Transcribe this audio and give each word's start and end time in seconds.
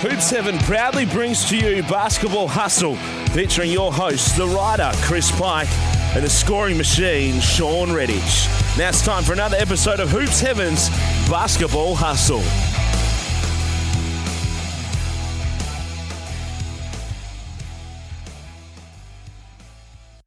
Hoops 0.00 0.30
Heaven 0.30 0.56
proudly 0.58 1.06
brings 1.06 1.44
to 1.48 1.56
you 1.56 1.82
Basketball 1.82 2.46
Hustle, 2.46 2.94
featuring 3.32 3.72
your 3.72 3.92
hosts, 3.92 4.30
the 4.38 4.46
writer 4.46 4.92
Chris 5.02 5.28
Pike 5.32 5.68
and 6.14 6.22
the 6.22 6.30
scoring 6.30 6.76
machine 6.76 7.40
Shawn 7.40 7.88
Redhage. 7.88 8.46
Now 8.78 8.90
it's 8.90 9.04
time 9.04 9.24
for 9.24 9.32
another 9.32 9.56
episode 9.56 9.98
of 9.98 10.08
Hoops 10.10 10.40
Heaven's 10.40 10.88
Basketball 11.28 11.96
Hustle. 11.96 12.44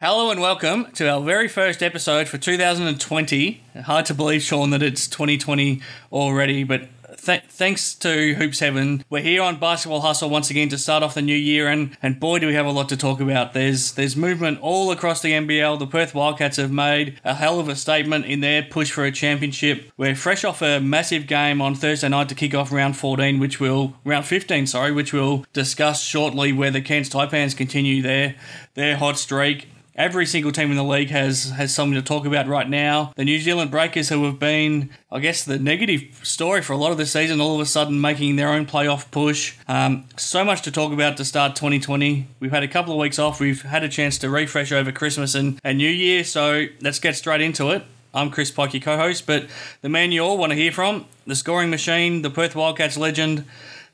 Hello 0.01 0.31
and 0.31 0.41
welcome 0.41 0.87
to 0.95 1.07
our 1.07 1.21
very 1.21 1.47
first 1.47 1.81
episode 1.81 2.27
for 2.27 2.37
2020. 2.37 3.63
Hard 3.85 4.05
to 4.07 4.13
believe, 4.13 4.41
Shawn, 4.41 4.71
that 4.71 4.83
it's 4.83 5.07
2020 5.07 5.79
already, 6.11 6.65
but 6.65 6.89
th- 7.25 7.43
thanks 7.47 7.93
to 7.95 8.35
Hoops 8.35 8.59
Heaven, 8.59 9.03
we're 9.09 9.21
here 9.21 9.41
on 9.41 9.59
Basketball 9.59 10.01
Hustle 10.01 10.29
once 10.29 10.49
again 10.49 10.69
to 10.69 10.77
start 10.77 11.03
off 11.03 11.13
the 11.13 11.21
new 11.21 11.35
year, 11.35 11.67
and 11.67 11.95
and 12.01 12.19
boy, 12.19 12.39
do 12.39 12.47
we 12.47 12.53
have 12.53 12.65
a 12.65 12.71
lot 12.71 12.89
to 12.89 12.97
talk 12.97 13.19
about. 13.19 13.53
There's 13.53 13.93
there's 13.93 14.15
movement 14.15 14.59
all 14.61 14.91
across 14.91 15.21
the 15.21 15.31
NBL. 15.31 15.79
The 15.79 15.87
Perth 15.87 16.15
Wildcats 16.15 16.57
have 16.57 16.71
made 16.71 17.19
a 17.23 17.35
hell 17.35 17.59
of 17.59 17.69
a 17.69 17.75
statement 17.75 18.25
in 18.25 18.39
their 18.39 18.63
push 18.63 18.91
for 18.91 19.05
a 19.05 19.11
championship. 19.11 19.91
We're 19.97 20.15
fresh 20.15 20.43
off 20.43 20.61
a 20.61 20.79
massive 20.79 21.27
game 21.27 21.61
on 21.61 21.75
Thursday 21.75 22.09
night 22.09 22.29
to 22.29 22.35
kick 22.35 22.53
off 22.53 22.71
round 22.71 22.97
14, 22.97 23.39
which 23.39 23.59
will 23.59 23.95
round 24.03 24.25
15, 24.25 24.67
sorry, 24.67 24.91
which 24.91 25.13
we'll 25.13 25.45
discuss 25.53 26.01
shortly. 26.01 26.51
Where 26.53 26.71
the 26.71 26.81
Cairns 26.81 27.09
Taipans 27.09 27.55
continue 27.55 28.01
their 28.01 28.35
their 28.73 28.97
hot 28.97 29.17
streak. 29.17 29.67
Every 29.95 30.25
single 30.25 30.53
team 30.53 30.71
in 30.71 30.77
the 30.77 30.85
league 30.85 31.09
has 31.09 31.49
has 31.51 31.73
something 31.73 31.95
to 31.95 32.01
talk 32.01 32.25
about 32.25 32.47
right 32.47 32.69
now. 32.69 33.11
The 33.17 33.25
New 33.25 33.39
Zealand 33.39 33.71
Breakers, 33.71 34.07
who 34.07 34.23
have 34.23 34.39
been, 34.39 34.89
I 35.11 35.19
guess, 35.19 35.43
the 35.43 35.59
negative 35.59 36.21
story 36.23 36.61
for 36.61 36.71
a 36.71 36.77
lot 36.77 36.91
of 36.91 36.97
the 36.97 37.05
season, 37.05 37.41
all 37.41 37.55
of 37.55 37.61
a 37.61 37.65
sudden 37.65 37.99
making 37.99 38.37
their 38.37 38.47
own 38.47 38.65
playoff 38.65 39.11
push. 39.11 39.55
Um, 39.67 40.05
so 40.15 40.45
much 40.45 40.61
to 40.61 40.71
talk 40.71 40.93
about 40.93 41.17
to 41.17 41.25
start 41.25 41.57
2020. 41.57 42.25
We've 42.39 42.51
had 42.51 42.63
a 42.63 42.69
couple 42.69 42.93
of 42.93 42.99
weeks 42.99 43.19
off. 43.19 43.41
We've 43.41 43.63
had 43.63 43.83
a 43.83 43.89
chance 43.89 44.17
to 44.19 44.29
refresh 44.29 44.71
over 44.71 44.93
Christmas 44.93 45.35
and, 45.35 45.59
and 45.61 45.77
New 45.77 45.89
Year. 45.89 46.23
So 46.23 46.67
let's 46.79 46.99
get 46.99 47.17
straight 47.17 47.41
into 47.41 47.69
it. 47.71 47.83
I'm 48.13 48.31
Chris 48.31 48.49
Pike, 48.49 48.73
your 48.73 48.81
co-host, 48.81 49.27
but 49.27 49.47
the 49.81 49.89
man 49.89 50.13
you 50.13 50.21
all 50.21 50.37
want 50.37 50.51
to 50.51 50.55
hear 50.57 50.71
from, 50.71 51.05
the 51.25 51.35
scoring 51.35 51.69
machine, 51.69 52.21
the 52.21 52.29
Perth 52.29 52.55
Wildcats 52.55 52.97
legend, 52.97 53.45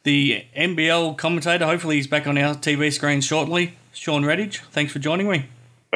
the 0.04 0.45
NBL 0.56 1.17
commentator. 1.17 1.66
Hopefully, 1.66 1.98
he's 1.98 2.08
back 2.08 2.28
on 2.28 2.38
our 2.38 2.56
TV 2.56 2.92
screen 2.94 3.22
shortly. 3.22 3.78
Shawn 3.94 4.23
Redhage, 4.23 4.61
thanks 4.72 4.92
for 4.94 5.00
joining 5.00 5.30
me. 5.30 5.45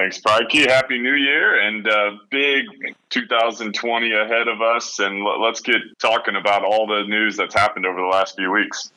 Thanks, 0.01 0.19
Pikey. 0.19 0.67
Happy 0.67 0.97
New 0.97 1.13
Year 1.13 1.59
and 1.59 1.87
uh, 1.87 2.13
big 2.31 2.65
2020 3.11 4.11
ahead 4.13 4.47
of 4.47 4.59
us. 4.59 4.97
And 4.97 5.19
l- 5.19 5.39
let's 5.39 5.61
get 5.61 5.75
talking 5.99 6.35
about 6.35 6.63
all 6.63 6.87
the 6.87 7.03
news 7.03 7.37
that's 7.37 7.53
happened 7.53 7.85
over 7.85 8.01
the 8.01 8.07
last 8.07 8.35
few 8.35 8.51
weeks. 8.51 8.91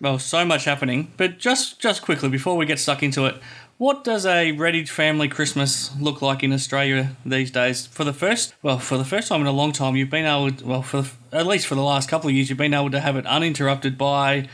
Well, 0.00 0.18
so 0.18 0.44
much 0.44 0.64
happening. 0.64 1.12
But 1.16 1.38
just 1.38 1.78
just 1.78 2.02
quickly 2.02 2.28
before 2.28 2.56
we 2.56 2.66
get 2.66 2.80
stuck 2.80 3.00
into 3.00 3.26
it, 3.26 3.36
what 3.78 4.02
does 4.02 4.26
a 4.26 4.50
Redhage 4.50 4.90
family 4.90 5.28
Christmas 5.28 5.96
look 6.00 6.20
like 6.20 6.42
in 6.42 6.52
Australia 6.52 7.12
these 7.24 7.52
days? 7.52 7.86
For 7.86 8.02
the 8.02 8.12
first, 8.12 8.52
well, 8.60 8.80
for 8.80 8.98
the 8.98 9.04
first 9.04 9.28
time 9.28 9.42
in 9.42 9.46
a 9.46 9.52
long 9.52 9.70
time, 9.70 9.94
you've 9.94 10.10
been 10.10 10.26
able, 10.26 10.50
well, 10.68 10.82
for 10.82 11.04
at 11.30 11.46
least 11.46 11.68
for 11.68 11.76
the 11.76 11.84
last 11.84 12.08
couple 12.08 12.28
of 12.28 12.34
years, 12.34 12.48
you've 12.48 12.58
been 12.58 12.74
able 12.74 12.90
to 12.90 12.98
have 12.98 13.14
it 13.14 13.24
uninterrupted 13.24 13.96
by 13.96 14.48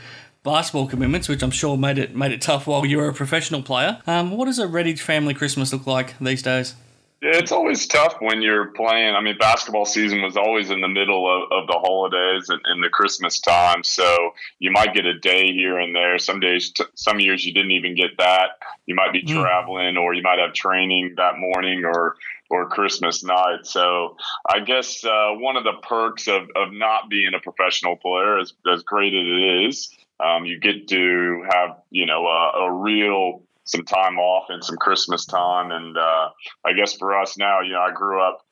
basketball 0.47 0.86
commitments, 0.86 1.28
which 1.28 1.42
I'm 1.42 1.50
sure 1.50 1.77
made 1.77 1.98
it 1.98 2.16
made 2.16 2.33
it 2.33 2.41
tough 2.41 2.66
while 2.66 2.86
you 2.86 2.97
were 2.97 3.08
a 3.08 3.12
professional 3.12 3.61
player. 3.62 4.00
Um, 4.06 4.30
what 4.30 4.47
does 4.47 4.58
a 4.58 4.66
Redhage 4.66 5.00
family 5.00 5.34
Christmas 5.34 5.72
look 5.72 5.86
like 5.86 6.19
these 6.19 6.42
days? 6.42 6.75
Yeah, 7.22 7.30
it's 7.36 7.50
always 7.50 7.86
tough 7.86 8.16
when 8.20 8.42
you're 8.42 8.66
playing. 8.66 9.14
I 9.14 9.22
mean, 9.22 9.38
basketball 9.38 9.86
season 9.86 10.20
was 10.20 10.36
always 10.36 10.70
in 10.70 10.83
the 10.83 10.88
middle 10.88 11.25
of, 11.27 11.50
of 11.50 11.66
the 11.66 11.72
holidays 11.72 12.50
and, 12.50 12.61
and 12.66 12.84
the 12.84 12.91
Christmas 12.91 13.41
time, 13.41 13.83
so 13.84 14.34
you 14.58 14.70
might 14.70 14.94
get 14.94 15.06
a 15.06 15.19
day 15.19 15.50
here 15.50 15.78
and 15.78 15.97
there. 15.97 16.19
Some 16.19 16.41
days, 16.41 16.70
t- 16.72 16.84
some 16.94 17.19
years, 17.19 17.44
you 17.44 17.54
didn't 17.54 17.71
even 17.72 17.94
get 17.97 18.19
that. 18.19 18.50
You 18.87 18.94
might 18.94 19.12
be 19.12 19.22
Mm. 19.22 19.41
traveling, 19.42 19.97
or 19.97 20.15
you 20.15 20.22
might 20.22 20.38
have 20.38 20.53
training 20.53 21.15
that 21.16 21.38
morning, 21.38 21.84
or 21.84 22.16
or 22.48 22.69
Christmas 22.69 23.25
night. 23.25 23.65
So 23.66 24.16
I 24.48 24.60
guess 24.60 25.04
uh, 25.04 25.31
one 25.32 25.56
of 25.56 25.65
the 25.65 25.72
perks 25.82 26.28
of, 26.28 26.42
of 26.54 26.72
not 26.72 27.09
being 27.10 27.32
a 27.34 27.41
professional 27.41 27.97
player, 27.97 28.38
as, 28.38 28.53
as 28.72 28.84
great 28.84 29.15
as 29.15 29.26
it 29.26 29.66
is, 29.66 29.91
um, 30.25 30.44
you 30.44 30.59
get 30.60 30.88
to 30.88 31.44
have 31.50 31.77
you 31.91 32.06
know 32.06 32.27
a, 32.27 32.65
a 32.65 32.72
real 32.72 33.43
some 33.66 33.84
time 33.84 34.19
off 34.19 34.47
and 34.49 34.65
some 34.65 34.77
Christmas 34.77 35.27
time. 35.27 35.71
And 35.72 35.97
uh, 35.99 36.28
I 36.65 36.72
guess 36.72 36.97
for 36.97 37.19
us 37.21 37.37
now, 37.37 37.60
you 37.60 37.72
know, 37.72 37.81
I 37.81 37.93
grew 37.93 38.22
up 38.22 38.47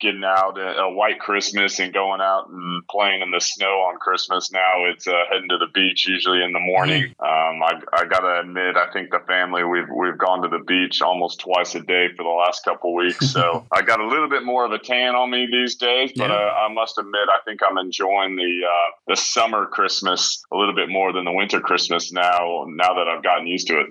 getting 0.00 0.24
out 0.24 0.58
a, 0.58 0.78
a 0.80 0.92
white 0.94 1.20
Christmas 1.20 1.78
and 1.78 1.92
going 1.92 2.20
out 2.20 2.48
and 2.48 2.86
playing 2.88 3.22
in 3.22 3.30
the 3.30 3.40
snow 3.40 3.80
on 3.88 3.98
Christmas. 3.98 4.50
Now 4.50 4.86
it's 4.90 5.06
uh, 5.06 5.12
heading 5.30 5.48
to 5.50 5.58
the 5.58 5.66
beach 5.72 6.06
usually 6.08 6.42
in 6.42 6.52
the 6.52 6.58
morning. 6.60 7.14
Um, 7.20 7.62
I, 7.62 7.80
I 7.92 8.04
gotta 8.06 8.40
admit, 8.40 8.76
I 8.76 8.90
think 8.92 9.10
the 9.10 9.20
family 9.28 9.62
we've 9.64 9.88
we've 9.94 10.18
gone 10.18 10.42
to 10.42 10.48
the 10.48 10.64
beach 10.66 11.02
almost 11.02 11.40
twice 11.40 11.74
a 11.74 11.80
day 11.80 12.08
for 12.16 12.22
the 12.22 12.28
last 12.30 12.64
couple 12.64 12.94
weeks. 12.94 13.30
So 13.30 13.66
I 13.72 13.82
got 13.82 14.00
a 14.00 14.06
little 14.06 14.28
bit 14.28 14.42
more 14.44 14.64
of 14.64 14.72
a 14.72 14.78
tan 14.78 15.14
on 15.14 15.30
me 15.30 15.46
these 15.50 15.76
days, 15.76 16.12
but 16.16 16.30
Yeah. 16.30 16.36
uh, 16.36 16.66
I 16.68 16.72
must 16.72 16.98
admit, 16.98 17.28
I 17.28 17.38
think 17.44 17.60
I'm 17.68 17.78
enjoying 17.78 18.36
the 18.36 18.60
uh, 18.66 18.90
the 19.08 19.16
summer 19.16 19.66
Christmas 19.66 20.42
a 20.52 20.56
little 20.56 20.74
bit 20.74 20.88
more 20.88 21.12
than 21.12 21.24
the 21.24 21.32
winter 21.32 21.60
Christmas 21.60 22.10
now. 22.12 22.64
Now 22.68 22.94
that 22.94 23.06
I've 23.08 23.22
gotten 23.22 23.46
used 23.46 23.66
to 23.68 23.80
it. 23.80 23.86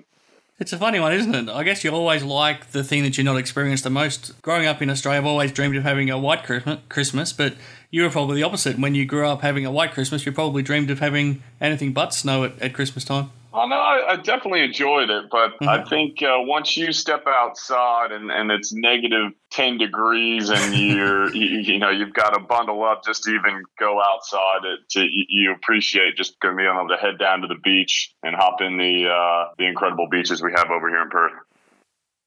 It's 0.60 0.74
a 0.74 0.78
funny 0.78 1.00
one, 1.00 1.14
isn't 1.14 1.34
it? 1.34 1.48
I 1.48 1.62
guess 1.62 1.82
you 1.82 1.90
always 1.90 2.22
like 2.22 2.72
the 2.72 2.84
thing 2.84 3.02
that 3.04 3.16
you're 3.16 3.24
not 3.24 3.38
experienced 3.38 3.82
the 3.82 3.88
most. 3.88 4.40
Growing 4.42 4.66
up 4.66 4.82
in 4.82 4.90
Australia, 4.90 5.18
I've 5.18 5.26
always 5.26 5.52
dreamed 5.52 5.74
of 5.74 5.84
having 5.84 6.10
a 6.10 6.18
white 6.18 6.44
Christmas, 6.90 7.32
but 7.32 7.54
you 7.90 8.02
were 8.02 8.10
probably 8.10 8.36
the 8.36 8.42
opposite. 8.42 8.78
When 8.78 8.94
you 8.94 9.06
grew 9.06 9.26
up 9.26 9.40
having 9.40 9.64
a 9.64 9.70
white 9.70 9.92
Christmas, 9.92 10.26
you 10.26 10.32
probably 10.32 10.62
dreamed 10.62 10.90
of 10.90 10.98
having 10.98 11.42
anything 11.62 11.94
but 11.94 12.12
snow 12.12 12.44
at, 12.44 12.60
at 12.60 12.74
Christmas 12.74 13.06
time. 13.06 13.30
Oh 13.52 13.66
no, 13.66 13.76
I, 13.76 14.12
I 14.12 14.16
definitely 14.16 14.62
enjoyed 14.62 15.10
it, 15.10 15.24
but 15.30 15.50
Mm-hmm. 15.60 15.68
I 15.68 15.84
think 15.84 16.22
uh, 16.22 16.36
once 16.38 16.76
you 16.76 16.92
step 16.92 17.24
outside 17.26 18.12
and, 18.12 18.30
and 18.30 18.50
it's 18.50 18.72
negative 18.72 19.32
ten 19.50 19.76
degrees 19.76 20.48
and 20.48 20.74
you're 20.74 21.34
you, 21.34 21.58
you 21.58 21.78
know 21.78 21.90
you've 21.90 22.14
got 22.14 22.30
to 22.30 22.40
bundle 22.40 22.82
up 22.84 23.04
just 23.04 23.24
to 23.24 23.30
even 23.30 23.62
go 23.78 24.00
outside, 24.00 24.64
it 24.64 24.88
to 24.90 25.00
you, 25.02 25.24
you 25.28 25.52
appreciate 25.52 26.16
just 26.16 26.40
being 26.40 26.60
able 26.60 26.88
to 26.88 26.96
head 26.96 27.18
down 27.18 27.42
to 27.42 27.46
the 27.48 27.56
beach 27.62 28.14
and 28.22 28.34
hop 28.34 28.60
in 28.60 28.78
the 28.78 29.08
uh, 29.08 29.52
the 29.58 29.66
incredible 29.66 30.08
beaches 30.10 30.42
we 30.42 30.52
have 30.52 30.70
over 30.70 30.88
here 30.88 31.02
in 31.02 31.10
Perth. 31.10 31.32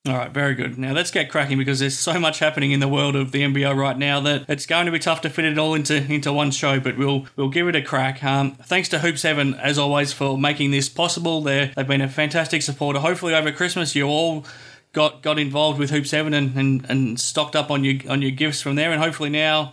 All 0.06 0.18
right, 0.18 0.32
very 0.32 0.54
good. 0.54 0.78
Now 0.78 0.92
let's 0.92 1.12
get 1.12 1.30
cracking 1.30 1.58
because 1.58 1.80
there's 1.80 1.98
so 1.98 2.20
much 2.20 2.40
happening 2.40 2.72
in 2.72 2.82
the 2.82 2.90
world 2.90 3.16
of 3.16 3.32
the 3.32 3.42
NBL 3.42 3.74
right 3.78 3.98
now 3.98 4.20
that 4.20 4.44
it's 4.50 4.66
going 4.66 4.86
to 4.86 4.92
be 4.92 5.00
tough 5.00 5.22
to 5.22 5.30
fit 5.30 5.46
it 5.46 5.58
all 5.58 5.74
into 5.74 5.96
into 6.12 6.34
one 6.34 6.52
show. 6.52 6.82
But 6.82 6.98
we'll 6.98 7.26
we'll 7.38 7.48
give 7.48 7.70
it 7.70 7.76
a 7.78 7.82
crack. 7.82 8.22
Um, 8.22 8.52
thanks 8.56 8.90
to 8.90 9.00
Hoops 9.00 9.22
Heaven 9.22 9.54
as 9.54 9.78
always 9.78 10.12
for 10.12 10.38
making 10.38 10.72
this 10.72 10.90
possible. 10.90 11.42
They're, 11.42 11.72
they've 11.78 11.88
been 11.88 12.02
a 12.02 12.10
fantastic 12.10 12.64
supporter. 12.64 13.00
Hopefully 13.00 13.34
over 13.34 13.54
Christmas 13.54 13.96
you 13.96 14.06
all 14.06 14.46
got 14.92 15.22
got 15.22 15.40
involved 15.40 15.80
with 15.80 15.90
Hoops 15.92 16.12
Heaven 16.12 16.34
and, 16.34 16.54
and, 16.58 16.86
and 16.90 17.18
stocked 17.18 17.56
up 17.56 17.72
on 17.72 17.86
your 17.86 17.96
on 18.10 18.22
your 18.22 18.32
gifts 18.32 18.62
from 18.62 18.76
there. 18.76 18.92
And 18.92 19.02
hopefully 19.02 19.30
now 19.30 19.72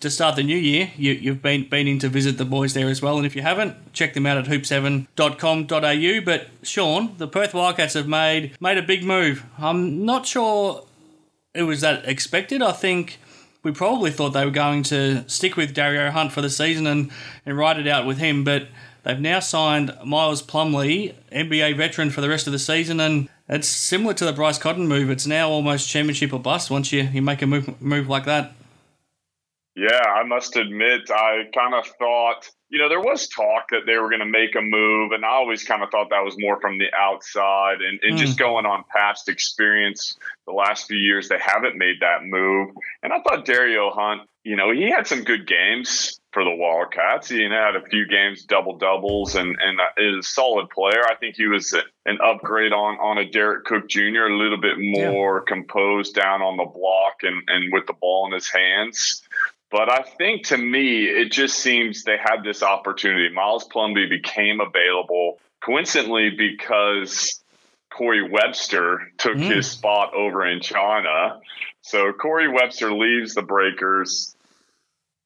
to 0.00 0.10
start 0.10 0.36
the 0.36 0.42
new 0.42 0.56
year, 0.56 0.90
you, 0.96 1.12
you've 1.12 1.42
been 1.42 1.68
been 1.68 1.86
in 1.86 1.98
to 2.00 2.08
visit 2.08 2.38
the 2.38 2.44
boys 2.44 2.74
there 2.74 2.88
as 2.88 3.00
well. 3.02 3.16
And 3.16 3.26
if 3.26 3.36
you 3.36 3.42
haven't, 3.42 3.92
check 3.92 4.14
them 4.14 4.26
out 4.26 4.38
at 4.38 4.46
hoopsheaven.com.au. 4.46 6.24
But 6.24 6.48
Shawn, 6.62 7.14
the 7.18 7.28
Perth 7.28 7.54
Wildcats 7.54 7.94
have 7.94 8.08
made 8.08 8.60
made 8.60 8.78
a 8.78 8.82
big 8.82 9.04
move. 9.04 9.44
I'm 9.58 10.04
not 10.04 10.26
sure 10.26 10.84
it 11.54 11.64
was 11.64 11.82
that 11.82 12.06
expected. 12.06 12.62
I 12.62 12.72
think 12.72 13.18
we 13.62 13.72
probably 13.72 14.10
thought 14.10 14.30
they 14.30 14.44
were 14.44 14.50
going 14.50 14.82
to 14.84 15.28
stick 15.28 15.56
with 15.56 15.74
Dario 15.74 16.10
Hunt 16.10 16.32
for 16.32 16.40
the 16.40 16.50
season 16.50 16.86
and, 16.86 17.10
and 17.44 17.58
ride 17.58 17.78
it 17.78 17.86
out 17.86 18.06
with 18.06 18.18
him. 18.18 18.42
But 18.42 18.68
they've 19.02 19.20
now 19.20 19.40
signed 19.40 19.92
Miles 20.04 20.42
Plumlee, 20.42 21.14
NBA 21.30 21.76
veteran 21.76 22.10
for 22.10 22.22
the 22.22 22.28
rest 22.28 22.46
of 22.46 22.52
the 22.52 22.58
season, 22.58 23.00
and 23.00 23.28
it's 23.48 23.68
similar 23.68 24.14
to 24.14 24.24
the 24.24 24.32
Bryce 24.32 24.58
Cotton 24.58 24.88
move. 24.88 25.10
It's 25.10 25.26
now 25.26 25.50
almost 25.50 25.88
championship 25.88 26.32
or 26.32 26.40
bust 26.40 26.70
once 26.70 26.92
you, 26.92 27.02
you 27.02 27.20
make 27.20 27.42
a 27.42 27.46
move 27.46 27.80
move 27.82 28.08
like 28.08 28.24
that. 28.24 28.54
Yeah, 29.76 30.02
I 30.02 30.24
must 30.24 30.56
admit, 30.56 31.10
I 31.10 31.44
kind 31.54 31.74
of 31.74 31.86
thought, 31.98 32.50
you 32.70 32.78
know, 32.78 32.88
there 32.88 33.00
was 33.00 33.28
talk 33.28 33.70
that 33.70 33.86
they 33.86 33.96
were 33.98 34.08
going 34.08 34.20
to 34.20 34.26
make 34.26 34.56
a 34.56 34.60
move, 34.60 35.12
and 35.12 35.24
I 35.24 35.28
always 35.28 35.62
kind 35.62 35.82
of 35.82 35.90
thought 35.90 36.10
that 36.10 36.24
was 36.24 36.34
more 36.38 36.60
from 36.60 36.78
the 36.78 36.92
outside. 36.96 37.80
And, 37.80 38.00
and 38.02 38.18
just 38.18 38.32
hmm. 38.32 38.44
going 38.44 38.66
on 38.66 38.84
past 38.94 39.28
experience 39.28 40.18
the 40.46 40.52
last 40.52 40.88
few 40.88 40.98
years, 40.98 41.28
they 41.28 41.38
haven't 41.38 41.78
made 41.78 42.00
that 42.00 42.24
move. 42.24 42.70
And 43.02 43.12
I 43.12 43.20
thought 43.20 43.44
Dario 43.44 43.90
Hunt, 43.90 44.22
you 44.42 44.56
know, 44.56 44.72
he 44.72 44.90
had 44.90 45.06
some 45.06 45.22
good 45.22 45.46
games 45.46 46.20
for 46.32 46.44
the 46.44 46.50
Wildcats. 46.50 47.28
He 47.28 47.42
had 47.42 47.76
a 47.76 47.86
few 47.90 48.06
games 48.06 48.44
double 48.44 48.76
doubles 48.78 49.34
and 49.34 49.56
and 49.60 49.80
uh, 49.80 49.84
is 49.98 50.16
a 50.18 50.22
solid 50.22 50.70
player. 50.70 51.04
I 51.04 51.14
think 51.16 51.36
he 51.36 51.46
was 51.46 51.74
an 52.06 52.18
upgrade 52.24 52.72
on 52.72 52.98
on 52.98 53.18
a 53.18 53.28
Derek 53.28 53.64
Cooke 53.66 53.88
Jr. 53.88 54.26
A 54.26 54.36
little 54.36 54.60
bit 54.60 54.76
more 54.78 55.42
composed 55.42 56.14
down 56.14 56.40
on 56.40 56.56
the 56.56 56.64
block 56.64 57.16
and 57.22 57.42
and 57.48 57.72
with 57.72 57.86
the 57.86 57.92
ball 57.92 58.26
in 58.26 58.32
his 58.32 58.50
hands. 58.50 59.22
But 59.70 59.88
I 59.90 60.02
think 60.02 60.46
to 60.46 60.56
me, 60.56 61.04
it 61.04 61.30
just 61.30 61.58
seems 61.58 62.02
they 62.02 62.16
had 62.16 62.42
this 62.42 62.62
opportunity. 62.62 63.28
Miles 63.32 63.68
Plumlee 63.68 64.08
became 64.08 64.60
available 64.60 65.38
coincidentally 65.64 66.30
because 66.30 67.40
Corey 67.90 68.28
Webster 68.28 69.12
took 69.18 69.36
Mm. 69.36 69.54
his 69.54 69.70
spot 69.70 70.12
over 70.14 70.46
in 70.46 70.60
China. 70.60 71.40
So 71.82 72.12
Corey 72.12 72.48
Webster 72.48 72.92
leaves 72.92 73.34
the 73.34 73.42
Breakers. 73.42 74.34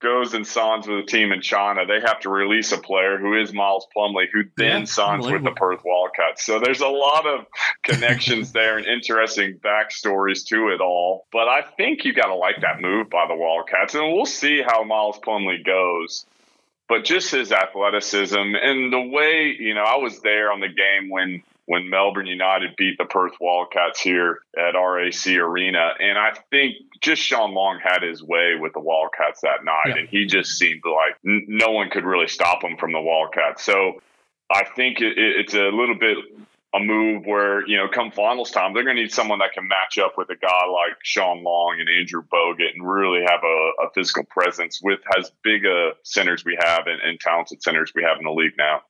Goes 0.03 0.35
and 0.35 0.47
signs 0.47 0.87
with 0.87 0.99
a 0.99 1.07
team 1.07 1.33
in 1.33 1.41
China, 1.41 1.87
they 1.87 2.01
have 2.01 2.21
to 2.21 2.29
release 2.29 2.73
a 2.73 2.79
player 2.79 3.17
who 3.17 3.41
is 3.41 3.55
Miles 3.55 3.87
Plumlee, 3.97 4.27
who 4.31 4.43
then 4.57 4.81
yeah, 4.81 4.85
signs 4.85 5.27
with 5.27 5.45
the 5.45 5.53
Perth 5.53 5.81
Wildcats. 5.85 6.45
So 6.45 6.61
there's 6.61 6.81
a 6.81 6.89
lot 6.89 7.27
of 7.27 7.47
connections 7.85 8.53
there 8.53 8.77
and 8.77 8.87
interesting 8.87 9.59
backstories 9.65 10.45
to 10.49 10.69
it 10.69 10.81
all. 10.83 11.27
But 11.33 11.49
I 11.49 11.63
think 11.77 12.05
you 12.05 12.13
got 12.13 12.27
to 12.27 12.35
like 12.35 12.61
that 12.61 12.83
move 12.83 13.09
by 13.09 13.27
the 13.27 13.37
Wildcats, 13.37 13.95
and 13.95 14.13
we'll 14.13 14.27
see 14.27 14.63
how 14.63 14.85
Miles 14.85 15.19
Plumlee 15.21 15.65
goes. 15.65 16.27
But 16.87 17.05
just 17.05 17.31
his 17.31 17.51
athleticism 17.51 18.37
and 18.37 18.93
the 18.93 19.01
way, 19.01 19.57
you 19.59 19.75
know, 19.75 19.85
I 19.85 19.97
was 19.97 20.21
there 20.21 20.53
on 20.53 20.61
the 20.61 20.69
game 20.69 21.09
when 21.09 21.43
when 21.67 21.89
Melbourne 21.89 22.27
United 22.27 22.77
beat 22.77 22.99
the 22.99 23.05
Perth 23.05 23.35
Wildcats 23.41 24.01
here 24.01 24.41
at 24.57 24.79
RAC 24.79 25.27
Arena. 25.27 25.93
And 25.99 26.19
I 26.19 26.35
think 26.51 26.75
just 27.01 27.23
Shawn 27.23 27.55
Long 27.55 27.81
had 27.83 28.03
his 28.03 28.23
way 28.23 28.55
with 28.59 28.75
the 28.75 28.81
Wildcats 28.81 29.41
that 29.43 29.65
night, 29.65 29.89
yeah. 29.95 29.97
and 29.99 30.09
he 30.09 30.27
just 30.27 30.53
seemed 30.53 30.83
like 30.85 31.17
n- 31.27 31.47
no 31.49 31.71
one 31.71 31.91
could 31.91 32.05
really 32.05 32.29
stop 32.29 32.63
him 32.63 32.77
from 32.77 32.93
the 32.93 33.01
Wildcats. 33.01 33.65
So 33.65 34.01
I 34.53 34.65
think 34.65 35.01
it, 35.01 35.15
it's 35.17 35.55
a 35.55 35.71
little 35.71 35.97
bit 35.99 36.19
a 36.75 36.81
move 36.81 37.25
where, 37.25 37.67
you 37.69 37.77
know, 37.77 37.87
come 37.89 38.11
finals 38.11 38.51
time, 38.51 38.75
they're 38.75 38.83
going 38.83 38.97
to 38.97 39.03
need 39.03 39.13
someone 39.13 39.39
that 39.39 39.53
can 39.53 39.69
match 39.69 39.97
up 39.97 40.15
with 40.19 40.29
a 40.31 40.35
guy 40.35 40.67
like 40.67 40.97
Shawn 41.05 41.45
Long 41.45 41.77
and 41.79 41.89
Andrew 41.89 42.23
Bogut 42.23 42.75
and 42.75 42.85
really 42.85 43.21
have 43.21 43.41
a, 43.45 43.87
a 43.87 43.91
physical 43.95 44.25
presence 44.25 44.81
with 44.83 44.99
as 45.17 45.31
big 45.45 45.65
a 45.65 45.93
centers 46.03 46.45
we 46.45 46.59
have 46.61 46.89
and, 46.89 47.01
and 47.01 47.21
talented 47.21 47.63
centers 47.63 47.93
we 47.95 48.03
have 48.03 48.19
in 48.19 48.25
the 48.25 48.33
league 48.33 48.55
now 48.59 48.83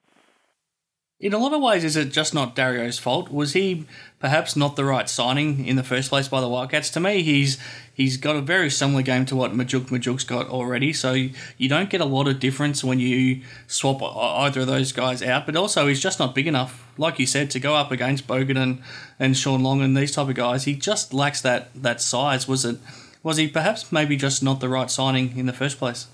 in 1.25 1.32
a 1.32 1.38
lot 1.38 1.55
of 1.55 1.62
ways, 1.62 1.85
is 1.85 1.97
it 1.97 2.12
just 2.12 2.35
not 2.35 2.55
Dario's 2.55 2.99
fault? 2.99 3.32
Was 3.32 3.55
he 3.55 3.87
perhaps 4.19 4.56
not 4.56 4.76
the 4.76 4.85
right 4.85 5.09
signing 5.09 5.65
in 5.65 5.76
the 5.76 5.82
first 5.82 6.11
place 6.11 6.29
by 6.29 6.43
the 6.43 6.49
Wildcats? 6.50 6.91
To 6.91 7.00
me, 7.00 7.23
he's 7.23 7.56
he's 7.94 8.19
got 8.19 8.37
a 8.37 8.43
very 8.43 8.69
similar 8.69 9.00
game 9.00 9.25
to 9.26 9.35
what 9.35 9.53
Majok 9.53 9.87
Majok's 9.87 10.25
got 10.25 10.50
already. 10.50 10.93
So 10.93 11.15
you 11.15 11.67
don't 11.67 11.88
get 11.88 12.03
a 12.03 12.05
lot 12.05 12.29
of 12.29 12.41
difference 12.41 12.85
when 12.85 13.00
you 13.00 13.41
swap 13.67 14.03
either 14.03 14.61
of 14.61 14.67
those 14.67 14.93
guys 14.93 15.23
out. 15.23 15.47
But 15.47 15.56
also, 15.56 15.87
he's 15.87 15.99
just 15.99 16.19
not 16.19 16.35
big 16.35 16.47
enough, 16.47 16.87
like 16.99 17.19
you 17.19 17.25
said, 17.25 17.50
to 17.53 17.59
go 17.59 17.75
up 17.75 17.91
against 17.91 18.27
Bogut 18.27 18.59
and, 18.59 18.82
and 19.19 19.35
Shawn 19.35 19.62
Long 19.62 19.81
and 19.81 19.97
these 19.97 20.12
type 20.12 20.29
of 20.29 20.35
guys. 20.35 20.65
He 20.65 20.75
just 20.75 21.15
lacks 21.15 21.41
that 21.41 21.70
that 21.75 22.03
size. 22.03 22.47
Was 22.47 22.67
it? 22.67 22.77
Was 23.23 23.38
he 23.38 23.49
perhaps 23.49 23.91
maybe 23.91 24.19
just 24.19 24.43
not 24.43 24.61
the 24.61 24.69
right 24.69 24.91
signing 24.91 25.38
in 25.38 25.47
the 25.47 25.55
first 25.55 25.79
place? 25.79 26.06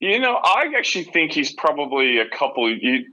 You 0.00 0.18
know, 0.18 0.34
I 0.34 0.70
actually 0.76 1.04
think 1.04 1.32
he's 1.32 1.54
probably 1.54 2.18
a 2.18 2.28
couple. 2.28 2.70
You, 2.70 3.06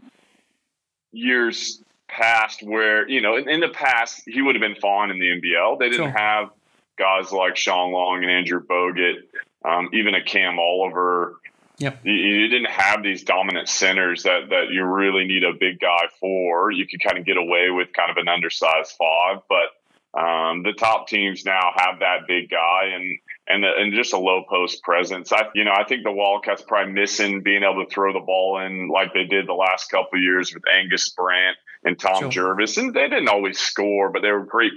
years 1.14 1.82
past 2.08 2.62
where 2.62 3.08
you 3.08 3.22
know 3.22 3.38
in, 3.38 3.50
in, 3.50 3.60
the 3.60 3.70
past 3.70 4.22
he 4.26 4.42
would 4.42 4.56
have 4.56 4.62
been 4.62 4.76
fine 4.76 5.10
in 5.10 5.20
the 5.20 5.26
NBL. 5.26 5.80
They 5.80 5.90
didn't 5.90 6.12
sure. 6.12 6.20
have 6.20 6.50
guys 6.98 7.32
like 7.32 7.56
Shawn 7.56 7.92
Long 7.92 8.22
and 8.24 8.32
Andrew 8.32 8.62
Bogut, 8.66 9.24
um, 9.66 9.90
even 9.94 10.16
a 10.16 10.24
Cam 10.24 10.60
Oliver. 10.60 11.36
Yep. 11.80 12.02
You, 12.04 12.14
you, 12.14 12.48
didn't 12.50 12.70
have 12.70 13.02
these 13.02 13.24
dominant 13.24 13.68
centers 13.68 14.24
that 14.24 14.50
that 14.50 14.70
you 14.72 14.84
really 14.84 15.26
need 15.26 15.44
a 15.44 15.54
big 15.54 15.80
guy 15.80 16.08
for. 16.20 16.72
You 16.72 16.86
could 16.88 17.02
kind 17.04 17.18
of 17.18 17.26
get 17.26 17.38
away 17.38 17.72
with 17.72 17.94
kind 17.94 18.12
of 18.12 18.18
an 18.18 18.28
undersized 18.28 18.94
five, 18.98 19.42
but 19.50 20.20
um, 20.20 20.62
the 20.62 20.74
top 20.74 21.08
teams 21.08 21.46
now 21.46 21.72
have 21.76 22.00
that 22.00 22.28
big 22.28 22.50
guy 22.50 22.92
and 22.94 23.18
and 23.48 23.66
and 23.66 23.94
just 23.94 24.14
a 24.14 24.18
low 24.18 24.44
post 24.50 24.84
presence. 24.84 25.32
I 25.32 25.50
you 25.54 25.64
know 25.64 25.74
I 25.76 25.84
think 25.84 26.04
the 26.04 26.12
Wildcats 26.12 26.62
probably 26.62 26.94
missing 26.94 27.42
being 27.42 27.64
able 27.64 27.86
to 27.86 27.90
throw 27.90 28.14
the 28.14 28.20
ball 28.20 28.60
in 28.60 28.90
like 28.90 29.14
they 29.14 29.26
did 29.26 29.48
the 29.48 29.54
last 29.54 29.90
couple 29.90 30.18
of 30.18 30.24
years 30.24 30.54
with 30.54 30.64
Angus 30.74 31.10
Brandt 31.10 31.58
and 31.84 32.00
Tom 32.00 32.22
sure. 32.22 32.30
Jervis, 32.30 32.78
and 32.78 32.94
they 32.94 33.10
didn't 33.10 33.28
always 33.28 33.60
score, 33.60 34.10
but 34.10 34.22
they 34.22 34.32
were 34.32 34.46
great 34.46 34.74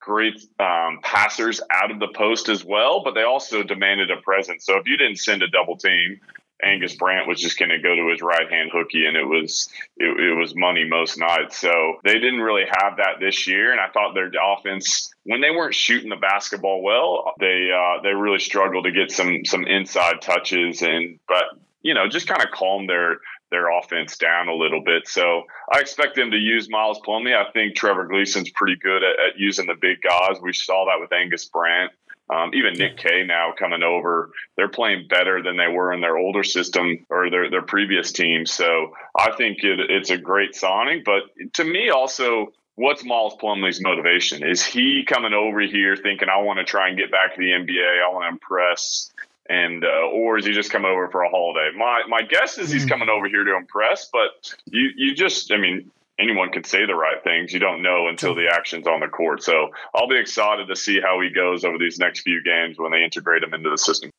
great 0.00 0.44
um, 0.60 1.00
passers 1.02 1.60
out 1.70 1.90
of 1.90 1.98
the 1.98 2.08
post 2.14 2.48
as 2.48 2.64
well. 2.64 3.02
But 3.02 3.14
they 3.14 3.22
also 3.22 3.62
demanded 3.62 4.10
a 4.10 4.20
presence. 4.20 4.66
So 4.66 4.76
if 4.76 4.86
you 4.86 4.96
didn't 4.96 5.18
send 5.18 5.42
a 5.42 5.48
double 5.48 5.76
team, 5.76 6.20
Angus 6.64 6.96
Brandt 6.96 7.28
was 7.28 7.40
just 7.40 7.58
going 7.58 7.70
to 7.70 7.78
go 7.78 7.94
to 7.94 8.10
his 8.10 8.22
right 8.22 8.50
hand 8.50 8.70
hooky, 8.72 9.06
and 9.06 9.16
it 9.16 9.24
was 9.24 9.68
it, 9.96 10.06
it, 10.06 10.36
was 10.36 10.54
money 10.54 10.84
most 10.84 11.18
nights. 11.18 11.58
So 11.58 11.98
they 12.04 12.14
didn't 12.14 12.40
really 12.40 12.64
have 12.64 12.96
that 12.96 13.20
this 13.20 13.46
year, 13.46 13.70
and 13.70 13.80
I 13.80 13.88
thought 13.88 14.14
their 14.14 14.30
offense 14.42 15.12
when 15.24 15.40
they 15.40 15.50
weren't 15.50 15.74
shooting 15.74 16.10
the 16.10 16.16
basketball 16.16 16.82
well, 16.82 17.32
they 17.40 17.70
uh, 17.70 18.02
they 18.02 18.12
really 18.14 18.38
struggled 18.38 18.84
to 18.84 18.92
get 18.92 19.10
some 19.10 19.44
some 19.44 19.66
inside 19.66 20.22
touches, 20.22 20.82
and 20.82 21.18
but 21.28 21.44
you 21.82 21.94
know 21.94 22.08
just 22.08 22.26
kind 22.26 22.42
of 22.42 22.50
calm 22.50 22.86
their 22.86 23.18
their 23.50 23.70
offense 23.78 24.16
down 24.16 24.48
a 24.48 24.54
little 24.54 24.82
bit. 24.82 25.06
So 25.06 25.44
I 25.72 25.80
expect 25.80 26.16
them 26.16 26.30
to 26.32 26.36
use 26.36 26.68
Miles 26.68 27.00
Plumlee. 27.06 27.36
I 27.36 27.50
think 27.52 27.76
Trevor 27.76 28.08
Gleeson's 28.08 28.50
pretty 28.50 28.76
good 28.76 29.02
at, 29.04 29.12
at 29.20 29.38
using 29.38 29.66
the 29.66 29.74
big 29.80 29.98
guys. 30.02 30.38
We 30.42 30.52
saw 30.52 30.86
that 30.86 31.00
with 31.00 31.12
Angus 31.12 31.44
Brandt. 31.44 31.92
Um, 32.32 32.52
even 32.54 32.74
Nick 32.74 32.96
Kay 32.96 33.24
now 33.24 33.52
coming 33.56 33.82
over, 33.82 34.30
they're 34.56 34.68
playing 34.68 35.08
better 35.08 35.42
than 35.42 35.56
they 35.56 35.68
were 35.68 35.92
in 35.92 36.00
their 36.00 36.16
older 36.16 36.42
system 36.42 37.04
or 37.10 37.28
their, 37.28 37.50
their 37.50 37.62
previous 37.62 38.12
team. 38.12 38.46
So 38.46 38.94
I 39.16 39.32
think 39.36 39.58
it, 39.62 39.78
it's 39.90 40.10
a 40.10 40.16
great 40.16 40.54
signing. 40.54 41.02
But 41.04 41.24
to 41.54 41.64
me, 41.64 41.90
also, 41.90 42.52
what's 42.76 43.04
Miles 43.04 43.34
Plumlee's 43.38 43.80
motivation? 43.82 44.42
Is 44.42 44.64
he 44.64 45.04
coming 45.06 45.34
over 45.34 45.60
here 45.60 45.96
thinking, 45.96 46.28
I 46.28 46.38
want 46.38 46.58
to 46.58 46.64
try 46.64 46.88
and 46.88 46.98
get 46.98 47.10
back 47.10 47.34
to 47.34 47.38
the 47.38 47.50
NBA, 47.50 48.02
I 48.02 48.12
want 48.12 48.24
to 48.24 48.28
impress? 48.28 49.12
And 49.46 49.84
uh, 49.84 50.08
or 50.10 50.38
is 50.38 50.46
he 50.46 50.52
just 50.52 50.70
come 50.70 50.86
over 50.86 51.08
for 51.08 51.22
a 51.22 51.28
holiday? 51.28 51.76
My 51.76 52.00
my 52.08 52.22
guess 52.22 52.56
is 52.56 52.70
he's 52.70 52.84
hmm. 52.84 52.88
coming 52.88 53.08
over 53.10 53.28
here 53.28 53.44
to 53.44 53.56
impress, 53.56 54.08
but 54.10 54.30
you 54.64 54.88
you 54.96 55.14
just 55.14 55.52
I 55.52 55.58
mean 55.58 55.90
anyone 56.18 56.50
can 56.50 56.64
say 56.64 56.86
the 56.86 56.94
right 56.94 57.22
things. 57.22 57.52
You 57.52 57.60
don't 57.60 57.82
know 57.82 58.08
until 58.08 58.34
the 58.34 58.48
action's 58.52 58.86
on 58.86 59.00
the 59.00 59.08
court. 59.08 59.42
So 59.42 59.70
I'll 59.94 60.08
be 60.08 60.18
excited 60.18 60.68
to 60.68 60.76
see 60.76 61.00
how 61.00 61.20
he 61.20 61.30
goes 61.30 61.64
over 61.64 61.78
these 61.78 61.98
next 61.98 62.20
few 62.20 62.42
games 62.42 62.78
when 62.78 62.92
they 62.92 63.02
integrate 63.02 63.42
him 63.42 63.54
into 63.54 63.70
the 63.70 63.78
system. 63.78 64.10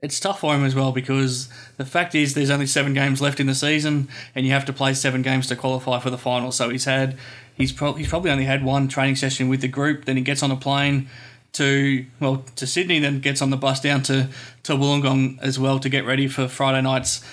It's 0.00 0.20
tough 0.20 0.40
for 0.40 0.54
him 0.54 0.64
as 0.64 0.74
well 0.74 0.92
because 0.92 1.48
the 1.78 1.86
fact 1.86 2.14
is 2.14 2.34
there's 2.34 2.50
only 2.50 2.66
seven 2.66 2.92
games 2.92 3.22
left 3.22 3.40
in 3.40 3.46
the 3.46 3.54
season, 3.54 4.08
and 4.34 4.44
you 4.44 4.52
have 4.52 4.66
to 4.66 4.72
play 4.72 4.92
seven 4.92 5.22
games 5.22 5.46
to 5.46 5.56
qualify 5.56 5.98
for 5.98 6.10
the 6.10 6.18
final. 6.18 6.52
So 6.52 6.68
he's 6.68 6.84
had 6.84 7.16
he's, 7.54 7.72
pro- 7.72 7.94
he's 7.94 8.08
probably 8.08 8.30
only 8.30 8.44
had 8.44 8.62
one 8.62 8.86
training 8.86 9.16
session 9.16 9.48
with 9.48 9.62
the 9.62 9.68
group. 9.68 10.04
Then 10.04 10.16
he 10.16 10.22
gets 10.22 10.42
on 10.42 10.50
a 10.50 10.56
plane 10.56 11.08
to 11.54 12.04
well 12.20 12.44
to 12.56 12.66
Sydney, 12.66 12.98
then 12.98 13.20
gets 13.20 13.40
on 13.40 13.48
the 13.50 13.56
bus 13.56 13.80
down 13.80 14.02
to 14.02 14.28
to 14.64 14.74
Wollongong 14.74 15.38
as 15.40 15.58
well 15.58 15.78
to 15.78 15.88
get 15.88 16.04
ready 16.04 16.28
for 16.28 16.48
Friday 16.48 16.82
night's 16.82 17.24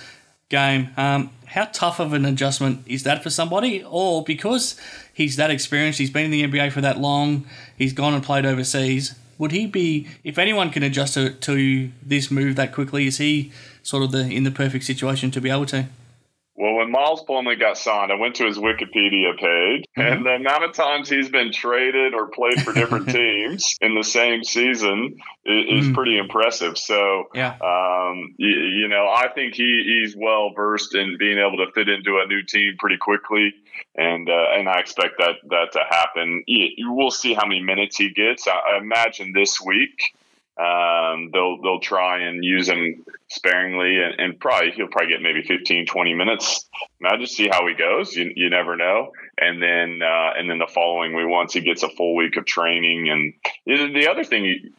game. 0.47 0.91
Um, 0.95 1.31
how 1.51 1.65
tough 1.65 1.99
of 1.99 2.13
an 2.13 2.25
adjustment 2.25 2.81
is 2.87 3.03
that 3.03 3.21
for 3.21 3.29
somebody? 3.29 3.83
Or 3.83 4.23
because 4.23 4.79
he's 5.13 5.35
that 5.35 5.51
experienced, 5.51 5.99
he's 5.99 6.09
been 6.09 6.25
in 6.25 6.31
the 6.31 6.43
NBA 6.43 6.71
for 6.71 6.79
that 6.79 6.97
long, 6.97 7.45
he's 7.77 7.91
gone 7.91 8.13
and 8.13 8.23
played 8.23 8.45
overseas, 8.45 9.15
would 9.37 9.51
he 9.51 9.65
be, 9.65 10.07
if 10.23 10.37
anyone 10.37 10.69
can 10.69 10.81
adjust 10.81 11.15
to, 11.15 11.31
to 11.31 11.91
this 12.01 12.31
move 12.31 12.55
that 12.55 12.71
quickly, 12.71 13.05
is 13.05 13.17
he 13.17 13.51
sort 13.83 14.03
of 14.03 14.11
the 14.11 14.21
in 14.29 14.43
the 14.43 14.51
perfect 14.51 14.85
situation 14.85 15.29
to 15.31 15.41
be 15.41 15.49
able 15.49 15.65
to? 15.65 15.87
Well, 16.55 16.75
when 16.75 16.91
Miles 16.91 17.23
Plumlee 17.23 17.59
got 17.59 17.77
signed, 17.77 18.11
I 18.11 18.15
went 18.15 18.35
to 18.35 18.45
his 18.45 18.57
Wikipedia 18.57 19.37
page, 19.37 19.85
mm-hmm. 19.97 20.01
and 20.01 20.25
the 20.25 20.31
amount 20.31 20.65
of 20.65 20.73
times 20.73 21.09
he's 21.09 21.29
been 21.29 21.51
traded 21.53 22.13
or 22.13 22.27
played 22.27 22.61
for 22.61 22.73
different 22.73 23.09
teams 23.09 23.77
in 23.79 23.95
the 23.95 24.03
same 24.03 24.43
season 24.43 25.17
is, 25.45 25.87
mm. 25.87 25.93
pretty 25.93 26.17
impressive. 26.17 26.77
So, 26.77 27.29
yeah, 27.33 27.55
um, 27.61 28.35
you, 28.37 28.49
you, 28.49 28.87
know, 28.89 29.07
I 29.07 29.29
think 29.33 29.55
he, 29.55 30.01
he's 30.03 30.15
well 30.15 30.51
versed 30.53 30.93
in 30.93 31.17
being 31.17 31.39
able 31.39 31.65
to 31.65 31.71
fit 31.71 31.87
into 31.87 32.21
a 32.23 32.27
new 32.27 32.43
team 32.43 32.75
pretty 32.77 32.97
quickly, 32.97 33.53
and 33.95 34.29
uh, 34.29 34.47
and 34.53 34.67
I 34.67 34.79
expect 34.79 35.15
that 35.19 35.35
that 35.49 35.71
to 35.71 35.79
happen. 35.89 36.43
You, 36.47 36.91
we'll 36.93 37.11
see 37.11 37.33
how 37.33 37.45
many 37.45 37.61
minutes 37.61 37.95
he 37.95 38.09
gets. 38.09 38.47
I, 38.47 38.51
I 38.51 38.77
imagine 38.77 39.31
this 39.33 39.61
week 39.61 40.13
um, 40.59 41.29
they'll 41.31 41.61
they'll 41.61 41.79
try 41.79 42.23
and 42.23 42.43
use 42.43 42.67
him 42.67 43.05
sparingly, 43.29 44.01
and, 44.01 44.19
and, 44.19 44.39
probably 44.39 44.71
he'll 44.71 44.87
probably 44.87 45.13
get 45.13 45.21
maybe 45.21 45.41
15, 45.43 45.85
20 45.85 46.13
minutes. 46.13 46.69
Now 46.99 47.17
just 47.17 47.35
see 47.35 47.47
how 47.47 47.65
he 47.67 47.73
goes. 47.73 48.13
You, 48.15 48.31
you 48.35 48.49
never 48.49 48.75
know. 48.75 49.13
And 49.37 49.63
then 49.63 50.01
uh, 50.03 50.33
and 50.37 50.49
then 50.49 50.59
the 50.59 50.67
following 50.67 51.15
week, 51.15 51.27
once 51.27 51.53
he 51.53 51.61
gets 51.61 51.83
a 51.83 51.89
full 51.89 52.15
week 52.15 52.35
of 52.35 52.45
training, 52.45 53.09
and 53.09 53.33
the 53.65 54.07
other 54.09 54.25
thing 54.25 54.73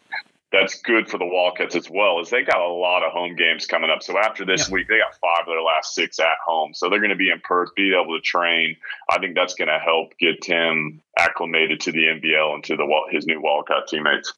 that's 0.53 0.81
good 0.83 1.09
for 1.09 1.17
the 1.17 1.25
Wildcats 1.25 1.75
as 1.75 1.89
well 1.89 2.21
is 2.21 2.29
they 2.29 2.43
got 2.43 2.61
a 2.61 2.69
lot 2.69 3.03
of 3.03 3.13
home 3.13 3.35
games 3.35 3.65
coming 3.65 3.91
up. 3.91 4.03
So 4.03 4.19
after 4.19 4.45
this 4.45 4.69
yeah. 4.69 4.75
week, 4.75 4.89
they 4.89 4.99
got 4.99 5.15
five 5.15 5.41
of 5.41 5.47
their 5.47 5.63
last 5.63 5.95
six 5.95 6.21
at 6.21 6.27
home. 6.45 6.75
So 6.75 6.91
they're 6.91 7.01
going 7.01 7.11
to 7.11 7.17
be 7.17 7.31
in 7.31 7.41
Perth, 7.41 7.75
be 7.75 7.95
able 7.95 8.15
to 8.17 8.23
train. 8.23 8.77
I 9.11 9.19
think 9.19 9.35
that's 9.35 9.55
going 9.55 9.69
to 9.69 9.79
help 9.79 10.17
get 10.19 10.43
Tim 10.43 11.01
acclimated 11.19 11.81
to 11.81 11.93
the 11.93 12.05
NBL 12.05 12.55
and 12.55 12.65
to 12.65 12.77
the 12.77 12.87
his 13.11 13.27
new 13.27 13.41
Wildcat 13.41 13.89
teammates. 13.89 14.35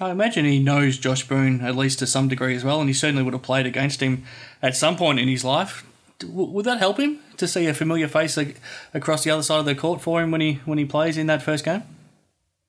I 0.00 0.10
imagine 0.10 0.46
he 0.46 0.58
knows 0.58 0.96
Josh 0.96 1.28
Boone 1.28 1.60
at 1.60 1.76
least 1.76 1.98
to 1.98 2.06
some 2.06 2.28
degree 2.28 2.56
as 2.56 2.64
well, 2.64 2.80
and 2.80 2.88
he 2.88 2.94
certainly 2.94 3.22
would 3.22 3.34
have 3.34 3.42
played 3.42 3.66
against 3.66 4.00
him 4.00 4.24
at 4.62 4.74
some 4.74 4.96
point 4.96 5.18
in 5.18 5.28
his 5.28 5.44
life. 5.44 5.84
Would 6.24 6.64
that 6.64 6.78
help 6.78 6.98
him 6.98 7.18
to 7.36 7.46
see 7.46 7.66
a 7.66 7.74
familiar 7.74 8.08
face 8.08 8.38
across 8.94 9.24
the 9.24 9.30
other 9.30 9.42
side 9.42 9.58
of 9.58 9.64
the 9.66 9.74
court 9.74 10.00
for 10.00 10.22
him 10.22 10.30
when 10.30 10.40
he 10.40 10.60
when 10.64 10.78
he 10.78 10.84
plays 10.84 11.18
in 11.18 11.26
that 11.26 11.42
first 11.42 11.64
game? 11.64 11.82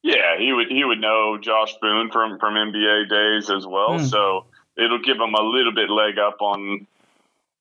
Yeah, 0.01 0.37
he 0.37 0.51
would 0.51 0.67
he 0.67 0.83
would 0.83 0.99
know 0.99 1.37
Josh 1.37 1.75
Boone 1.81 2.11
from 2.11 2.39
from 2.39 2.55
NBA 2.55 3.09
days 3.09 3.49
as 3.49 3.65
well, 3.65 3.99
mm. 3.99 4.09
so 4.09 4.45
it'll 4.77 5.01
give 5.01 5.17
him 5.17 5.33
a 5.33 5.41
little 5.41 5.73
bit 5.73 5.89
leg 5.89 6.17
up 6.17 6.41
on 6.41 6.87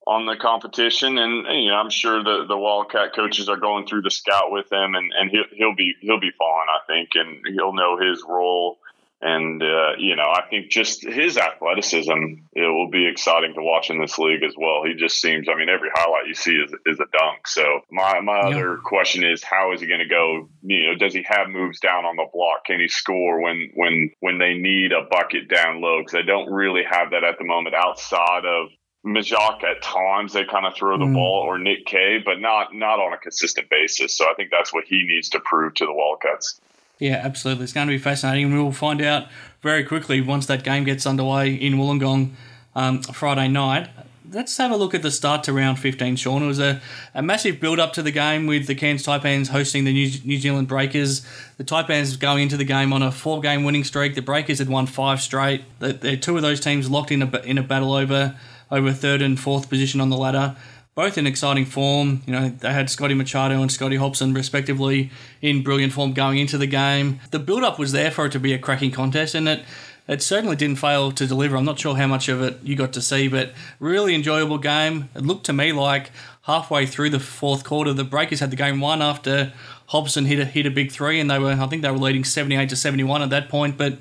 on 0.05 0.27
the 0.27 0.35
competition, 0.35 1.19
and, 1.19 1.47
and, 1.47 1.63
you 1.63 1.71
know 1.71 1.77
I'm 1.77 1.91
sure 1.91 2.25
the 2.25 2.47
the 2.49 2.57
Wildcat 2.57 3.15
coaches 3.15 3.49
are 3.49 3.59
going 3.59 3.87
through 3.87 4.03
the 4.03 4.11
scout 4.11 4.51
with 4.51 4.73
him, 4.73 4.97
and 4.97 5.13
and 5.17 5.31
he'll 5.31 5.45
he'll 5.53 5.77
be 5.77 5.95
he'll 6.01 6.19
be 6.19 6.33
fine, 6.37 6.67
I 6.69 6.81
think, 6.89 7.11
and 7.15 7.47
he'll 7.55 7.75
know 7.75 7.97
his 7.97 8.25
role 8.27 8.79
And, 9.25 9.63
uh, 9.63 9.93
you 9.99 10.17
know, 10.17 10.25
I 10.25 10.43
think 10.51 10.69
just 10.69 11.05
his 11.05 11.39
athleticism, 11.39 12.43
it 12.55 12.67
will 12.67 12.91
be 12.91 13.07
exciting 13.07 13.55
to 13.55 13.63
watch 13.63 13.89
in 13.89 14.01
this 14.01 14.19
league 14.19 14.43
as 14.43 14.55
well. 14.59 14.83
He 14.85 14.95
just 14.95 15.21
seems, 15.21 15.49
I 15.49 15.57
mean, 15.57 15.69
every 15.69 15.91
highlight 15.95 16.27
you 16.27 16.35
see 16.35 16.57
is, 16.57 16.73
is 16.87 16.99
a 16.99 17.07
dunk. 17.17 17.47
So 17.47 17.63
my, 17.89 18.19
my 18.19 18.41
yeah. 18.41 18.47
other 18.49 18.79
question 18.83 19.23
is, 19.23 19.45
how 19.45 19.73
is 19.73 19.81
he 19.81 19.87
going 19.87 20.01
to 20.01 20.09
go? 20.09 20.49
You 20.63 20.89
know, 20.89 20.95
does 20.97 21.15
he 21.15 21.25
have 21.29 21.49
moves 21.49 21.79
down 21.79 22.05
on 22.05 22.17
the 22.17 22.27
block? 22.33 22.65
Can 22.65 22.81
he 22.81 22.89
score 22.89 23.41
when, 23.41 23.71
when, 23.75 24.11
when 24.19 24.39
they 24.39 24.55
need 24.55 24.91
a 24.91 25.07
bucket 25.09 25.49
down 25.49 25.81
low? 25.81 26.01
Because 26.01 26.15
they 26.15 26.23
don't 26.23 26.53
really 26.53 26.83
have 26.91 27.11
that 27.13 27.23
at 27.23 27.39
the 27.39 27.45
moment 27.45 27.77
outside 27.77 28.45
of 28.45 28.71
Majok 29.07 29.63
at 29.63 29.83
times 29.83 30.33
they 30.33 30.45
kind 30.45 30.67
of 30.67 30.75
throw 30.75 30.99
the 30.99 31.05
mm. 31.05 31.15
ball 31.15 31.45
or 31.47 31.59
Nick 31.59 31.87
Kay, 31.87 32.19
but 32.25 32.41
not 32.41 32.73
not 32.73 33.01
on 33.01 33.13
a 33.13 33.19
consistent 33.19 33.69
basis. 33.69 34.17
So 34.17 34.31
I 34.31 34.35
think 34.35 34.51
that's 34.51 34.73
what 34.73 34.85
he 34.87 35.03
needs 35.05 35.29
to 35.31 35.41
prove 35.41 35.75
to 35.75 35.87
the 35.87 35.93
Wildcats. 35.93 36.61
Yeah, 37.03 37.21
absolutely. 37.25 37.65
It's 37.65 37.73
going 37.73 37.89
to 37.89 37.93
be 37.93 37.99
fascinating, 37.99 38.55
we'll 38.55 38.71
find 38.71 39.03
out 39.03 39.27
very 39.61 39.83
quickly 39.83 40.21
once 40.21 40.47
that 40.47 40.63
game 40.63 40.85
gets 40.85 41.05
underway 41.05 41.53
in 41.53 41.73
Wollongong 41.75 42.35
um, 42.77 43.03
Friday 43.03 43.49
night. 43.49 43.91
Let's 44.31 44.57
have 44.59 44.71
a 44.71 44.77
look 44.77 44.95
at 44.95 45.03
the 45.03 45.11
start 45.11 45.43
to 45.45 45.53
round 45.53 45.81
15, 45.81 46.15
Shawn. 46.15 46.45
It 46.45 46.47
was 46.47 46.61
a, 46.61 46.81
a 47.13 47.21
massive 47.21 47.59
build 47.59 47.81
up 47.81 47.93
to 47.95 48.03
the 48.03 48.13
game 48.13 48.47
with 48.47 48.69
the 48.69 48.77
Cairns 48.77 49.05
Taipans 49.05 49.49
hosting 49.49 49.83
the 49.83 49.93
New, 49.93 50.13
New 50.25 50.39
Zealand 50.39 50.69
Breakers. 50.69 51.27
The 51.57 51.65
Taipans 51.65 52.21
going 52.21 52.45
into 52.45 52.57
the 52.57 52.65
game 52.65 52.93
on 52.93 53.03
a 53.03 53.11
four 53.11 53.41
game 53.41 53.65
winning 53.65 53.83
streak. 53.83 54.15
The 54.15 54.23
Breakers 54.23 54.61
had 54.61 54.69
won 54.69 54.87
five 54.87 55.21
straight. 55.21 55.65
The, 55.81 55.95
the 55.95 56.17
two 56.17 56.37
of 56.37 56.43
those 56.43 56.61
teams 56.61 56.89
locked 56.89 57.11
in 57.11 57.23
a, 57.23 57.37
in 57.41 57.59
a 57.59 57.65
battle 57.65 57.95
over 57.95 58.39
over 58.71 58.93
third 58.93 59.23
and 59.23 59.39
fourth 59.39 59.69
position 59.69 60.01
on 60.01 60.09
the 60.09 60.17
ladder. 60.17 60.57
Both 60.95 61.17
in 61.17 61.27
exciting 61.27 61.65
form. 61.65 62.23
You 62.27 62.33
know, 62.35 62.49
they 62.51 62.73
had 62.73 62.91
Scotty 62.91 63.15
Machado 63.15 63.63
and 63.63 63.73
Scotty 63.73 63.97
Hopson, 63.97 64.35
respectively, 64.35 65.11
in 65.41 65.63
brilliant 65.63 65.95
form 65.95 66.13
going 66.13 66.39
into 66.39 66.59
the 66.59 66.67
game. 66.67 67.21
The 67.31 67.39
build 67.39 67.65
up 67.65 67.79
was 67.79 67.93
there 67.93 68.11
for 68.11 68.27
it 68.27 68.33
to 68.33 68.41
be 68.41 68.53
a 68.53 68.59
cracking 68.59 68.91
contest, 68.91 69.35
and 69.35 69.49
it 69.49 69.65
it 70.09 70.21
certainly 70.21 70.57
didn't 70.57 70.77
fail 70.77 71.13
to 71.13 71.27
deliver. 71.27 71.57
I'm 71.57 71.65
not 71.65 71.79
sure 71.79 71.97
how 71.97 72.09
much 72.09 72.29
of 72.29 72.43
it 72.43 72.59
you 72.63 72.77
got 72.77 72.93
to 72.95 73.01
see, 73.01 73.29
but 73.29 73.53
really 73.79 74.15
enjoyable 74.15 74.59
game. 74.59 75.09
It 75.15 75.23
looked 75.23 75.47
to 75.47 75.53
me 75.53 75.73
like 75.73 76.11
halfway 76.43 76.87
through 76.87 77.11
the 77.11 77.21
fourth 77.21 77.65
quarter, 77.65 77.93
the 77.93 78.05
Breakers 78.05 78.41
had 78.41 78.51
the 78.51 78.57
game 78.57 78.81
won 78.81 79.01
after 79.01 79.53
Hopson 79.87 80.27
hit 80.27 80.39
a 80.39 80.45
hit 80.45 80.67
a 80.67 80.71
big 80.71 80.91
three, 80.91 81.21
and 81.21 81.31
they 81.31 81.39
were 81.39 81.53
I 81.53 81.67
think 81.67 81.83
they 81.83 81.91
were 81.91 81.99
leading 81.99 82.25
78 82.25 82.69
to 82.69 82.77
71 82.77 83.23
at 83.23 83.31
that 83.31 83.49
point, 83.49 83.79
but 83.79 83.99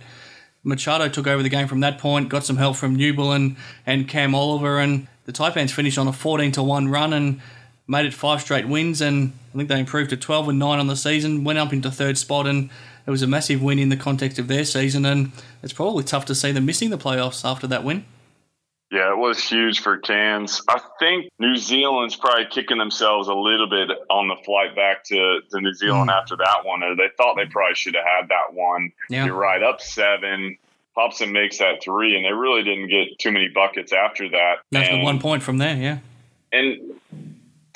Machado 0.64 1.10
took 1.10 1.28
over 1.28 1.42
the 1.42 1.50
game 1.50 1.68
from 1.68 1.80
that 1.80 1.98
point, 1.98 2.30
got 2.30 2.46
some 2.46 2.58
help 2.58 2.76
from 2.76 2.96
Newbill 2.96 3.36
and, 3.36 3.58
and 3.86 4.08
Cam 4.08 4.36
Oliver, 4.36 4.80
and 4.80 5.08
the 5.32 5.44
Taipans 5.44 5.72
finished 5.72 5.98
on 5.98 6.08
a 6.08 6.14
14 6.14 6.52
to 6.54 6.64
1 6.64 6.88
run 6.90 7.14
and 7.14 7.42
made 7.88 8.06
it 8.06 8.14
five 8.14 8.42
straight 8.42 8.68
wins. 8.68 9.02
And 9.02 9.34
I 9.54 9.58
think 9.58 9.70
they 9.70 9.80
improved 9.80 10.10
to 10.12 10.18
12 10.18 10.50
and 10.50 10.60
9 10.60 10.80
on 10.80 10.88
the 10.88 10.96
season, 10.96 11.44
went 11.44 11.60
up 11.60 11.74
into 11.74 11.90
third 11.90 12.18
spot, 12.18 12.48
and 12.48 12.70
it 13.06 13.12
was 13.12 13.22
a 13.22 13.28
massive 13.28 13.62
win 13.62 13.80
in 13.80 13.90
the 13.90 13.98
context 13.98 14.40
of 14.40 14.48
their 14.48 14.66
season. 14.66 15.06
And 15.06 15.32
it's 15.64 15.74
probably 15.74 16.04
tough 16.04 16.26
to 16.26 16.36
see 16.36 16.52
them 16.52 16.66
missing 16.66 16.90
the 16.90 16.98
playoffs 16.98 17.46
after 17.46 17.68
that 17.68 17.84
win. 17.84 18.06
Yeah, 18.92 19.14
it 19.14 19.18
was 19.18 19.42
huge 19.42 19.80
for 19.80 19.98
Cairns. 19.98 20.62
I 20.68 20.82
think 21.00 21.32
New 21.40 21.56
Zealand's 21.56 22.18
probably 22.18 22.48
kicking 22.52 22.78
themselves 22.78 23.30
a 23.30 23.34
little 23.34 23.70
bit 23.70 23.90
on 24.10 24.28
the 24.28 24.36
flight 24.44 24.76
back 24.76 25.06
to, 25.06 25.40
to 25.50 25.62
New 25.62 25.74
Zealand 25.74 26.10
mm. 26.10 26.14
after 26.14 26.36
that 26.36 26.66
one. 26.66 26.82
They 26.82 27.08
thought 27.16 27.38
they 27.38 27.46
probably 27.46 27.76
should 27.76 27.96
have 27.96 28.04
had 28.04 28.30
that 28.30 28.54
one. 28.54 28.92
Yeah. 29.08 29.26
You're 29.26 29.36
right, 29.36 29.64
up 29.64 29.80
seven. 29.80 30.58
Hopson 30.96 31.32
makes 31.32 31.58
that 31.60 31.82
three, 31.82 32.16
and 32.16 32.26
they 32.26 32.34
really 32.34 32.64
didn't 32.64 32.88
get 32.88 33.18
too 33.18 33.32
many 33.32 33.48
buckets 33.48 33.94
after 33.94 34.30
that. 34.30 34.56
That's 34.72 34.90
the 34.90 35.04
one 35.04 35.20
point 35.20 35.42
from 35.44 35.58
there, 35.58 35.78
yeah. 35.78 36.00
And 36.52 37.00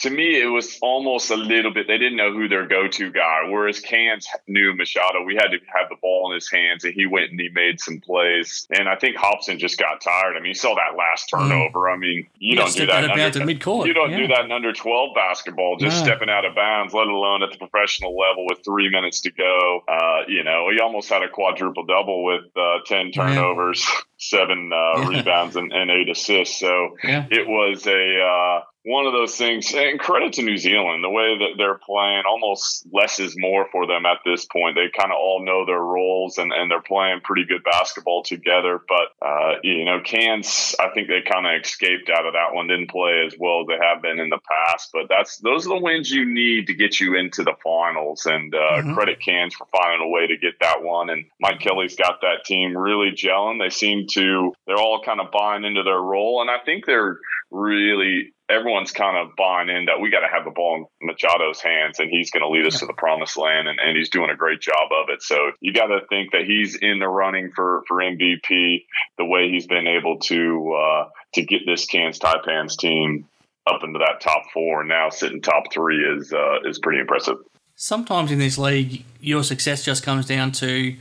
to 0.05 0.11
me, 0.11 0.39
it 0.39 0.45
was 0.45 0.77
almost 0.83 1.31
a 1.31 1.35
little 1.35 1.73
bit. 1.73 1.87
They 1.87 1.97
didn't 1.97 2.15
know 2.15 2.31
who 2.31 2.47
their 2.47 2.67
go-to 2.67 3.11
guy. 3.11 3.49
Whereas 3.49 3.79
Cairns 3.79 4.27
knew 4.47 4.75
Machado. 4.75 5.23
We 5.25 5.33
had 5.33 5.47
to 5.47 5.57
have 5.73 5.89
the 5.89 5.95
ball 5.99 6.29
in 6.29 6.35
his 6.35 6.49
hands, 6.49 6.83
and 6.83 6.93
he 6.93 7.07
went 7.07 7.31
and 7.31 7.39
he 7.39 7.49
made 7.49 7.81
some 7.81 7.99
plays. 8.01 8.67
And 8.69 8.87
I 8.87 8.97
think 8.97 9.15
Hopson 9.15 9.57
just 9.57 9.79
got 9.79 10.01
tired. 10.01 10.35
I 10.37 10.39
mean, 10.39 10.49
you 10.49 10.53
saw 10.53 10.75
that 10.75 10.95
last 10.95 11.31
mm. 11.31 11.39
turnover. 11.39 11.89
I 11.89 11.97
mean, 11.97 12.27
you, 12.37 12.55
don't 12.55 12.71
do 12.71 12.85
that. 12.85 13.09
Under, 13.09 13.45
mid-court. 13.45 13.87
You 13.87 13.95
don't 13.95 14.11
yeah. 14.11 14.19
do 14.19 14.27
that 14.27 14.45
in 14.45 14.51
under 14.51 14.73
twelve 14.73 15.15
basketball. 15.15 15.77
Just 15.77 15.99
stepping 15.99 16.29
out 16.29 16.45
of 16.45 16.53
bounds, 16.53 16.93
let 16.93 17.07
alone 17.07 17.41
at 17.41 17.51
the 17.51 17.57
professional 17.57 18.15
level 18.15 18.45
with 18.45 18.63
three 18.63 18.91
minutes 18.91 19.21
to 19.21 19.31
go. 19.31 19.81
Uh, 19.87 20.21
you 20.27 20.43
know, 20.43 20.69
he 20.71 20.79
almost 20.79 21.09
had 21.09 21.23
a 21.23 21.29
quadruple 21.29 21.83
double 21.83 22.23
with 22.23 22.45
uh, 22.55 22.77
ten 22.85 23.11
turnovers. 23.11 23.83
Yeah. 23.83 24.01
seven 24.29 24.71
uh, 24.73 25.07
rebounds 25.07 25.55
and, 25.55 25.71
and, 25.71 25.91
eight 25.91 26.09
assists. 26.09 26.59
So 26.59 26.97
yeah. 27.03 27.25
it 27.29 27.47
was 27.47 27.85
a 27.87 28.19
uh, 28.21 28.63
one 28.85 29.07
of 29.07 29.13
those 29.13 29.35
things. 29.35 29.73
And 29.73 29.99
credit 29.99 30.33
to 30.33 30.43
New 30.43 30.57
Zealand, 30.57 31.03
the 31.03 31.09
way 31.09 31.37
that 31.39 31.57
they're 31.57 31.79
playing, 31.79 32.23
almost 32.29 32.85
less 32.93 33.19
is 33.19 33.33
more 33.35 33.67
for 33.71 33.87
them 33.87 34.05
at 34.05 34.19
this 34.23 34.45
point. 34.45 34.75
They 34.75 34.95
kind 34.95 35.11
of 35.11 35.17
all 35.17 35.43
know 35.43 35.65
their 35.65 35.81
roles 35.81 36.37
and, 36.37 36.53
and 36.53 36.69
they're 36.69 36.81
playing 36.81 37.21
pretty 37.23 37.45
good 37.45 37.63
basketball 37.63 38.21
together. 38.23 38.79
But, 38.87 39.25
uh, 39.25 39.55
you 39.63 39.85
know, 39.85 39.99
Cairns, 40.01 40.75
I 40.79 40.89
think 40.89 41.07
they 41.07 41.21
kind 41.21 41.47
of 41.47 41.61
escaped 41.63 42.11
out 42.11 42.27
of 42.27 42.33
that 42.33 42.53
one, 42.53 42.67
didn't 42.67 42.91
play 42.91 43.25
as 43.25 43.35
well 43.39 43.61
as 43.61 43.67
they 43.67 43.83
have 43.83 44.03
been 44.03 44.19
in 44.19 44.29
the 44.29 44.39
past. 44.47 44.91
But 44.93 45.09
that's 45.09 45.37
those 45.37 45.65
are 45.65 45.75
the 45.75 45.83
wins 45.83 46.11
you 46.11 46.25
need 46.31 46.67
to 46.67 46.75
get 46.75 46.99
you 46.99 47.15
into 47.15 47.43
the 47.43 47.55
finals. 47.63 48.27
And 48.27 48.53
uh, 48.53 48.57
mm-hmm. 48.57 48.93
credit 48.93 49.19
Cairns 49.19 49.55
for 49.55 49.65
finding 49.71 50.07
a 50.07 50.11
way 50.11 50.27
to 50.27 50.37
get 50.37 50.59
that 50.61 50.83
one. 50.83 51.09
And 51.09 51.25
Mike 51.39 51.59
Kelly's 51.59 51.95
got 51.95 52.21
that 52.21 52.45
team 52.45 52.77
really 52.77 53.11
gelling. 53.11 53.59
They 53.59 53.71
seem 53.71 54.05
to, 54.15 54.53
they're 54.67 54.77
all 54.77 55.01
kind 55.03 55.21
of 55.21 55.31
buying 55.31 55.63
into 55.63 55.83
their 55.83 56.01
role. 56.01 56.41
And 56.41 56.49
I 56.49 56.57
think 56.65 56.85
they're 56.85 57.19
really 57.51 58.33
everyone's 58.49 58.91
kind 58.91 59.17
of 59.17 59.35
buying 59.35 59.69
in 59.69 59.85
that 59.85 59.99
we 59.99 60.11
got 60.11 60.19
to 60.19 60.27
have 60.27 60.45
the 60.45 60.51
ball 60.51 60.89
in 61.01 61.09
Machado's 61.09 61.61
hands 61.61 61.99
and 61.99 62.09
he's 62.09 62.29
going 62.29 62.43
to 62.43 62.49
lead 62.49 62.67
us 62.67 62.79
to 62.79 62.85
the 62.85 62.93
promised 62.93 63.37
land 63.37 63.67
and, 63.67 63.79
and 63.79 63.97
he's 63.97 64.09
doing 64.09 64.29
a 64.29 64.35
great 64.35 64.61
job 64.61 64.89
of 64.91 65.09
it. 65.09 65.21
So 65.23 65.51
you 65.61 65.73
got 65.73 65.87
to 65.87 66.01
think 66.09 66.31
that 66.31 66.43
he's 66.45 66.75
in 66.75 66.99
the 66.99 67.07
running 67.07 67.51
for, 67.55 67.83
for 67.87 67.97
MVP 67.97 68.85
the 69.17 69.25
way 69.25 69.49
he's 69.49 69.65
been 69.65 69.87
able 69.87 70.19
to, 70.19 70.73
uh, 70.73 71.09
to 71.33 71.41
get 71.43 71.61
this 71.65 71.85
Cairns 71.85 72.19
Taipans 72.19 72.77
team 72.77 73.27
up 73.67 73.81
into 73.83 73.97
that 73.97 74.21
top 74.21 74.43
four 74.53 74.81
and 74.81 74.89
now 74.89 75.09
sitting 75.09 75.41
top 75.41 75.73
three 75.73 76.03
is, 76.03 76.31
uh, 76.31 76.59
is 76.65 76.77
pretty 76.77 76.99
impressive. 76.99 77.37
Sometimes 77.75 78.31
in 78.31 78.37
this 78.37 78.57
league, 78.57 79.03
your 79.19 79.43
success 79.43 79.83
just 79.83 80.03
comes 80.03 80.27
down 80.27 80.51
to 80.53 80.95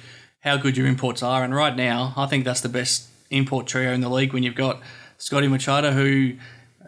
how 0.44 0.58
good 0.58 0.76
your 0.76 0.86
imports 0.86 1.22
are. 1.22 1.42
And 1.42 1.54
right 1.54 1.74
now, 1.74 2.12
I 2.16 2.26
think 2.26 2.44
that's 2.44 2.60
the 2.60 2.68
best 2.68 3.08
import 3.30 3.66
trio 3.66 3.92
in 3.92 4.02
the 4.02 4.10
league 4.10 4.32
when 4.32 4.42
you've 4.42 4.54
got 4.54 4.80
Scotty 5.18 5.48
Machado, 5.48 5.90
who 5.92 6.34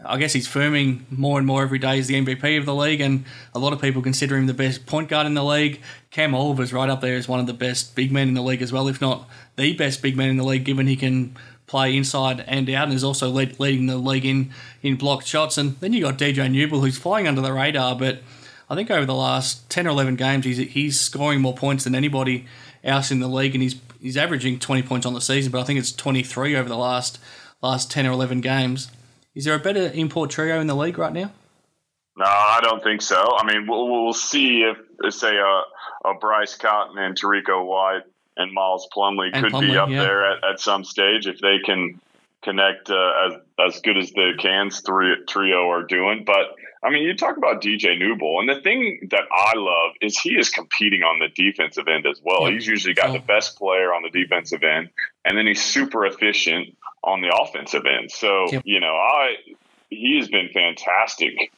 I 0.05 0.19
guess 0.19 0.35
he's 0.35 0.47
firming 0.47 1.11
more 1.11 1.39
and 1.39 1.47
more 1.47 1.63
every 1.63 1.79
day 1.79 1.99
as 1.99 2.07
the 2.07 2.23
MVP 2.23 2.59
of 2.59 2.67
the 2.67 2.75
league, 2.75 3.01
and 3.01 3.25
a 3.55 3.59
lot 3.59 3.73
of 3.73 3.81
people 3.81 4.03
consider 4.03 4.37
him 4.37 4.47
the 4.47 4.55
best 4.55 4.85
point 4.85 5.09
guard 5.09 5.27
in 5.27 5.33
the 5.33 5.43
league. 5.43 5.81
Cam 6.11 6.35
Oliver's 6.35 6.73
right 6.73 6.91
up 6.91 7.01
there 7.01 7.17
as 7.17 7.29
one 7.29 7.41
of 7.41 7.47
the 7.47 7.55
best 7.55 7.97
big 7.97 8.13
men 8.13 8.29
in 8.29 8.35
the 8.35 8.43
league 8.43 8.61
as 8.61 8.73
well, 8.73 8.89
if 8.89 9.01
not 9.01 9.29
the 9.57 9.75
best 9.75 10.03
big 10.03 10.17
man 10.17 10.29
in 10.29 10.37
the 10.37 10.45
league, 10.45 10.65
given 10.65 10.87
he 10.87 10.97
can 10.97 11.35
play 11.67 11.97
inside 11.97 12.45
and 12.47 12.69
out, 12.71 12.85
and 12.85 12.95
is 12.95 13.03
also 13.03 13.31
lead, 13.31 13.59
leading 13.59 13.87
the 13.87 13.97
league 13.97 14.27
in 14.27 14.51
in 14.83 14.97
blocked 14.97 15.27
shots. 15.27 15.57
And 15.57 15.81
then 15.81 15.95
you 15.95 16.03
got 16.03 16.19
DJ 16.19 16.49
Newbill, 16.51 16.81
who's 16.83 16.99
flying 16.99 17.27
under 17.27 17.41
the 17.41 17.55
radar, 17.55 17.97
but 17.97 18.21
I 18.69 18.75
think 18.75 18.91
over 18.91 19.07
the 19.07 19.15
last 19.15 19.69
ten 19.71 19.87
or 19.87 19.91
eleven 19.91 20.15
games, 20.15 20.45
he's 20.45 20.59
he's 20.59 21.01
scoring 21.01 21.41
more 21.41 21.55
points 21.55 21.85
than 21.85 21.95
anybody 21.95 22.47
else 22.87 23.11
in 23.11 23.21
the 23.21 23.29
league, 23.29 23.55
and 23.55 23.63
he's 23.63 23.77
he's 24.01 24.17
averaging 24.17 24.59
twenty 24.59 24.83
points 24.83 25.05
on 25.05 25.13
the 25.13 25.21
season, 25.21 25.53
but 25.53 25.61
I 25.61 25.65
think 25.65 25.79
it's 25.79 25.93
twenty 25.93 26.23
three 26.23 26.57
over 26.57 26.69
the 26.69 26.77
last 26.79 27.19
last 27.63 27.91
ten 27.91 28.07
or 28.07 28.13
eleven 28.13 28.41
games. 28.41 28.91
Is 29.35 29.45
there 29.45 29.55
a 29.55 29.59
better 29.59 29.91
import 29.93 30.31
trio 30.31 30.61
in 30.61 30.67
the 30.67 30.75
league 30.75 30.97
right 30.97 31.13
now? 31.13 31.31
No, 32.17 32.25
I 32.25 32.61
don't 32.63 32.83
think 32.83 33.03
so. 33.03 33.37
I 33.37 33.45
mean, 33.45 33.67
we'll, 33.67 34.05
we'll 34.05 34.15
see 34.15 34.63
if, 34.63 35.15
say, 35.15 35.37
a, 35.37 36.09
a 36.09 36.15
Bryce 36.19 36.55
Cotton 36.55 36.97
and 36.97 37.15
Terrico 37.15 37.67
White 37.67 38.05
and 38.39 38.55
Miles 38.55 38.89
Plumlee 38.97 39.29
and 39.35 39.45
could 39.45 39.53
Plumlee, 39.53 39.73
be 39.73 39.77
up 39.77 39.91
yeah. 39.91 40.01
there 40.01 40.33
at, 40.33 40.45
at 40.45 40.61
some 40.61 40.83
stage 40.83 41.27
if 41.27 41.39
they 41.41 41.59
can 41.63 42.01
connect 42.43 42.89
uh, 42.89 43.11
as 43.27 43.33
as 43.75 43.81
good 43.83 43.99
as 43.99 44.13
the 44.13 44.33
Cairns 44.39 44.81
three, 44.81 45.15
trio 45.29 45.69
are 45.69 45.83
doing. 45.83 46.25
But 46.25 46.57
I 46.87 46.91
mean, 46.91 47.03
you 47.03 47.17
talk 47.17 47.37
about 47.37 47.61
DJ 47.61 48.01
Newbill, 48.01 48.39
and 48.41 48.49
the 48.49 48.61
thing 48.63 49.09
that 49.11 49.25
I 49.33 49.57
love 49.57 49.95
is 50.01 50.19
he 50.19 50.35
is 50.35 50.51
competing 50.51 51.03
on 51.03 51.19
the 51.19 51.29
defensive 51.29 51.89
end 51.89 52.07
as 52.07 52.21
well. 52.23 52.43
Yeah. 52.43 52.55
He's 52.55 52.67
usually 52.67 52.95
got 52.95 53.13
the 53.13 53.19
best 53.19 53.59
player 53.59 53.93
on 53.93 54.03
the 54.03 54.11
defensive 54.11 54.63
end, 54.63 54.91
and 55.25 55.37
then 55.37 55.47
he's 55.47 55.63
super 55.63 56.07
efficient 56.07 56.77
on 57.03 57.23
the 57.23 57.37
offensive 57.37 57.85
end. 57.87 58.13
So, 58.13 58.47
you 58.65 58.81
know, 58.81 58.95
I 58.95 59.37
he 59.91 60.19
has 60.19 60.29
been 60.29 60.49
fantastic 60.53 61.53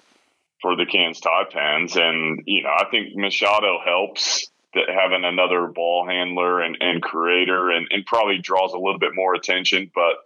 for 0.61 0.77
the 0.77 0.87
Cairns 0.87 1.21
Taipans. 1.21 1.97
And, 1.97 2.43
you 2.47 2.63
know, 2.63 2.71
I 2.71 2.85
think 2.91 3.15
Machado 3.15 3.79
helps 3.85 4.51
that 4.75 4.89
having 4.89 5.25
another 5.25 5.67
ball 5.67 6.07
handler 6.07 6.61
and, 6.61 6.77
and 6.81 7.03
creator 7.03 7.71
and, 7.71 7.87
and 7.91 8.05
probably 8.05 8.39
draws 8.39 8.73
a 8.73 8.79
little 8.79 8.99
bit 8.99 9.15
more 9.15 9.35
attention. 9.35 9.91
But 9.95 10.17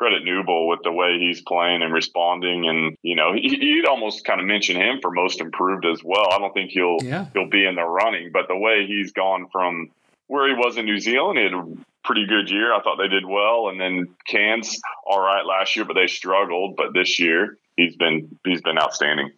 credit 0.00 0.24
Newbill 0.24 0.66
with 0.66 0.80
the 0.82 0.90
way 0.90 1.18
he's 1.18 1.42
playing 1.42 1.82
and 1.82 1.92
responding. 1.92 2.66
And, 2.66 2.96
you 3.02 3.14
know, 3.14 3.34
you'd 3.34 3.86
almost 3.86 4.24
kind 4.24 4.40
of 4.40 4.46
mention 4.46 4.76
him 4.76 5.00
for 5.02 5.10
most 5.10 5.42
improved 5.42 5.84
as 5.84 6.02
well. 6.02 6.32
I 6.32 6.38
don't 6.38 6.54
think 6.54 6.70
he'll 6.70 6.96
yeah. 7.02 7.26
he'll 7.34 7.50
be 7.50 7.66
in 7.66 7.74
the 7.74 7.84
running, 7.84 8.30
but 8.32 8.48
the 8.48 8.56
way 8.56 8.86
he's 8.86 9.12
gone 9.12 9.48
from 9.52 9.90
where 10.26 10.48
he 10.48 10.54
was 10.54 10.78
in 10.78 10.86
New 10.86 10.98
Zealand, 10.98 11.38
he 11.38 11.44
had 11.44 11.52
a 11.52 11.66
pretty 12.02 12.26
good 12.26 12.48
year. 12.48 12.72
I 12.72 12.80
thought 12.80 12.96
they 12.96 13.08
did 13.08 13.26
well, 13.26 13.68
and 13.68 13.78
then 13.78 14.08
Cairns 14.26 14.80
all 15.06 15.20
right 15.20 15.44
last 15.44 15.76
year, 15.76 15.84
but 15.84 15.94
they 15.94 16.06
struggled. 16.06 16.76
But 16.76 16.94
this 16.94 17.20
year, 17.20 17.58
he's 17.76 17.94
been 17.94 18.38
he's 18.42 18.62
been 18.62 18.78
outstanding. 18.78 19.32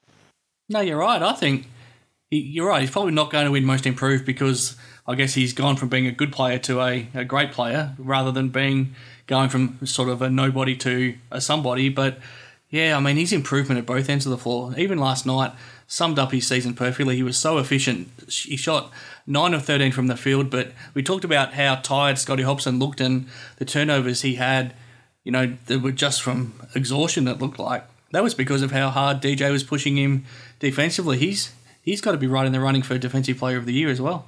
No, 0.69 0.78
you're 0.78 0.99
right. 0.99 1.21
I 1.21 1.33
think 1.33 1.66
you're 2.31 2.69
right. 2.69 2.83
He's 2.83 2.90
probably 2.90 3.12
not 3.12 3.33
going 3.33 3.47
to 3.47 3.50
win 3.50 3.64
most 3.64 3.85
improved 3.85 4.25
because 4.25 4.76
I 5.09 5.16
guess 5.16 5.35
he's 5.35 5.54
gone 5.54 5.75
from 5.75 5.88
being 5.88 6.07
a 6.07 6.12
good 6.12 6.31
player 6.31 6.59
to 6.61 6.81
a, 6.81 7.09
a 7.14 7.25
great 7.25 7.50
player 7.50 7.97
rather 7.99 8.31
than 8.31 8.50
being 8.50 8.95
going 9.26 9.49
from 9.49 9.85
sort 9.87 10.09
of 10.09 10.23
a 10.23 10.31
nobody 10.31 10.76
to 10.76 11.14
a 11.31 11.41
somebody. 11.41 11.88
But 11.88 12.19
yeah, 12.71 12.97
I 12.97 13.00
mean, 13.00 13.17
his 13.17 13.33
improvement 13.33 13.79
at 13.79 13.87
both 13.87 14.09
ends 14.09 14.26
of 14.26 14.31
the 14.31 14.38
floor. 14.38 14.75
Even 14.79 14.99
last 14.99 15.26
night 15.26 15.52
summed 15.87 16.19
up 16.19 16.33
his 16.33 16.47
season 16.47 16.75
perfectly. 16.75 17.17
He 17.17 17.23
was 17.23 17.37
so 17.37 17.59
efficient. 17.59 18.09
He 18.29 18.57
shot 18.57 18.91
9 19.26 19.52
of 19.52 19.64
13 19.64 19.93
from 19.93 20.07
the 20.07 20.17
field, 20.17 20.49
but 20.49 20.73
we 20.95 21.02
talked 21.02 21.25
about 21.25 21.52
how 21.52 21.76
tired 21.76 22.19
Scotty 22.19 22.43
Hopson 22.45 22.79
looked 22.79 23.00
and 23.00 23.26
the 23.59 23.67
turnovers 23.67 24.23
he 24.23 24.37
had, 24.37 24.75
you 25.23 25.31
know, 25.31 25.55
that 25.67 25.81
were 25.81 25.93
just 25.93 26.23
from 26.23 26.55
exhaustion, 26.75 27.29
it 27.29 27.41
looked 27.41 27.59
like. 27.59 27.85
That 28.12 28.23
was 28.23 28.35
because 28.35 28.62
of 28.62 28.73
how 28.73 28.88
hard 28.88 29.21
DJ 29.21 29.52
was 29.52 29.64
pushing 29.64 29.97
him 29.99 30.25
defensively. 30.61 31.19
He's 31.19 31.52
he's 31.83 32.00
got 32.00 32.12
to 32.12 32.19
be 32.19 32.26
right 32.26 32.47
in 32.47 32.52
the 32.52 32.61
running 32.61 32.83
for 32.83 32.97
Defensive 32.97 33.38
Player 33.38 33.59
of 33.59 33.67
the 33.67 33.73
Year 33.75 33.91
as 33.91 34.00
well. 34.00 34.26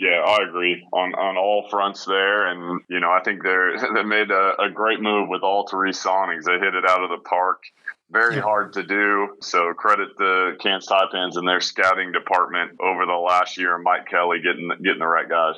Yeah, 0.00 0.24
I 0.26 0.48
agree 0.48 0.82
on 0.94 1.14
on 1.14 1.36
all 1.36 1.68
fronts 1.68 2.06
there, 2.06 2.46
and 2.46 2.80
you 2.88 3.00
know 3.00 3.10
I 3.10 3.20
think 3.22 3.42
they're 3.42 3.76
they 3.94 4.02
made 4.02 4.30
a, 4.30 4.62
a 4.62 4.70
great 4.70 4.98
move 4.98 5.28
with 5.28 5.42
all 5.42 5.68
three 5.68 5.92
signings. 5.92 6.44
They 6.44 6.58
hit 6.58 6.74
it 6.74 6.88
out 6.88 7.04
of 7.04 7.10
the 7.10 7.18
park. 7.18 7.64
Very 8.10 8.36
yeah. 8.36 8.40
hard 8.40 8.72
to 8.72 8.82
do. 8.82 9.36
So 9.42 9.74
credit 9.74 10.16
the 10.16 10.56
Cairns 10.58 10.88
Taipans 10.88 11.36
and 11.36 11.46
their 11.46 11.60
scouting 11.60 12.12
department 12.12 12.80
over 12.80 13.04
the 13.04 13.12
last 13.12 13.58
year, 13.58 13.74
and 13.74 13.84
Mike 13.84 14.08
Kelly 14.08 14.38
getting 14.42 14.70
getting 14.82 15.00
the 15.00 15.06
right 15.06 15.28
guys. 15.28 15.56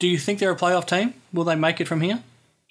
Do 0.00 0.08
you 0.08 0.18
think 0.18 0.40
they're 0.40 0.50
a 0.50 0.56
playoff 0.56 0.88
team? 0.88 1.14
Will 1.32 1.44
they 1.44 1.54
make 1.54 1.80
it 1.80 1.86
from 1.86 2.00
here? 2.00 2.20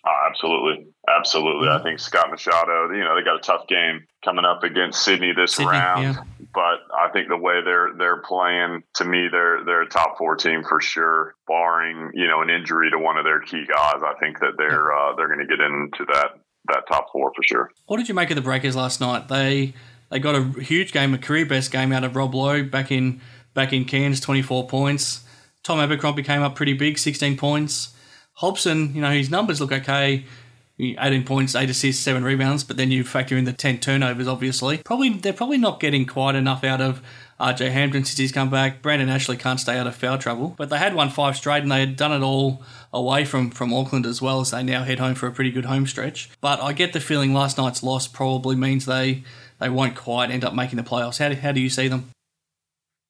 Oh, 0.05 0.27
absolutely. 0.29 0.88
Absolutely. 1.08 1.67
Mm-hmm. 1.67 1.79
I 1.79 1.84
think 1.84 2.00
Scott 2.00 2.29
Machado, 2.29 2.91
you 2.91 3.03
know, 3.03 3.15
they 3.15 3.24
got 3.24 3.38
a 3.38 3.41
tough 3.41 3.67
game 3.67 4.05
coming 4.24 4.46
up 4.46 4.63
against 4.63 5.03
Sydney 5.03 5.32
this 5.34 5.53
Sydney, 5.53 5.72
round. 5.72 6.03
Yeah. 6.03 6.24
But 6.55 6.88
I 6.97 7.09
think 7.12 7.27
the 7.27 7.38
way 7.38 7.62
they're 7.63 7.89
they're 7.97 8.21
playing, 8.21 8.83
to 8.95 9.05
me, 9.05 9.27
they're 9.29 9.65
they're 9.65 9.81
a 9.81 9.89
top 9.89 10.17
four 10.17 10.38
team 10.38 10.63
for 10.63 10.79
sure. 10.79 11.35
Barring 11.47 12.12
you 12.13 12.27
know 12.27 12.41
an 12.41 12.50
injury 12.50 12.89
to 12.91 12.97
one 12.97 13.17
of 13.17 13.25
their 13.25 13.41
key 13.41 13.65
guys, 13.67 14.01
I 14.01 14.13
think 14.21 14.39
that 14.39 14.53
they're 14.57 14.93
uh, 14.93 15.15
they're 15.17 15.27
going 15.27 15.45
to 15.45 15.45
get 15.45 15.59
into 15.59 16.05
that 16.13 16.39
that 16.69 16.83
top 16.88 17.07
four 17.12 17.33
for 17.35 17.43
sure. 17.43 17.71
What 17.88 17.97
did 17.97 18.07
you 18.07 18.15
make 18.15 18.29
of 18.31 18.35
the 18.35 18.41
Breakers 18.41 18.75
last 18.75 19.01
night? 19.01 19.27
They 19.27 19.74
they 20.09 20.19
got 20.19 20.35
a 20.35 20.43
huge 20.62 20.93
game, 20.93 21.13
a 21.13 21.17
career 21.17 21.45
best 21.45 21.71
game 21.71 21.91
out 21.91 22.05
of 22.05 22.15
Rob 22.15 22.33
Loe 22.33 22.63
back 22.63 22.89
in 22.89 23.19
back 23.53 23.74
in 23.74 23.83
Cairns, 23.83 24.21
twenty 24.21 24.41
four 24.41 24.65
points. 24.65 25.25
Tom 25.63 25.79
Abercrombie 25.79 26.24
came 26.24 26.41
up 26.41 26.55
pretty 26.55 26.74
big, 26.74 26.97
sixteen 26.97 27.35
points. 27.35 27.93
Hopson, 28.35 28.93
you 28.95 29.01
know, 29.01 29.12
his 29.12 29.29
numbers 29.29 29.59
look 29.59 29.71
okay. 29.71 30.25
18 30.77 31.24
points, 31.24 31.55
8 31.55 31.70
assists, 31.70 32.03
7 32.03 32.24
rebounds, 32.24 32.63
but 32.63 32.75
then 32.75 32.91
you 32.91 33.03
factor 33.03 33.38
in 33.38 33.46
the 33.46 33.53
10 33.53 33.79
turnovers, 33.79 34.27
obviously. 34.27 34.79
Probably 34.84 35.10
They're 35.10 35.34
probably 35.34 35.58
not 35.58 35.79
getting 35.79 36.05
quite 36.05 36.36
enough 36.36 36.63
out 36.63 36.82
of 36.82 37.01
RJ 37.39 37.72
Hampton 37.72 38.03
since 38.03 38.17
he's 38.17 38.32
come 38.32 38.50
back. 38.50 38.82
Brandon 38.82 39.10
Ashley 39.10 39.38
can't 39.38 39.60
stay 39.60 39.77
out 39.77 39.88
of 39.88 39.96
foul 39.96 40.17
trouble, 40.17 40.53
but 40.58 40.70
they 40.70 40.77
had 40.77 40.94
won 40.94 41.10
five 41.10 41.38
straight 41.38 41.63
and 41.63 41.72
they 41.72 41.79
had 41.79 41.96
done 41.96 42.12
it 42.12 42.24
all 42.24 42.62
away 42.94 43.25
from, 43.25 43.51
from 43.51 43.74
Auckland 43.74 44.05
as 44.05 44.22
well 44.22 44.41
as 44.41 44.51
they 44.51 44.63
now 44.63 44.84
head 44.84 45.00
home 45.00 45.15
for 45.15 45.27
a 45.27 45.32
pretty 45.32 45.51
good 45.51 45.65
home 45.65 45.88
stretch. 45.88 46.29
But 46.41 46.62
I 46.62 46.74
get 46.74 46.94
the 46.94 47.00
feeling 47.00 47.34
last 47.34 47.58
night's 47.58 47.84
loss 47.84 48.08
probably 48.08 48.55
means 48.55 48.86
they, 48.86 49.24
they 49.60 49.70
won't 49.70 49.96
quite 49.96 50.29
end 50.29 50.44
up 50.44 50.53
making 50.53 50.77
the 50.77 50.84
playoffs. 50.84 51.20
How 51.20 51.29
do, 51.29 51.36
how 51.36 51.51
do 51.51 51.62
you 51.62 51.70
see 51.70 51.88
them? 51.88 52.10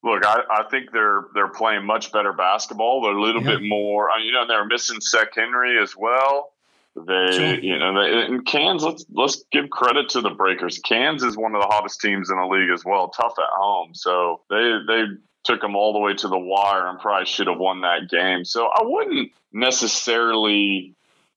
Look, 0.04 0.24
I, 0.24 0.42
I 0.48 0.62
think 0.70 0.92
they're 0.92 1.24
they're 1.34 1.48
playing 1.48 1.84
much 1.84 2.12
better 2.12 2.32
basketball. 2.32 3.02
They're 3.02 3.16
a 3.16 3.20
little 3.20 3.42
bit 3.42 3.60
more, 3.62 4.08
you 4.22 4.30
know, 4.30 4.46
they're 4.46 4.64
missing 4.64 5.00
Sek 5.00 5.34
Henry 5.34 5.82
as 5.82 5.96
well. 5.96 6.52
They, 6.96 7.58
you 7.62 7.78
know, 7.78 7.92
they, 7.94 8.24
and 8.24 8.46
Cairns. 8.46 8.82
Let's 8.82 9.04
let's 9.12 9.44
give 9.52 9.68
credit 9.68 10.08
to 10.10 10.22
the 10.22 10.30
Breakers. 10.30 10.78
Cairns 10.78 11.22
is 11.22 11.36
one 11.36 11.54
of 11.54 11.60
the 11.60 11.68
hottest 11.68 12.00
teams 12.00 12.30
in 12.30 12.36
the 12.36 12.46
league 12.46 12.70
as 12.70 12.84
well. 12.86 13.08
Tough 13.08 13.34
at 13.38 13.50
home, 13.54 13.90
so 13.94 14.40
they 14.48 14.78
they 14.86 15.02
took 15.44 15.60
them 15.60 15.76
all 15.76 15.92
the 15.92 15.98
way 15.98 16.14
to 16.14 16.28
the 16.28 16.38
wire 16.38 16.88
and 16.88 16.98
probably 16.98 17.26
should 17.26 17.48
have 17.48 17.58
won 17.58 17.82
that 17.82 18.08
game. 18.08 18.44
So 18.44 18.66
I 18.66 18.80
wouldn't 18.82 19.30
necessarily 19.52 20.94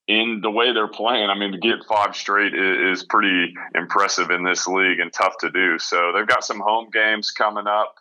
in 0.07 0.39
the 0.41 0.49
way 0.49 0.73
they're 0.73 0.87
playing. 0.87 1.29
I 1.29 1.37
mean, 1.37 1.51
to 1.51 1.59
get 1.59 1.85
five 1.87 2.15
straight 2.15 2.55
is, 2.55 2.99
is 2.99 3.05
pretty 3.05 3.53
impressive 3.75 4.31
in 4.31 4.43
this 4.43 4.65
league 4.65 4.99
and 4.99 5.13
tough 5.13 5.37
to 5.41 5.51
do. 5.51 5.77
So 5.77 6.13
they've 6.15 6.27
got 6.27 6.43
some 6.43 6.59
home 6.59 6.89
games 6.91 7.31
coming 7.31 7.67
up. 7.67 7.95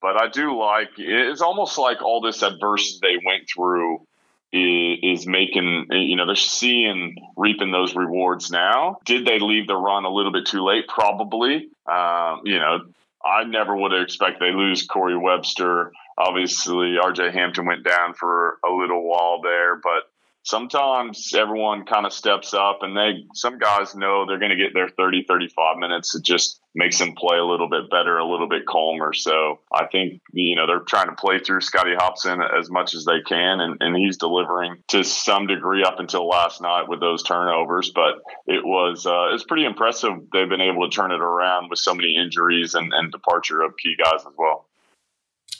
But 0.00 0.16
I 0.16 0.28
do 0.28 0.56
like 0.58 0.90
it's 0.96 1.42
almost 1.42 1.76
like 1.76 2.02
all 2.02 2.20
this 2.20 2.42
adversity 2.42 3.00
they 3.02 3.22
went 3.26 3.48
through 3.54 4.06
is, 4.52 5.26
making 5.26 5.86
you 5.90 6.16
know 6.16 6.26
they're 6.26 6.36
seeing 6.36 7.16
reaping 7.36 7.70
those 7.70 7.94
rewards 7.94 8.50
now. 8.50 8.98
Did 9.04 9.26
they 9.26 9.38
leave 9.38 9.66
the 9.66 9.76
run 9.76 10.04
a 10.04 10.10
little 10.10 10.32
bit 10.32 10.46
too 10.46 10.64
late? 10.64 10.88
Probably. 10.88 11.68
Um, 11.86 12.42
you 12.44 12.58
know, 12.58 12.80
I 13.24 13.44
never 13.44 13.76
would 13.76 13.92
have 13.92 14.02
expected 14.02 14.40
they 14.40 14.56
lose 14.56 14.86
Corey 14.86 15.16
Webster. 15.16 15.92
Obviously, 16.18 16.96
RJ 17.02 17.32
Hampton 17.32 17.66
went 17.66 17.84
down 17.84 18.14
for 18.14 18.58
a 18.64 18.70
little 18.72 19.08
while 19.08 19.40
there, 19.40 19.76
but 19.76 20.09
sometimes 20.42 21.32
everyone 21.34 21.84
kind 21.84 22.06
of 22.06 22.12
steps 22.12 22.54
up 22.54 22.78
and 22.82 22.96
they 22.96 23.24
some 23.34 23.58
guys 23.58 23.94
know 23.94 24.24
they're 24.26 24.38
going 24.38 24.50
to 24.50 24.56
get 24.56 24.72
their 24.72 24.88
30 24.88 25.24
35 25.28 25.76
minutes. 25.78 26.14
It 26.14 26.24
just 26.24 26.60
makes 26.74 26.98
them 26.98 27.14
play 27.14 27.36
a 27.36 27.44
little 27.44 27.68
bit 27.68 27.90
better 27.90 28.18
a 28.18 28.28
little 28.28 28.48
bit 28.48 28.64
calmer. 28.66 29.12
So 29.12 29.60
i 29.72 29.86
think 29.86 30.20
you 30.32 30.56
know 30.56 30.66
they're 30.66 30.80
trying 30.80 31.08
to 31.08 31.14
play 31.14 31.40
through 31.40 31.60
scotty 31.60 31.94
hopson 31.94 32.40
as 32.40 32.70
much 32.70 32.94
as 32.94 33.04
they 33.04 33.20
can 33.26 33.60
and, 33.60 33.76
and 33.80 33.96
he's 33.96 34.16
delivering 34.16 34.76
to 34.88 35.04
some 35.04 35.46
degree 35.46 35.84
up 35.84 35.98
until 35.98 36.26
last 36.28 36.60
night 36.62 36.88
with 36.88 37.00
those 37.00 37.22
turnovers. 37.22 37.90
But 37.94 38.14
it 38.46 38.64
was 38.64 39.06
uh, 39.06 39.34
it's 39.34 39.44
pretty 39.44 39.64
impressive 39.64 40.12
they've 40.32 40.48
been 40.48 40.60
able 40.60 40.88
to 40.88 40.94
turn 40.94 41.12
it 41.12 41.20
around 41.20 41.70
with 41.70 41.78
so 41.78 41.94
many 41.94 42.16
injuries 42.16 42.74
and, 42.74 42.92
and 42.92 43.12
departure 43.12 43.62
of 43.62 43.76
key 43.76 43.96
guys 44.02 44.20
as 44.20 44.32
well. 44.38 44.66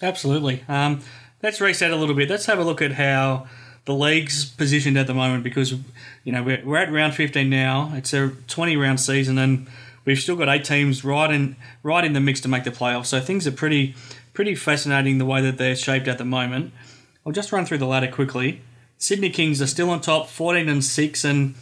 Absolutely. 0.03 0.65
Um, 0.67 1.01
let's 1.43 1.61
reset 1.61 1.91
a 1.91 1.97
little 1.97 2.15
bit. 2.15 2.31
Let's 2.31 2.47
have 2.47 2.59
a 2.59 2.65
look 2.65 2.81
at 2.81 2.93
how 2.93 3.47
the 3.91 3.97
league's 3.97 4.45
positioned 4.45 4.97
at 4.97 5.09
the 5.09 5.15
moment 5.15 5.43
because 5.43 5.73
you 6.23 6.31
know 6.31 6.45
we're, 6.45 6.63
we're 6.65 6.77
at 6.77 6.93
round 6.93 7.13
15 7.13 7.51
now. 7.51 7.91
It's 7.97 8.13
a 8.13 8.31
20 8.47 8.77
round 8.77 9.01
season 9.01 9.37
and 9.37 9.67
we've 10.05 10.21
still 10.21 10.37
got 10.37 10.49
eight 10.49 10.65
teams 10.65 11.05
right 11.05 11.29
in 11.29 11.57
right 11.83 12.05
in 12.05 12.13
the 12.13 12.21
mix 12.21 12.41
to 12.43 12.49
make 12.49 12.63
the 12.63 12.71
playoffs. 12.71 13.07
So 13.07 13.21
things 13.21 13.49
are 13.49 13.53
pretty 13.53 13.97
pretty 14.33 14.55
fascinating 14.55 15.19
the 15.19 15.27
way 15.27 15.43
that 15.43 15.59
they're 15.59 15.75
shaped 15.75 16.07
at 16.07 16.19
the 16.19 16.25
moment. 16.25 16.73
I'll 17.27 17.33
just 17.33 17.51
run 17.51 17.67
through 17.67 17.79
the 17.79 17.87
ladder 17.87 18.07
quickly. 18.07 18.61
Sydney 18.97 19.31
Kings 19.31 19.61
are 19.61 19.67
still 19.67 19.91
on 19.91 20.01
top, 20.01 20.29
14 20.29 20.69
and 20.69 20.85
6 20.85 21.25
and 21.25 21.57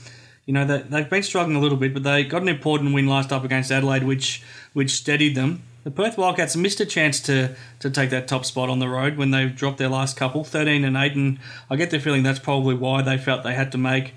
you 0.45 0.53
know 0.53 0.67
they, 0.67 0.83
they've 0.83 1.09
been 1.09 1.23
struggling 1.23 1.57
a 1.57 1.61
little 1.61 1.79
bit, 1.79 1.95
but 1.95 2.03
they 2.03 2.25
got 2.25 2.43
an 2.43 2.49
important 2.49 2.93
win 2.93 3.07
last 3.07 3.33
up 3.33 3.43
against 3.43 3.73
Adelaide, 3.73 4.05
which 4.05 4.43
which 4.75 4.91
steadied 4.91 5.35
them. 5.35 5.63
The 5.89 5.95
Perth 5.95 6.19
Wildcats 6.19 6.55
missed 6.55 6.81
a 6.81 6.85
chance 6.85 7.19
to, 7.21 7.57
to 7.79 7.89
take 7.89 8.11
that 8.11 8.29
top 8.29 8.45
spot 8.45 8.69
on 8.69 8.79
the 8.79 8.91
road 8.91 9.17
when 9.17 9.31
they 9.31 9.47
dropped 9.47 9.79
their 9.79 9.89
last 9.89 10.19
couple, 10.19 10.45
13 10.45 10.85
and 10.85 10.99
8, 10.99 11.15
and 11.15 11.39
I 11.71 11.77
get 11.77 11.89
the 11.89 11.99
feeling 11.99 12.23
that's 12.23 12.39
probably 12.39 12.75
why 12.75 13.01
they 13.01 13.17
felt 13.17 13.43
they 13.43 13.55
had 13.55 13.73
to 13.73 13.79
make 13.79 14.13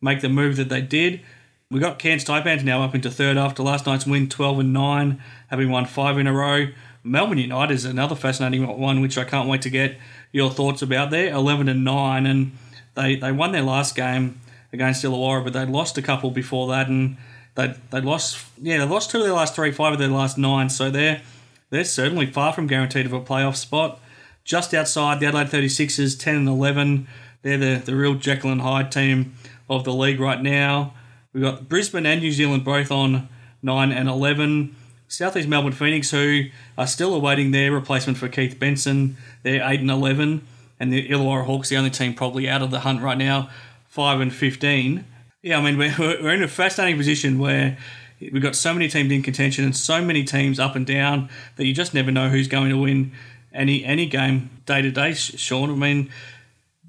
make 0.00 0.20
the 0.20 0.28
move 0.28 0.54
that 0.54 0.68
they 0.68 0.80
did. 0.80 1.22
We 1.68 1.80
got 1.80 1.98
Cairns 1.98 2.24
Taipans 2.24 2.62
now 2.62 2.84
up 2.84 2.94
into 2.94 3.10
third 3.10 3.36
after 3.36 3.64
last 3.64 3.86
night's 3.86 4.06
win, 4.06 4.28
12 4.28 4.60
and 4.60 4.72
9, 4.72 5.20
having 5.48 5.68
won 5.68 5.86
five 5.86 6.16
in 6.16 6.28
a 6.28 6.32
row. 6.32 6.68
Melbourne 7.02 7.38
United 7.38 7.74
is 7.74 7.84
another 7.84 8.14
fascinating 8.14 8.64
one, 8.64 9.00
which 9.00 9.18
I 9.18 9.24
can't 9.24 9.48
wait 9.48 9.62
to 9.62 9.70
get 9.70 9.98
your 10.30 10.52
thoughts 10.52 10.80
about 10.80 11.10
there, 11.10 11.34
11 11.34 11.68
and 11.68 11.84
9, 11.84 12.24
and 12.24 12.52
they, 12.94 13.16
they 13.16 13.32
won 13.32 13.50
their 13.50 13.62
last 13.62 13.96
game 13.96 14.40
against 14.72 15.02
Illawarra, 15.02 15.42
but 15.42 15.54
they 15.54 15.66
lost 15.66 15.98
a 15.98 16.02
couple 16.02 16.30
before 16.30 16.68
that, 16.68 16.86
and 16.86 17.16
they 17.56 17.74
they 17.90 18.00
lost 18.00 18.44
yeah 18.60 18.78
they 18.78 18.84
lost 18.84 19.10
two 19.10 19.18
of 19.18 19.24
their 19.24 19.32
last 19.32 19.54
three, 19.54 19.72
five 19.72 19.92
of 19.92 19.98
their 19.98 20.08
last 20.08 20.38
nine. 20.38 20.70
So 20.70 20.90
they're 20.90 21.22
they're 21.70 21.84
certainly 21.84 22.26
far 22.26 22.52
from 22.52 22.66
guaranteed 22.66 23.06
of 23.06 23.12
a 23.12 23.20
playoff 23.20 23.56
spot. 23.56 24.00
Just 24.44 24.72
outside 24.72 25.18
the 25.18 25.26
Adelaide 25.26 25.48
36ers, 25.48 26.16
10 26.18 26.36
and 26.36 26.48
11. 26.48 27.08
They're 27.42 27.58
the, 27.58 27.82
the 27.84 27.96
real 27.96 28.14
Jekyll 28.14 28.52
and 28.52 28.60
Hyde 28.60 28.92
team 28.92 29.34
of 29.68 29.82
the 29.82 29.92
league 29.92 30.20
right 30.20 30.40
now. 30.40 30.94
We've 31.32 31.42
got 31.42 31.68
Brisbane 31.68 32.06
and 32.06 32.20
New 32.20 32.30
Zealand 32.30 32.64
both 32.64 32.92
on 32.92 33.28
9 33.62 33.92
and 33.92 34.08
11. 34.08 34.76
Southeast 35.08 35.48
Melbourne 35.48 35.72
Phoenix, 35.72 36.10
who 36.10 36.44
are 36.78 36.86
still 36.86 37.14
awaiting 37.14 37.50
their 37.50 37.72
replacement 37.72 38.18
for 38.18 38.28
Keith 38.28 38.58
Benson, 38.58 39.16
they're 39.42 39.68
8 39.68 39.80
and 39.80 39.90
11. 39.90 40.46
And 40.78 40.92
the 40.92 41.08
Illawarra 41.08 41.44
Hawks, 41.44 41.68
the 41.68 41.76
only 41.76 41.90
team 41.90 42.14
probably 42.14 42.48
out 42.48 42.62
of 42.62 42.70
the 42.70 42.80
hunt 42.80 43.02
right 43.02 43.18
now, 43.18 43.50
5 43.88 44.20
and 44.20 44.32
15. 44.32 45.04
Yeah, 45.46 45.58
I 45.58 45.62
mean, 45.62 45.78
we're, 45.78 45.94
we're 45.98 46.34
in 46.34 46.42
a 46.42 46.48
fascinating 46.48 46.98
position 46.98 47.38
where 47.38 47.78
we've 48.20 48.42
got 48.42 48.56
so 48.56 48.72
many 48.74 48.88
teams 48.88 49.12
in 49.12 49.22
contention 49.22 49.64
and 49.64 49.76
so 49.76 50.02
many 50.02 50.24
teams 50.24 50.58
up 50.58 50.74
and 50.74 50.84
down 50.84 51.28
that 51.54 51.64
you 51.64 51.72
just 51.72 51.94
never 51.94 52.10
know 52.10 52.30
who's 52.30 52.48
going 52.48 52.70
to 52.70 52.76
win 52.76 53.12
any 53.54 53.84
any 53.84 54.06
game 54.06 54.50
day 54.66 54.82
to 54.82 54.90
day. 54.90 55.14
Shawn, 55.14 55.70
I 55.70 55.74
mean, 55.74 56.10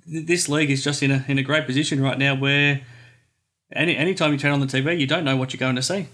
this 0.08 0.50
league 0.50 0.72
is 0.72 0.84
just 0.84 1.04
in 1.04 1.12
a 1.12 1.24
in 1.28 1.38
a 1.38 1.44
great 1.44 1.68
position 1.68 2.02
right 2.02 2.18
now 2.18 2.34
where 2.34 2.82
any 3.74 3.96
anytime 3.96 4.32
you 4.32 4.40
turn 4.40 4.54
on 4.54 4.60
the 4.60 4.66
TV, 4.66 5.00
you 5.00 5.06
don't 5.06 5.24
know 5.24 5.38
what 5.38 5.54
you're 5.54 5.60
going 5.60 5.76
to 5.76 5.84
see. 5.84 6.08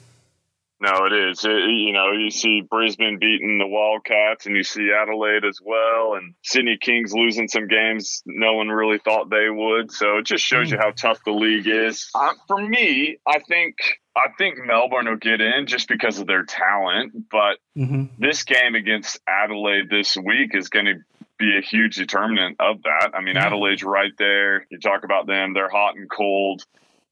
No, 0.80 1.06
it 1.06 1.14
is. 1.14 1.46
It, 1.46 1.52
you 1.52 1.94
know, 1.94 2.12
you 2.12 2.30
see 2.30 2.62
Brisbane 2.62 3.18
beating 3.20 3.58
the 3.58 3.68
Wildcats, 3.68 4.46
and 4.46 4.56
you 4.56 4.64
see 4.64 4.92
Adelaide 4.92 5.46
as 5.46 5.60
well, 5.64 6.16
and 6.16 6.34
Sydney 6.44 6.78
Kings 6.80 7.14
losing 7.14 7.48
some 7.48 7.68
games 7.68 8.22
no 8.26 8.54
one 8.54 8.68
really 8.68 8.98
thought 8.98 9.30
they 9.30 9.50
would. 9.50 9.92
So 9.92 10.18
it 10.18 10.26
just 10.26 10.44
shows 10.44 10.70
you 10.70 10.78
how 10.78 10.92
tough 10.92 11.20
the 11.24 11.32
league 11.32 11.68
is. 11.68 12.10
Uh, 12.14 12.34
for 12.48 12.62
me, 12.62 13.18
I 13.26 13.40
think 13.40 13.78
I 14.16 14.30
think 14.38 14.58
Melbourne 14.66 15.08
will 15.08 15.16
get 15.16 15.42
in 15.42 15.68
just 15.68 15.88
because 15.88 16.20
of 16.20 16.28
their 16.28 16.44
talent, 16.44 17.30
but 17.32 17.58
mm-hmm. 17.78 18.06
this 18.20 18.44
game 18.44 18.76
against 18.76 19.20
Adelaide 19.28 19.90
this 19.90 20.18
week 20.18 20.52
is 20.54 20.70
going 20.70 20.86
to 20.86 20.96
be 21.40 21.58
a 21.58 21.62
huge 21.62 21.96
determinant 21.96 22.58
of 22.60 22.84
that. 22.84 23.12
I 23.14 23.22
mean, 23.22 23.38
Adelaide's 23.38 23.84
right 23.84 24.12
there. 24.20 24.68
You 24.70 24.80
talk 24.80 25.04
about 25.04 25.28
them; 25.28 25.54
they're 25.54 25.70
hot 25.70 25.96
and 25.96 26.10
cold. 26.10 26.64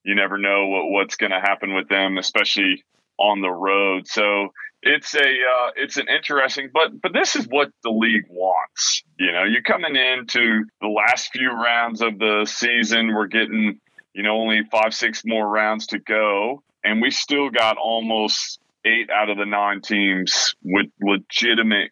You 0.04 0.16
never 0.16 0.38
know 0.38 0.68
what, 0.68 0.90
what's 0.90 1.16
going 1.16 1.32
to 1.32 1.40
happen 1.40 1.74
with 1.74 1.88
them, 1.88 2.18
especially 2.18 2.84
on 3.18 3.42
the 3.42 3.50
road. 3.50 4.08
So 4.08 4.50
it's 4.82 5.14
a 5.14 5.20
uh, 5.20 5.72
it's 5.76 5.98
an 5.98 6.08
interesting, 6.10 6.70
but 6.74 7.02
but 7.02 7.14
this 7.14 7.36
is 7.36 7.46
what 7.46 7.70
the 7.84 7.92
league 7.92 8.26
wants. 8.30 9.04
You 9.20 9.32
know, 9.32 9.44
you're 9.44 9.62
coming 9.62 9.96
into 9.96 10.66
the 10.82 10.88
last 10.88 11.32
few 11.32 11.52
rounds 11.52 12.02
of 12.02 12.18
the 12.18 12.46
season. 12.46 13.14
We're 13.14 13.28
getting 13.28 13.80
you 14.14 14.24
know 14.24 14.38
only 14.38 14.62
five 14.72 14.94
six 14.94 15.24
more 15.26 15.48
rounds 15.48 15.88
to 15.88 16.00
go, 16.00 16.64
and 16.84 17.02
we 17.02 17.12
still 17.12 17.50
got 17.50 17.78
almost 17.78 18.60
eight 18.84 19.10
out 19.12 19.30
of 19.30 19.38
the 19.38 19.46
nine 19.46 19.82
teams 19.82 20.56
with 20.64 20.88
legitimate 21.00 21.92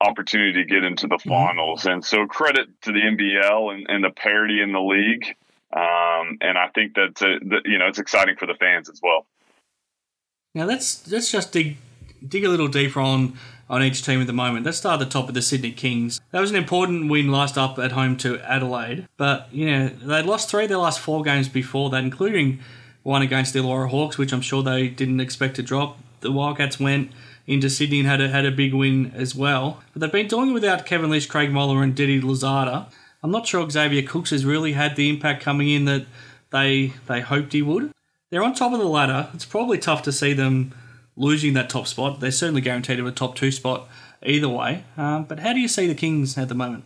opportunity 0.00 0.62
to 0.62 0.64
get 0.64 0.84
into 0.84 1.06
the 1.06 1.16
mm-hmm. 1.16 1.28
finals. 1.28 1.86
And 1.86 2.04
so 2.04 2.26
credit 2.26 2.68
to 2.82 2.92
the 2.92 2.98
NBL 2.98 3.74
and, 3.74 3.86
and 3.88 4.04
the 4.04 4.10
parity 4.10 4.60
in 4.60 4.72
the 4.72 4.80
league. 4.80 5.36
Um, 5.72 6.38
and 6.40 6.56
I 6.56 6.68
think 6.74 6.94
that, 6.94 7.14
that 7.16 7.62
you 7.64 7.78
know 7.78 7.86
it's 7.86 7.98
exciting 7.98 8.36
for 8.36 8.46
the 8.46 8.54
fans 8.54 8.88
as 8.88 9.00
well. 9.02 9.26
Now 10.56 10.64
let's 10.64 11.06
let's 11.12 11.30
just 11.30 11.52
dig 11.52 11.76
dig 12.26 12.42
a 12.42 12.48
little 12.48 12.66
deeper 12.66 12.98
on 12.98 13.34
on 13.68 13.82
each 13.82 14.02
team 14.02 14.22
at 14.22 14.26
the 14.26 14.32
moment. 14.32 14.64
Let's 14.64 14.78
start 14.78 15.02
at 15.02 15.04
the 15.04 15.12
top 15.12 15.28
of 15.28 15.34
the 15.34 15.42
Sydney 15.42 15.70
Kings. 15.70 16.18
That 16.30 16.40
was 16.40 16.48
an 16.48 16.56
important 16.56 17.10
win 17.10 17.30
last 17.30 17.58
up 17.58 17.78
at 17.78 17.92
home 17.92 18.16
to 18.18 18.40
Adelaide, 18.40 19.06
but 19.18 19.52
you 19.52 19.66
know 19.66 19.88
they 19.88 20.22
lost 20.22 20.48
three 20.48 20.62
of 20.62 20.70
their 20.70 20.78
last 20.78 20.98
four 20.98 21.22
games 21.22 21.50
before 21.50 21.90
that, 21.90 22.02
including 22.02 22.60
one 23.02 23.20
against 23.20 23.52
the 23.52 23.58
Illawarra 23.58 23.90
Hawks, 23.90 24.16
which 24.16 24.32
I'm 24.32 24.40
sure 24.40 24.62
they 24.62 24.88
didn't 24.88 25.20
expect 25.20 25.56
to 25.56 25.62
drop. 25.62 25.98
The 26.20 26.32
Wildcats 26.32 26.80
went 26.80 27.12
into 27.46 27.68
Sydney 27.68 28.00
and 28.00 28.08
had 28.08 28.22
a, 28.22 28.28
had 28.28 28.46
a 28.46 28.50
big 28.50 28.72
win 28.72 29.12
as 29.14 29.34
well. 29.34 29.82
But 29.92 30.00
they've 30.00 30.10
been 30.10 30.26
doing 30.26 30.50
it 30.50 30.54
without 30.54 30.86
Kevin 30.86 31.10
Lisch, 31.10 31.28
Craig 31.28 31.52
Moller, 31.52 31.82
and 31.82 31.94
Didi 31.94 32.22
Louzada. 32.22 32.86
I'm 33.22 33.30
not 33.30 33.46
sure 33.46 33.68
Xavier 33.68 34.02
Cooks 34.08 34.30
has 34.30 34.46
really 34.46 34.72
had 34.72 34.96
the 34.96 35.10
impact 35.10 35.42
coming 35.42 35.68
in 35.68 35.84
that 35.84 36.06
they 36.48 36.94
they 37.06 37.20
hoped 37.20 37.52
he 37.52 37.60
would. 37.60 37.92
They're 38.30 38.42
on 38.42 38.54
top 38.54 38.72
of 38.72 38.78
the 38.78 38.86
ladder. 38.86 39.28
It's 39.34 39.44
probably 39.44 39.78
tough 39.78 40.02
to 40.02 40.12
see 40.12 40.32
them 40.32 40.74
losing 41.16 41.54
that 41.54 41.70
top 41.70 41.86
spot. 41.86 42.20
They're 42.20 42.30
certainly 42.30 42.60
guaranteed 42.60 42.98
of 42.98 43.06
a 43.06 43.12
top 43.12 43.36
two 43.36 43.52
spot 43.52 43.88
either 44.22 44.48
way. 44.48 44.84
Um, 44.96 45.24
but 45.24 45.40
how 45.40 45.52
do 45.52 45.60
you 45.60 45.68
see 45.68 45.86
the 45.86 45.94
Kings 45.94 46.36
at 46.36 46.48
the 46.48 46.54
moment? 46.54 46.84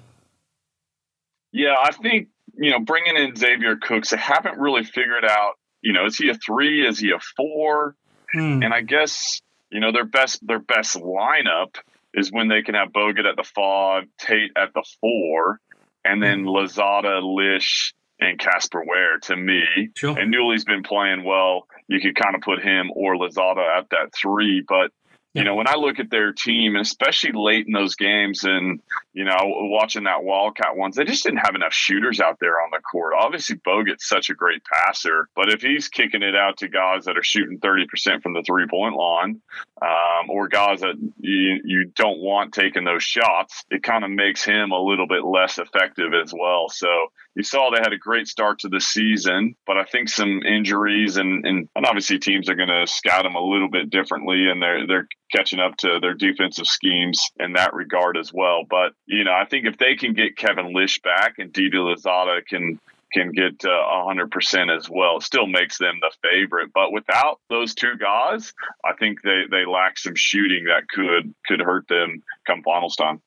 Yeah, 1.52 1.74
I 1.78 1.92
think 1.92 2.28
you 2.56 2.70
know 2.70 2.78
bringing 2.78 3.16
in 3.16 3.34
Xavier 3.34 3.76
Cooks, 3.76 4.10
they 4.10 4.16
haven't 4.16 4.58
really 4.58 4.84
figured 4.84 5.24
out. 5.24 5.54
You 5.82 5.92
know, 5.92 6.06
is 6.06 6.16
he 6.16 6.28
a 6.28 6.34
three? 6.34 6.86
Is 6.86 6.98
he 6.98 7.10
a 7.10 7.18
four? 7.36 7.96
Hmm. 8.32 8.62
And 8.62 8.72
I 8.72 8.82
guess 8.82 9.40
you 9.70 9.80
know 9.80 9.92
their 9.92 10.04
best 10.04 10.46
their 10.46 10.58
best 10.58 10.96
lineup 10.96 11.76
is 12.14 12.30
when 12.30 12.48
they 12.48 12.62
can 12.62 12.74
have 12.74 12.90
Bogut 12.90 13.24
at 13.24 13.36
the 13.36 13.44
five, 13.44 14.04
Tate 14.18 14.52
at 14.56 14.74
the 14.74 14.84
four, 15.00 15.60
and 16.04 16.22
then 16.22 16.40
hmm. 16.40 16.48
Louzada, 16.48 17.22
Lisch, 17.22 17.94
and 18.20 18.38
Casper 18.38 18.84
Ware 18.86 19.18
to 19.24 19.36
me. 19.36 19.90
Sure. 19.96 20.18
And 20.18 20.32
Newley's 20.32 20.64
been 20.64 20.82
playing 20.82 21.24
well. 21.24 21.66
You 21.88 22.00
could 22.00 22.14
kind 22.14 22.34
of 22.34 22.42
put 22.42 22.62
him 22.62 22.90
or 22.94 23.16
Louzada 23.16 23.78
at 23.78 23.90
that 23.90 24.12
three, 24.14 24.64
but 24.66 24.92
you 25.32 25.44
know, 25.44 25.54
when 25.54 25.68
I 25.68 25.76
look 25.76 26.00
at 26.00 26.10
their 26.10 26.32
team, 26.32 26.74
especially 26.74 27.30
late 27.34 27.66
in 27.66 27.72
those 27.72 27.94
games, 27.94 28.42
and 28.42 28.80
you 29.12 29.24
know, 29.24 29.36
watching 29.42 30.04
that 30.04 30.22
Wildcat 30.22 30.76
ones, 30.76 30.96
they 30.96 31.04
just 31.04 31.24
didn't 31.24 31.44
have 31.44 31.54
enough 31.54 31.72
shooters 31.72 32.20
out 32.20 32.38
there 32.40 32.60
on 32.60 32.70
the 32.72 32.80
court. 32.80 33.12
Obviously, 33.18 33.56
Bogut's 33.56 34.08
such 34.08 34.30
a 34.30 34.34
great 34.34 34.62
passer, 34.64 35.28
but 35.34 35.52
if 35.52 35.62
he's 35.62 35.88
kicking 35.88 36.22
it 36.22 36.36
out 36.36 36.58
to 36.58 36.68
guys 36.68 37.04
that 37.04 37.18
are 37.18 37.22
shooting 37.22 37.58
thirty 37.58 37.86
percent 37.86 38.22
from 38.22 38.34
the 38.34 38.42
three 38.46 38.66
point 38.68 38.94
line, 38.94 39.40
um, 39.82 40.30
or 40.30 40.48
guys 40.48 40.80
that 40.80 40.94
you, 41.18 41.60
you 41.64 41.84
don't 41.96 42.20
want 42.20 42.54
taking 42.54 42.84
those 42.84 43.02
shots, 43.02 43.64
it 43.70 43.82
kind 43.82 44.04
of 44.04 44.10
makes 44.10 44.44
him 44.44 44.70
a 44.70 44.80
little 44.80 45.06
bit 45.06 45.24
less 45.24 45.58
effective 45.58 46.12
as 46.14 46.32
well. 46.32 46.68
So 46.68 46.88
you 47.34 47.42
saw 47.42 47.70
they 47.70 47.78
had 47.78 47.92
a 47.92 47.98
great 47.98 48.28
start 48.28 48.60
to 48.60 48.68
the 48.68 48.80
season, 48.80 49.54
but 49.66 49.76
I 49.76 49.84
think 49.84 50.08
some 50.08 50.42
injuries 50.42 51.16
and, 51.16 51.46
and, 51.46 51.68
and 51.76 51.86
obviously 51.86 52.18
teams 52.18 52.48
are 52.48 52.56
going 52.56 52.68
to 52.68 52.86
scout 52.86 53.22
them 53.22 53.36
a 53.36 53.40
little 53.40 53.70
bit 53.70 53.90
differently, 53.90 54.48
and 54.50 54.62
they're 54.62 54.86
they're 54.86 55.08
catching 55.32 55.60
up 55.60 55.76
to 55.76 55.98
their 56.00 56.14
defensive 56.14 56.66
schemes 56.66 57.30
in 57.38 57.52
that 57.52 57.72
regard 57.72 58.16
as 58.16 58.32
well. 58.32 58.64
But 58.68 58.92
you 59.10 59.24
know, 59.24 59.32
I 59.32 59.44
think 59.44 59.66
if 59.66 59.76
they 59.76 59.96
can 59.96 60.14
get 60.14 60.36
Kevin 60.36 60.72
Lisch 60.72 61.02
back 61.02 61.38
and 61.38 61.52
Didi 61.52 61.76
Louzada 61.76 62.46
can 62.46 62.78
can 63.12 63.32
get 63.32 63.64
uh, 63.64 64.04
hundred 64.04 64.30
percent 64.30 64.70
as 64.70 64.88
well, 64.88 65.16
it 65.16 65.24
still 65.24 65.48
makes 65.48 65.78
them 65.78 65.98
the 66.00 66.12
favorite. 66.22 66.70
But 66.72 66.92
without 66.92 67.40
those 67.48 67.74
two 67.74 67.96
guys, 67.98 68.54
I 68.84 68.92
think 68.92 69.22
they 69.22 69.42
they 69.50 69.66
lack 69.66 69.98
some 69.98 70.14
shooting 70.14 70.66
that 70.66 70.86
could 70.88 71.34
could 71.44 71.60
hurt 71.60 71.88
them 71.88 72.22
come 72.46 72.62
finals 72.62 72.94
time. 72.94 73.20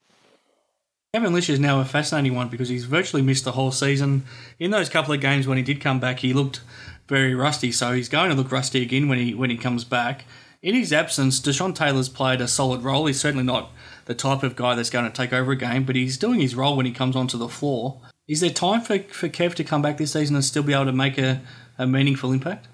Kevin 1.13 1.33
Lisch 1.33 1.49
is 1.49 1.59
now 1.59 1.81
a 1.81 1.85
fascinating 1.85 2.33
one 2.33 2.47
because 2.47 2.69
he's 2.69 2.85
virtually 2.85 3.21
missed 3.21 3.43
the 3.43 3.51
whole 3.51 3.71
season. 3.71 4.23
In 4.59 4.71
those 4.71 4.89
couple 4.89 5.13
of 5.13 5.19
games 5.19 5.47
when 5.47 5.57
he 5.57 5.63
did 5.63 5.81
come 5.81 5.99
back, 5.99 6.19
he 6.19 6.31
looked 6.33 6.61
very 7.09 7.35
rusty. 7.35 7.73
So 7.73 7.91
he's 7.91 8.09
going 8.09 8.29
to 8.29 8.35
look 8.35 8.53
rusty 8.53 8.81
again 8.81 9.09
when 9.09 9.19
he 9.19 9.33
when 9.33 9.49
he 9.49 9.57
comes 9.57 9.83
back. 9.83 10.23
In 10.61 10.75
his 10.75 10.93
absence, 10.93 11.41
DeShon 11.41 11.75
Taylor's 11.75 12.07
played 12.07 12.39
a 12.39 12.47
solid 12.47 12.83
role. 12.83 13.05
He's 13.07 13.19
certainly 13.19 13.43
not 13.43 13.69
the 14.05 14.15
type 14.15 14.43
of 14.43 14.55
guy 14.55 14.75
that's 14.75 14.89
going 14.89 15.05
to 15.05 15.11
take 15.11 15.33
over 15.33 15.51
a 15.51 15.55
game, 15.55 15.83
but 15.83 15.95
he's 15.95 16.17
doing 16.17 16.39
his 16.39 16.55
role 16.55 16.75
when 16.75 16.85
he 16.85 16.91
comes 16.91 17.15
onto 17.15 17.37
the 17.37 17.49
floor. 17.49 17.99
Is 18.27 18.39
there 18.39 18.49
time 18.49 18.81
for, 18.81 18.99
for 18.99 19.29
Kev 19.29 19.55
to 19.55 19.63
come 19.63 19.81
back 19.81 19.97
this 19.97 20.13
season 20.13 20.35
and 20.35 20.45
still 20.45 20.63
be 20.63 20.73
able 20.73 20.85
to 20.85 20.93
make 20.93 21.17
a, 21.17 21.41
a 21.77 21.85
meaningful 21.85 22.31
impact? 22.31 22.67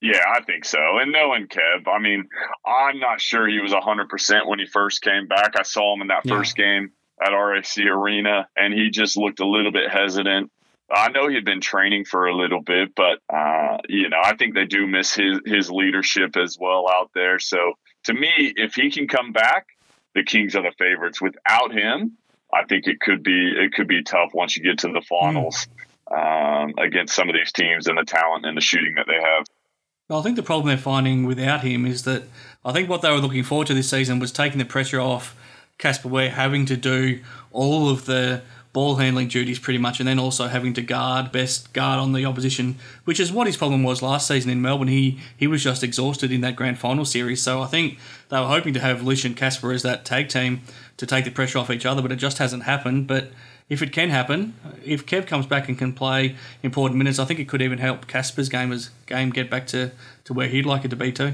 Yeah, 0.00 0.22
I 0.28 0.42
think 0.42 0.64
so. 0.64 0.98
And 0.98 1.12
knowing 1.12 1.48
Kev, 1.48 1.88
I 1.88 1.98
mean, 1.98 2.28
I'm 2.66 2.98
not 2.98 3.20
sure 3.20 3.48
he 3.48 3.60
was 3.60 3.72
100% 3.72 4.46
when 4.46 4.58
he 4.58 4.66
first 4.66 5.02
came 5.02 5.26
back. 5.26 5.54
I 5.58 5.62
saw 5.62 5.94
him 5.94 6.02
in 6.02 6.08
that 6.08 6.24
yeah. 6.24 6.36
first 6.36 6.56
game 6.56 6.92
at 7.20 7.30
RAC 7.30 7.78
Arena, 7.78 8.48
and 8.56 8.74
he 8.74 8.90
just 8.90 9.16
looked 9.16 9.40
a 9.40 9.46
little 9.46 9.72
bit 9.72 9.90
hesitant. 9.90 10.50
I 10.90 11.10
know 11.10 11.28
he'd 11.28 11.44
been 11.44 11.60
training 11.60 12.04
for 12.04 12.26
a 12.26 12.36
little 12.36 12.62
bit, 12.62 12.94
but 12.94 13.18
uh, 13.32 13.78
you 13.88 14.08
know, 14.08 14.20
I 14.22 14.36
think 14.36 14.54
they 14.54 14.66
do 14.66 14.86
miss 14.86 15.14
his 15.14 15.40
his 15.44 15.70
leadership 15.70 16.36
as 16.36 16.56
well 16.60 16.86
out 16.88 17.10
there. 17.12 17.40
So 17.40 17.72
to 18.04 18.14
me, 18.14 18.52
if 18.54 18.74
he 18.74 18.90
can 18.90 19.08
come 19.08 19.32
back, 19.32 19.66
the 20.16 20.24
Kings 20.24 20.56
are 20.56 20.62
the 20.62 20.72
favorites. 20.78 21.20
Without 21.20 21.72
him, 21.72 22.16
I 22.52 22.64
think 22.64 22.86
it 22.86 22.98
could 23.00 23.22
be 23.22 23.52
it 23.56 23.74
could 23.74 23.86
be 23.86 24.02
tough 24.02 24.30
once 24.32 24.56
you 24.56 24.62
get 24.62 24.78
to 24.78 24.88
the 24.88 25.02
finals 25.02 25.68
um, 26.10 26.74
against 26.78 27.14
some 27.14 27.28
of 27.28 27.34
these 27.34 27.52
teams 27.52 27.86
and 27.86 27.98
the 27.98 28.04
talent 28.04 28.46
and 28.46 28.56
the 28.56 28.62
shooting 28.62 28.94
that 28.96 29.06
they 29.06 29.20
have. 29.20 29.44
Well, 30.08 30.18
I 30.18 30.22
think 30.22 30.36
the 30.36 30.42
problem 30.42 30.68
they're 30.68 30.78
finding 30.78 31.26
without 31.26 31.62
him 31.62 31.84
is 31.84 32.04
that 32.04 32.22
I 32.64 32.72
think 32.72 32.88
what 32.88 33.02
they 33.02 33.10
were 33.10 33.18
looking 33.18 33.42
forward 33.42 33.66
to 33.66 33.74
this 33.74 33.90
season 33.90 34.18
was 34.18 34.32
taking 34.32 34.58
the 34.58 34.64
pressure 34.64 35.00
off 35.00 35.36
Casper 35.78 36.08
Ware 36.08 36.30
having 36.30 36.64
to 36.66 36.76
do 36.76 37.20
all 37.52 37.90
of 37.90 38.06
the 38.06 38.42
ball 38.76 38.96
handling 38.96 39.26
duties 39.26 39.58
pretty 39.58 39.78
much, 39.78 40.00
and 40.00 40.06
then 40.06 40.18
also 40.18 40.48
having 40.48 40.74
to 40.74 40.82
guard 40.82 41.32
best 41.32 41.72
guard 41.72 41.98
on 41.98 42.12
the 42.12 42.26
opposition, 42.26 42.76
which 43.06 43.18
is 43.18 43.32
what 43.32 43.46
his 43.46 43.56
problem 43.56 43.82
was 43.82 44.02
last 44.02 44.28
season 44.28 44.50
in 44.50 44.60
Melbourne. 44.60 44.88
He 44.88 45.18
he 45.34 45.46
was 45.46 45.64
just 45.64 45.82
exhausted 45.82 46.30
in 46.30 46.42
that 46.42 46.56
grand 46.56 46.78
final 46.78 47.06
series. 47.06 47.40
So 47.40 47.62
I 47.62 47.68
think 47.68 47.98
they 48.28 48.38
were 48.38 48.46
hoping 48.46 48.74
to 48.74 48.80
have 48.80 49.02
Lisch 49.02 49.24
and 49.24 49.34
Casper 49.34 49.72
as 49.72 49.82
that 49.82 50.04
tag 50.04 50.28
team 50.28 50.60
to 50.98 51.06
take 51.06 51.24
the 51.24 51.30
pressure 51.30 51.58
off 51.58 51.70
each 51.70 51.86
other, 51.86 52.02
but 52.02 52.12
it 52.12 52.16
just 52.16 52.36
hasn't 52.36 52.64
happened. 52.64 53.06
But 53.06 53.30
if 53.70 53.80
it 53.80 53.92
can 53.92 54.10
happen, 54.10 54.52
if 54.84 55.06
Kev 55.06 55.26
comes 55.26 55.46
back 55.46 55.70
and 55.70 55.78
can 55.78 55.94
play 55.94 56.36
important 56.62 56.98
minutes, 56.98 57.18
I 57.18 57.24
think 57.24 57.40
it 57.40 57.48
could 57.48 57.62
even 57.62 57.78
help 57.78 58.06
Casper's 58.06 58.50
game 58.50 58.72
as 58.72 58.90
game 59.06 59.30
get 59.30 59.48
back 59.48 59.66
to, 59.68 59.90
to 60.24 60.34
where 60.34 60.48
he'd 60.48 60.66
like 60.66 60.84
it 60.84 60.88
to 60.88 60.96
be 60.96 61.12
too. 61.12 61.32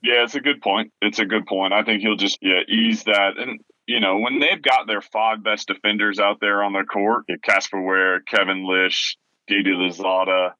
Yeah, 0.00 0.22
it's 0.22 0.36
a 0.36 0.40
good 0.40 0.62
point. 0.62 0.92
It's 1.02 1.18
a 1.18 1.26
good 1.26 1.44
point. 1.44 1.72
I 1.72 1.82
think 1.82 2.02
he'll 2.02 2.14
just 2.14 2.38
yeah 2.40 2.60
ease 2.68 3.02
that, 3.02 3.36
and 3.36 3.58
you 3.86 4.00
know, 4.00 4.18
when 4.18 4.40
they've 4.40 4.62
got 4.62 4.86
their 4.86 5.00
five 5.00 5.42
best 5.42 5.68
defenders 5.68 6.18
out 6.18 6.40
there 6.40 6.62
on 6.62 6.72
their 6.72 6.84
court, 6.84 7.24
Casper 7.42 7.80
Ware, 7.80 8.20
Kevin 8.20 8.66
Lisch, 8.66 9.16
Didi 9.46 9.72
Louzada, 9.72 10.52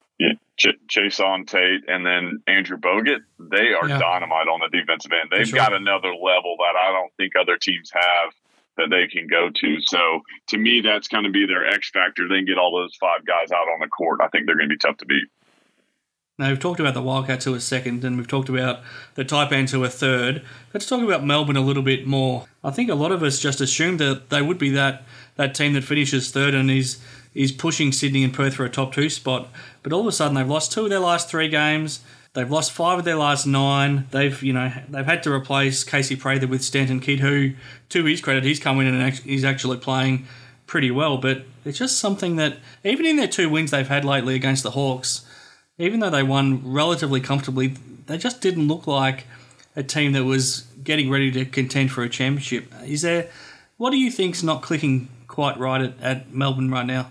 Ch- 0.57 1.21
On 1.21 1.45
Tate, 1.45 1.89
and 1.89 2.07
then 2.07 2.43
Andrew 2.47 2.79
Bogut, 2.79 3.21
they 3.39 3.73
are 3.73 3.89
yeah. 3.89 3.99
dynamite 3.99 4.47
on 4.47 4.61
the 4.61 4.77
defensive 4.77 5.13
end. 5.13 5.31
They've 5.31 5.49
sure. 5.49 5.59
got 5.59 5.73
another 5.73 6.11
level 6.11 6.57
that 6.59 6.77
I 6.79 6.93
don't 6.93 7.13
think 7.17 7.33
other 7.41 7.57
teams 7.57 7.91
have 7.93 8.33
that 8.77 8.91
they 8.91 9.07
can 9.07 9.27
go 9.27 9.51
to. 9.51 9.81
So 9.81 10.21
to 10.49 10.59
me, 10.59 10.81
that's 10.81 11.09
going 11.09 11.25
to 11.25 11.31
be 11.31 11.47
their 11.47 11.67
X 11.67 11.91
factor. 11.91 12.29
They 12.29 12.37
can 12.37 12.47
get 12.47 12.59
all 12.59 12.77
those 12.77 12.95
five 12.97 13.25
guys 13.27 13.53
out 13.53 13.69
on 13.69 13.81
the 13.81 13.89
court. 13.89 14.21
I 14.23 14.29
think 14.29 14.47
they're 14.47 14.57
going 14.57 14.69
to 14.69 14.75
be 14.75 14.79
tough 14.79 14.99
to 14.99 15.07
beat. 15.07 15.29
Now, 16.37 16.49
we've 16.49 16.59
talked 16.59 16.81
about 16.81 16.95
the 16.95 17.03
Wildcats 17.03 17.45
who 17.45 17.55
a 17.55 17.61
second, 17.61 18.03
and 18.03 18.17
we've 18.17 18.27
talked 18.27 18.49
about 18.49 18.81
the 19.15 19.25
Taipans 19.25 19.71
to 19.71 19.85
a 19.85 19.89
third. 19.89 20.43
Let's 20.73 20.85
talk 20.87 21.01
about 21.01 21.25
Melbourne 21.25 21.57
a 21.57 21.61
little 21.61 21.85
bit 21.85 22.09
more. 22.09 22.47
I 22.65 22.73
think 22.73 22.91
a 22.91 22.97
lot 22.97 23.13
of 23.13 23.23
us 23.23 23.39
just 23.39 23.61
assumed 23.61 24.01
that 24.01 24.31
they 24.31 24.43
would 24.43 24.59
be 24.59 24.71
that, 24.71 25.05
that 25.37 25.55
team 25.55 25.75
that 25.75 25.85
finishes 25.85 26.33
third 26.33 26.53
and 26.53 26.73
is, 26.73 27.01
is 27.35 27.53
pushing 27.53 27.93
Sydney 27.93 28.25
and 28.25 28.35
Perth 28.35 28.55
for 28.55 28.65
a 28.65 28.69
top 28.69 28.93
two 28.93 29.09
spot. 29.11 29.49
But 29.85 29.93
all 29.93 30.01
of 30.01 30.07
a 30.09 30.13
sudden, 30.13 30.35
they've 30.35 30.49
lost 30.49 30.73
two 30.73 30.83
of 30.83 30.91
their 30.91 30.99
last 30.99 31.31
three 31.31 31.49
games. 31.49 32.01
They've 32.33 32.51
lost 32.51 32.73
five 32.73 32.99
of 32.99 33.05
their 33.05 33.15
last 33.15 33.47
nine. 33.47 34.09
They've, 34.11 34.43
you 34.43 34.55
know, 34.55 34.73
they've 34.89 35.07
had 35.07 35.23
to 35.23 35.33
replace 35.33 35.85
Casey 35.85 36.17
Prather 36.17 36.49
with 36.49 36.65
Stanton 36.65 36.99
Kidd, 36.99 37.21
who, 37.21 37.53
to 37.91 38.05
his 38.07 38.21
credit, 38.21 38.43
he's 38.43 38.59
come 38.59 38.81
in 38.81 38.93
and 38.93 39.15
he's 39.21 39.45
actually 39.45 39.77
playing 39.77 40.27
pretty 40.67 40.91
well. 40.91 41.17
But 41.17 41.45
it's 41.65 41.79
just 41.79 41.99
something 41.99 42.35
that, 42.37 42.57
even 42.83 43.07
in 43.07 43.15
their 43.15 43.29
two 43.29 43.49
wins 43.49 43.71
they've 43.71 43.87
had 43.87 44.05
lately 44.05 44.35
against 44.35 44.65
the 44.65 44.73
Hawks, 44.73 45.24
even 45.79 46.01
though 46.01 46.11
they 46.11 46.23
won 46.23 46.61
relatively 46.65 47.21
comfortably, 47.21 47.75
they 48.07 48.19
just 48.19 48.41
didn't 48.41 48.69
look 48.69 48.87
like 48.87 49.27
a 49.77 49.83
team 49.83 50.13
that 50.13 50.25
was 50.25 50.63
getting 50.83 51.11
ready 51.11 51.31
to 51.33 51.45
contend 51.45 51.91
for 51.91 52.03
a 52.03 52.09
championship. 52.09 52.73
Is 52.85 53.03
there 53.03 53.29
what 53.77 53.91
do 53.91 53.99
you 53.99 54.11
think's 54.11 54.43
not 54.43 54.63
clicking 54.63 55.09
quite 55.27 55.59
right 55.59 55.83
at, 55.83 56.01
at 56.01 56.33
Melbourne 56.33 56.71
right 56.71 56.87
now? 56.87 57.11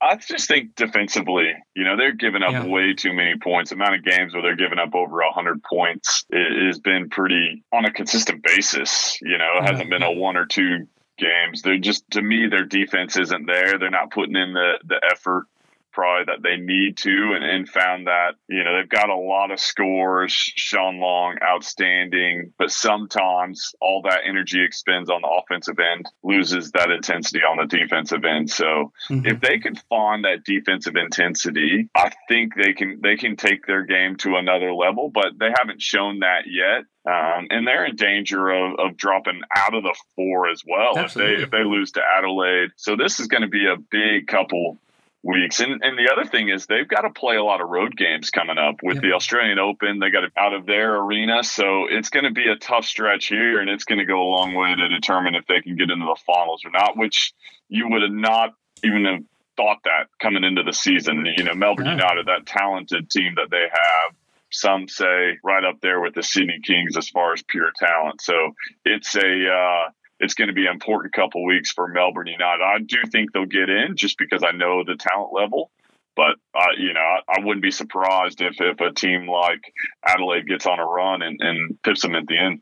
I 0.00 0.16
just 0.16 0.48
think 0.48 0.74
defensively, 0.76 1.52
you 1.74 1.84
know, 1.84 1.96
they're 1.96 2.12
giving 2.12 2.42
up 2.42 2.52
yeah. 2.52 2.66
way 2.66 2.92
too 2.94 3.14
many 3.14 3.38
points. 3.38 3.70
The 3.70 3.76
amount 3.76 3.94
of 3.94 4.04
games 4.04 4.34
where 4.34 4.42
they're 4.42 4.56
giving 4.56 4.78
up 4.78 4.94
over 4.94 5.16
100 5.16 5.62
points 5.62 6.24
has 6.30 6.78
been 6.78 7.08
pretty 7.08 7.64
on 7.72 7.86
a 7.86 7.92
consistent 7.92 8.42
basis. 8.42 9.18
You 9.22 9.38
know, 9.38 9.50
it 9.58 9.70
hasn't 9.70 9.88
been 9.88 10.02
a 10.02 10.12
one 10.12 10.36
or 10.36 10.44
two 10.44 10.88
games. 11.16 11.62
They're 11.62 11.78
just, 11.78 12.10
to 12.10 12.22
me, 12.22 12.48
their 12.48 12.64
defense 12.64 13.16
isn't 13.16 13.46
there. 13.46 13.78
They're 13.78 13.90
not 13.90 14.10
putting 14.10 14.36
in 14.36 14.52
the, 14.52 14.72
the 14.84 15.00
effort 15.10 15.46
probably 15.94 16.24
that 16.26 16.42
they 16.42 16.56
need 16.56 16.98
to 16.98 17.32
and, 17.34 17.44
and 17.44 17.68
found 17.68 18.08
that, 18.08 18.32
you 18.48 18.62
know, 18.64 18.76
they've 18.76 18.88
got 18.88 19.08
a 19.08 19.16
lot 19.16 19.50
of 19.50 19.60
scores. 19.60 20.32
Shawn 20.32 20.98
Long, 20.98 21.36
outstanding, 21.42 22.52
but 22.58 22.70
sometimes 22.70 23.74
all 23.80 24.02
that 24.02 24.20
energy 24.28 24.62
expends 24.62 25.08
on 25.08 25.22
the 25.22 25.28
offensive 25.28 25.78
end, 25.78 26.06
loses 26.22 26.72
that 26.72 26.90
intensity 26.90 27.40
on 27.40 27.56
the 27.56 27.66
defensive 27.66 28.24
end. 28.24 28.50
So 28.50 28.92
mm-hmm. 29.08 29.26
if 29.26 29.40
they 29.40 29.58
can 29.58 29.76
find 29.88 30.24
that 30.24 30.44
defensive 30.44 30.96
intensity, 30.96 31.88
I 31.94 32.10
think 32.28 32.54
they 32.56 32.72
can 32.72 33.00
they 33.02 33.16
can 33.16 33.36
take 33.36 33.66
their 33.66 33.84
game 33.84 34.16
to 34.16 34.36
another 34.36 34.74
level, 34.74 35.10
but 35.10 35.38
they 35.38 35.50
haven't 35.56 35.80
shown 35.80 36.20
that 36.20 36.42
yet. 36.46 36.84
Um, 37.06 37.48
and 37.50 37.66
they're 37.66 37.84
in 37.84 37.96
danger 37.96 38.48
of, 38.48 38.78
of 38.78 38.96
dropping 38.96 39.42
out 39.54 39.74
of 39.74 39.82
the 39.82 39.94
four 40.16 40.48
as 40.48 40.62
well 40.66 40.96
Absolutely. 40.96 41.34
if 41.34 41.38
they 41.38 41.44
if 41.44 41.50
they 41.50 41.68
lose 41.68 41.92
to 41.92 42.00
Adelaide. 42.16 42.70
So 42.76 42.96
this 42.96 43.20
is 43.20 43.26
going 43.26 43.42
to 43.42 43.48
be 43.48 43.66
a 43.66 43.76
big 43.76 44.26
couple 44.26 44.78
weeks. 45.24 45.60
And 45.60 45.82
and 45.82 45.98
the 45.98 46.12
other 46.12 46.28
thing 46.28 46.50
is 46.50 46.66
they've 46.66 46.86
got 46.86 47.02
to 47.02 47.10
play 47.10 47.36
a 47.36 47.42
lot 47.42 47.60
of 47.60 47.68
road 47.68 47.96
games 47.96 48.30
coming 48.30 48.58
up 48.58 48.76
with 48.82 48.96
yep. 48.96 49.02
the 49.02 49.12
Australian 49.12 49.58
Open. 49.58 49.98
They 49.98 50.10
got 50.10 50.24
it 50.24 50.32
out 50.36 50.52
of 50.52 50.66
their 50.66 50.96
arena, 50.96 51.42
so 51.42 51.86
it's 51.88 52.10
going 52.10 52.24
to 52.24 52.30
be 52.30 52.48
a 52.48 52.56
tough 52.56 52.84
stretch 52.84 53.26
here, 53.26 53.60
and 53.60 53.70
it's 53.70 53.84
going 53.84 53.98
to 53.98 54.04
go 54.04 54.22
a 54.22 54.30
long 54.30 54.54
way 54.54 54.74
to 54.74 54.88
determine 54.88 55.34
if 55.34 55.46
they 55.46 55.60
can 55.60 55.76
get 55.76 55.90
into 55.90 56.04
the 56.04 56.20
finals 56.26 56.62
or 56.64 56.70
not. 56.70 56.96
Which 56.96 57.32
you 57.68 57.88
would 57.88 58.02
have 58.02 58.12
not 58.12 58.54
even 58.84 59.04
have 59.06 59.24
thought 59.56 59.78
that 59.84 60.08
coming 60.20 60.44
into 60.44 60.62
the 60.62 60.72
season. 60.72 61.26
You 61.36 61.44
know, 61.44 61.54
Melbourne 61.54 61.86
yeah. 61.86 61.92
United, 61.92 62.26
that 62.26 62.46
talented 62.46 63.10
team 63.10 63.34
that 63.36 63.50
they 63.50 63.66
have. 63.70 64.16
Some 64.50 64.86
say 64.86 65.38
right 65.42 65.64
up 65.64 65.80
there 65.80 66.00
with 66.00 66.14
the 66.14 66.22
Sydney 66.22 66.60
Kings 66.62 66.96
as 66.96 67.08
far 67.08 67.32
as 67.32 67.42
pure 67.42 67.72
talent. 67.76 68.20
So 68.20 68.52
it's 68.84 69.16
a 69.16 69.48
uh, 69.50 69.90
it's 70.20 70.34
going 70.34 70.48
to 70.48 70.54
be 70.54 70.66
an 70.66 70.72
important 70.72 71.12
couple 71.12 71.44
weeks 71.44 71.72
for 71.72 71.88
Melbourne 71.88 72.26
United. 72.26 72.62
I 72.62 72.78
do 72.78 72.98
think 73.10 73.32
they'll 73.32 73.46
get 73.46 73.68
in 73.68 73.96
just 73.96 74.16
because 74.18 74.42
I 74.44 74.52
know 74.52 74.84
the 74.84 74.96
talent 74.96 75.32
level. 75.32 75.70
But 76.16 76.36
uh, 76.54 76.74
you 76.78 76.92
know, 76.92 77.00
I, 77.00 77.20
I, 77.28 77.44
wouldn't 77.44 77.62
be 77.62 77.72
surprised 77.72 78.40
if, 78.40 78.60
if 78.60 78.80
a 78.80 78.92
team 78.92 79.28
like 79.28 79.72
Adelaide 80.06 80.46
gets 80.46 80.64
on 80.64 80.78
a 80.78 80.84
run 80.84 81.22
and, 81.22 81.40
and 81.40 81.82
pips 81.82 82.02
them 82.02 82.14
at 82.14 82.26
the 82.28 82.38
end. 82.38 82.60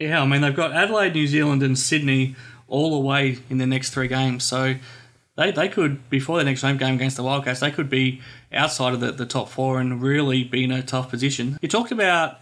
Yeah, 0.00 0.22
I 0.22 0.26
mean 0.26 0.40
they've 0.40 0.54
got 0.54 0.72
Adelaide, 0.72 1.14
New 1.14 1.28
Zealand, 1.28 1.62
and 1.62 1.78
Sydney 1.78 2.34
all 2.66 2.94
away 2.94 3.38
in 3.48 3.58
the 3.58 3.66
next 3.66 3.90
three 3.90 4.08
games. 4.08 4.42
So 4.44 4.76
they, 5.36 5.52
they 5.52 5.68
could 5.68 6.08
before 6.10 6.38
the 6.38 6.44
next 6.44 6.62
home 6.62 6.76
game 6.76 6.96
against 6.96 7.16
the 7.16 7.22
Wildcats, 7.22 7.60
they 7.60 7.70
could 7.70 7.88
be 7.88 8.20
outside 8.52 8.94
of 8.94 9.00
the, 9.00 9.12
the 9.12 9.26
top 9.26 9.48
four 9.48 9.80
and 9.80 10.02
really 10.02 10.42
be 10.42 10.64
in 10.64 10.72
a 10.72 10.82
tough 10.82 11.08
position. 11.08 11.56
You 11.62 11.68
talked 11.68 11.92
about 11.92 12.40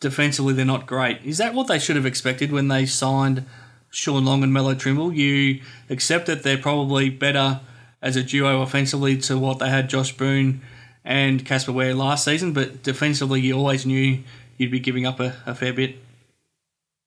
defensively 0.00 0.54
they're 0.54 0.64
not 0.64 0.86
great. 0.86 1.22
Is 1.24 1.38
that 1.38 1.54
what 1.54 1.66
they 1.66 1.78
should 1.78 1.96
have 1.96 2.06
expected 2.06 2.52
when 2.52 2.68
they 2.68 2.86
signed 2.86 3.44
Shawn 3.90 4.24
Long 4.24 4.42
and 4.42 4.52
Melo 4.52 4.74
Trimble? 4.74 5.12
You 5.12 5.60
accept 5.90 6.26
that 6.26 6.42
they're 6.42 6.58
probably 6.58 7.10
better 7.10 7.60
as 8.00 8.16
a 8.16 8.22
duo 8.22 8.62
offensively 8.62 9.16
to 9.18 9.38
what 9.38 9.58
they 9.58 9.68
had 9.68 9.88
Josh 9.88 10.16
Boone 10.16 10.60
and 11.04 11.44
Casper 11.44 11.72
Ware 11.72 11.94
last 11.94 12.24
season, 12.24 12.52
but 12.52 12.82
defensively 12.82 13.40
you 13.40 13.54
always 13.54 13.86
knew 13.86 14.22
you'd 14.56 14.70
be 14.70 14.80
giving 14.80 15.06
up 15.06 15.20
a, 15.20 15.34
a 15.46 15.54
fair 15.54 15.72
bit. 15.72 15.96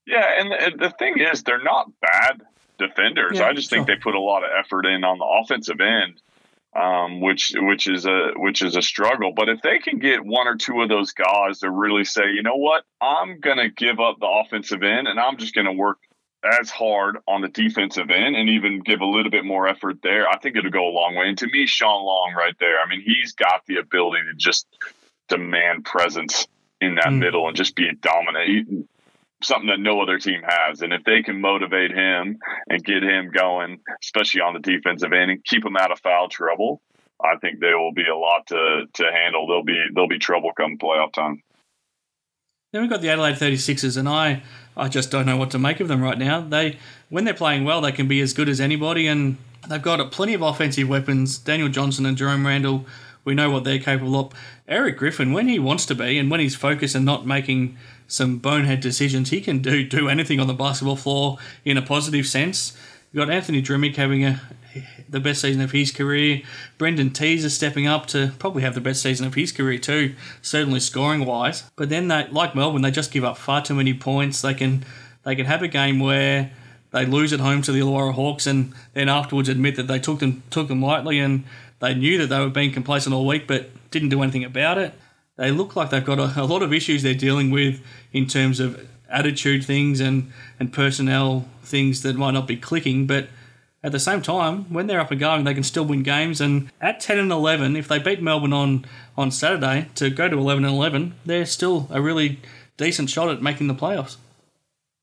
Yeah, 0.05 0.41
and 0.41 0.51
the, 0.51 0.87
the 0.87 0.89
thing 0.89 1.19
is, 1.19 1.43
they're 1.43 1.61
not 1.61 1.91
bad 2.01 2.41
defenders. 2.77 3.37
Yeah, 3.37 3.47
I 3.47 3.53
just 3.53 3.69
sure. 3.69 3.77
think 3.77 3.87
they 3.87 3.95
put 3.95 4.15
a 4.15 4.19
lot 4.19 4.43
of 4.43 4.49
effort 4.57 4.85
in 4.85 5.03
on 5.03 5.19
the 5.19 5.25
offensive 5.25 5.79
end 5.79 6.21
um, 6.75 7.21
which 7.21 7.53
which 7.55 7.87
is 7.87 8.05
a 8.05 8.31
which 8.35 8.61
is 8.61 8.75
a 8.75 8.81
struggle. 8.81 9.33
But 9.35 9.49
if 9.49 9.61
they 9.61 9.79
can 9.79 9.99
get 9.99 10.23
one 10.23 10.47
or 10.47 10.55
two 10.55 10.81
of 10.81 10.89
those 10.89 11.11
guys 11.11 11.59
to 11.59 11.69
really 11.69 12.05
say, 12.05 12.31
you 12.33 12.43
know 12.43 12.55
what, 12.55 12.83
I'm 13.01 13.39
going 13.39 13.57
to 13.57 13.69
give 13.69 13.99
up 13.99 14.17
the 14.19 14.27
offensive 14.27 14.83
end 14.83 15.07
and 15.07 15.19
I'm 15.19 15.37
just 15.37 15.53
going 15.53 15.67
to 15.67 15.73
work 15.73 15.97
as 16.43 16.69
hard 16.69 17.17
on 17.27 17.41
the 17.41 17.47
defensive 17.47 18.09
end 18.09 18.35
and 18.35 18.49
even 18.49 18.79
give 18.79 19.01
a 19.01 19.05
little 19.05 19.29
bit 19.29 19.45
more 19.45 19.67
effort 19.67 19.97
there, 20.01 20.27
I 20.27 20.37
think 20.39 20.55
it'll 20.55 20.71
go 20.71 20.87
a 20.87 20.89
long 20.89 21.15
way. 21.15 21.27
And 21.27 21.37
to 21.37 21.47
me, 21.47 21.67
Shawn 21.67 22.03
Long 22.03 22.33
right 22.35 22.55
there, 22.59 22.79
I 22.83 22.89
mean, 22.89 23.03
he's 23.05 23.33
got 23.33 23.61
the 23.67 23.77
ability 23.77 24.23
to 24.25 24.35
just 24.35 24.65
demand 25.29 25.85
presence 25.85 26.47
in 26.79 26.95
that 26.95 27.07
mm. 27.07 27.19
middle 27.19 27.47
and 27.47 27.55
just 27.55 27.75
be 27.75 27.87
a 27.87 27.93
dominant. 27.93 28.87
Something 29.43 29.67
that 29.67 29.79
no 29.79 30.01
other 30.01 30.19
team 30.19 30.41
has. 30.45 30.81
And 30.81 30.93
if 30.93 31.03
they 31.03 31.23
can 31.23 31.41
motivate 31.41 31.91
him 31.91 32.37
and 32.69 32.83
get 32.83 33.03
him 33.03 33.31
going, 33.31 33.79
especially 34.03 34.41
on 34.41 34.53
the 34.53 34.59
defensive 34.59 35.11
end, 35.13 35.31
and 35.31 35.43
keep 35.43 35.65
him 35.65 35.77
out 35.77 35.91
of 35.91 35.99
foul 35.99 36.29
trouble, 36.29 36.81
I 37.23 37.37
think 37.37 37.59
there 37.59 37.77
will 37.79 37.93
be 37.93 38.07
a 38.07 38.15
lot 38.15 38.47
to 38.47 38.85
to 38.93 39.03
handle. 39.11 39.47
There'll 39.47 39.63
be 39.63 39.83
there'll 39.93 40.07
be 40.07 40.19
trouble 40.19 40.51
come 40.55 40.77
playoff 40.77 41.13
time. 41.13 41.43
Then 42.71 42.83
we've 42.83 42.89
got 42.89 43.01
the 43.01 43.09
Adelaide 43.09 43.35
36ers, 43.35 43.97
and 43.97 44.07
I, 44.07 44.43
I 44.77 44.87
just 44.87 45.11
don't 45.11 45.25
know 45.25 45.35
what 45.35 45.51
to 45.51 45.59
make 45.59 45.81
of 45.81 45.89
them 45.89 46.01
right 46.01 46.17
now. 46.17 46.39
They, 46.39 46.77
when 47.09 47.25
they're 47.25 47.33
playing 47.33 47.65
well, 47.65 47.81
they 47.81 47.91
can 47.91 48.07
be 48.07 48.21
as 48.21 48.31
good 48.31 48.47
as 48.47 48.61
anybody, 48.61 49.07
and 49.07 49.35
they've 49.67 49.81
got 49.81 50.09
plenty 50.13 50.33
of 50.33 50.41
offensive 50.41 50.87
weapons. 50.87 51.37
Daniel 51.37 51.67
Johnson 51.67 52.05
and 52.05 52.15
Jerome 52.15 52.47
Randle, 52.47 52.85
we 53.25 53.33
know 53.33 53.49
what 53.49 53.65
they're 53.65 53.77
capable 53.77 54.17
of. 54.17 54.31
Eric 54.69 54.97
Griffin, 54.97 55.33
when 55.33 55.49
he 55.49 55.59
wants 55.59 55.85
to 55.87 55.95
be, 55.95 56.17
and 56.17 56.31
when 56.31 56.39
he's 56.39 56.55
focused 56.55 56.95
and 56.95 57.03
not 57.03 57.25
making 57.25 57.77
some 58.11 58.37
bonehead 58.37 58.81
decisions. 58.81 59.29
He 59.29 59.41
can 59.41 59.59
do 59.59 59.83
do 59.83 60.09
anything 60.09 60.39
on 60.39 60.47
the 60.47 60.53
basketball 60.53 60.97
floor 60.97 61.37
in 61.63 61.77
a 61.77 61.81
positive 61.81 62.27
sense. 62.27 62.77
You've 63.11 63.25
got 63.25 63.33
Anthony 63.33 63.61
Drmic 63.61 63.95
having 63.95 64.25
a 64.25 64.41
the 65.09 65.19
best 65.19 65.41
season 65.41 65.61
of 65.61 65.71
his 65.71 65.91
career. 65.91 66.41
Brendan 66.77 67.11
Teys 67.11 67.51
stepping 67.53 67.85
up 67.85 68.05
to 68.07 68.31
probably 68.39 68.61
have 68.61 68.73
the 68.73 68.81
best 68.81 69.01
season 69.01 69.27
of 69.27 69.33
his 69.33 69.51
career 69.51 69.77
too, 69.77 70.15
certainly 70.41 70.79
scoring 70.79 71.25
wise. 71.25 71.63
But 71.75 71.89
then 71.89 72.07
they 72.07 72.27
like 72.27 72.55
Melbourne, 72.55 72.81
they 72.81 72.91
just 72.91 73.11
give 73.11 73.23
up 73.23 73.37
far 73.37 73.61
too 73.61 73.75
many 73.75 73.93
points. 73.93 74.41
They 74.41 74.53
can 74.53 74.85
they 75.23 75.35
can 75.35 75.45
have 75.45 75.61
a 75.61 75.67
game 75.67 75.99
where 75.99 76.51
they 76.91 77.05
lose 77.05 77.31
at 77.31 77.39
home 77.39 77.61
to 77.63 77.71
the 77.71 77.79
Illawarra 77.79 78.13
Hawks 78.13 78.45
and 78.45 78.73
then 78.93 79.07
afterwards 79.07 79.49
admit 79.49 79.77
that 79.77 79.87
they 79.87 79.99
took 79.99 80.19
them 80.19 80.43
took 80.49 80.67
them 80.67 80.81
lightly 80.81 81.19
and 81.19 81.45
they 81.79 81.93
knew 81.93 82.17
that 82.17 82.27
they 82.27 82.39
were 82.39 82.49
being 82.49 82.71
complacent 82.71 83.15
all 83.15 83.25
week 83.25 83.47
but 83.47 83.69
didn't 83.89 84.09
do 84.09 84.21
anything 84.21 84.43
about 84.43 84.77
it 84.77 84.93
they 85.41 85.49
look 85.49 85.75
like 85.75 85.89
they've 85.89 86.05
got 86.05 86.19
a, 86.19 86.39
a 86.39 86.45
lot 86.45 86.61
of 86.61 86.71
issues 86.71 87.01
they're 87.01 87.15
dealing 87.15 87.49
with 87.49 87.81
in 88.13 88.27
terms 88.27 88.59
of 88.59 88.87
attitude 89.09 89.65
things 89.65 89.99
and, 89.99 90.31
and 90.59 90.71
personnel 90.71 91.47
things 91.63 92.03
that 92.03 92.15
might 92.15 92.31
not 92.31 92.47
be 92.47 92.55
clicking, 92.55 93.07
but 93.07 93.27
at 93.83 93.91
the 93.91 93.99
same 93.99 94.21
time, 94.21 94.71
when 94.71 94.85
they're 94.85 94.99
up 94.99 95.09
and 95.09 95.19
going, 95.19 95.43
they 95.43 95.55
can 95.55 95.63
still 95.63 95.83
win 95.83 96.03
games. 96.03 96.39
And 96.39 96.69
at 96.79 96.99
10 96.99 97.17
and 97.17 97.31
11, 97.31 97.75
if 97.75 97.87
they 97.87 97.97
beat 97.97 98.21
Melbourne 98.21 98.53
on, 98.53 98.85
on 99.17 99.31
Saturday 99.31 99.87
to 99.95 100.11
go 100.11 100.29
to 100.29 100.37
11 100.37 100.63
and 100.63 100.75
11, 100.75 101.15
they're 101.25 101.47
still 101.47 101.87
a 101.89 101.99
really 101.99 102.39
decent 102.77 103.09
shot 103.09 103.29
at 103.29 103.41
making 103.41 103.65
the 103.65 103.73
playoffs. 103.73 104.17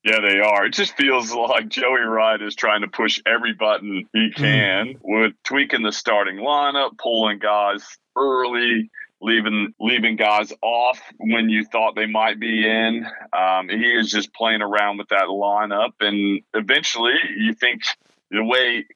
Yeah, 0.05 0.21
they 0.21 0.39
are. 0.39 0.67
It 0.67 0.73
just 0.75 0.97
feels 0.97 1.35
like 1.35 1.69
Joey 1.69 2.03
Wright 2.03 2.41
is 2.41 2.55
trying 2.55 2.83
to 2.83 2.89
push 2.89 3.21
every 3.27 3.55
button 3.55 4.09
he 4.13 4.31
hmm. 4.37 4.41
can 4.41 4.87
mm. 4.87 4.99
with 5.03 5.33
tweaking 5.43 5.83
the 5.83 5.91
starting 5.91 6.37
lineup, 6.37 6.97
pulling 6.97 7.41
guys 7.41 7.85
early, 8.17 8.89
leaving 9.21 9.75
leaving 9.81 10.17
guys 10.17 10.53
off 10.63 11.01
when 11.19 11.49
you 11.49 11.65
thought 11.65 11.95
they 11.95 12.07
might 12.07 12.39
be 12.39 12.69
in. 12.69 13.07
Um, 13.33 13.69
he 13.69 13.85
is 13.85 14.11
just 14.11 14.33
playing 14.33 14.63
around 14.63 14.99
with 14.99 15.09
that 15.09 15.29
lineup, 15.29 15.93
and 16.01 16.41
eventually, 16.55 17.15
you 17.37 17.55
think 17.55 17.83
the 18.31 18.45
way 18.45 18.87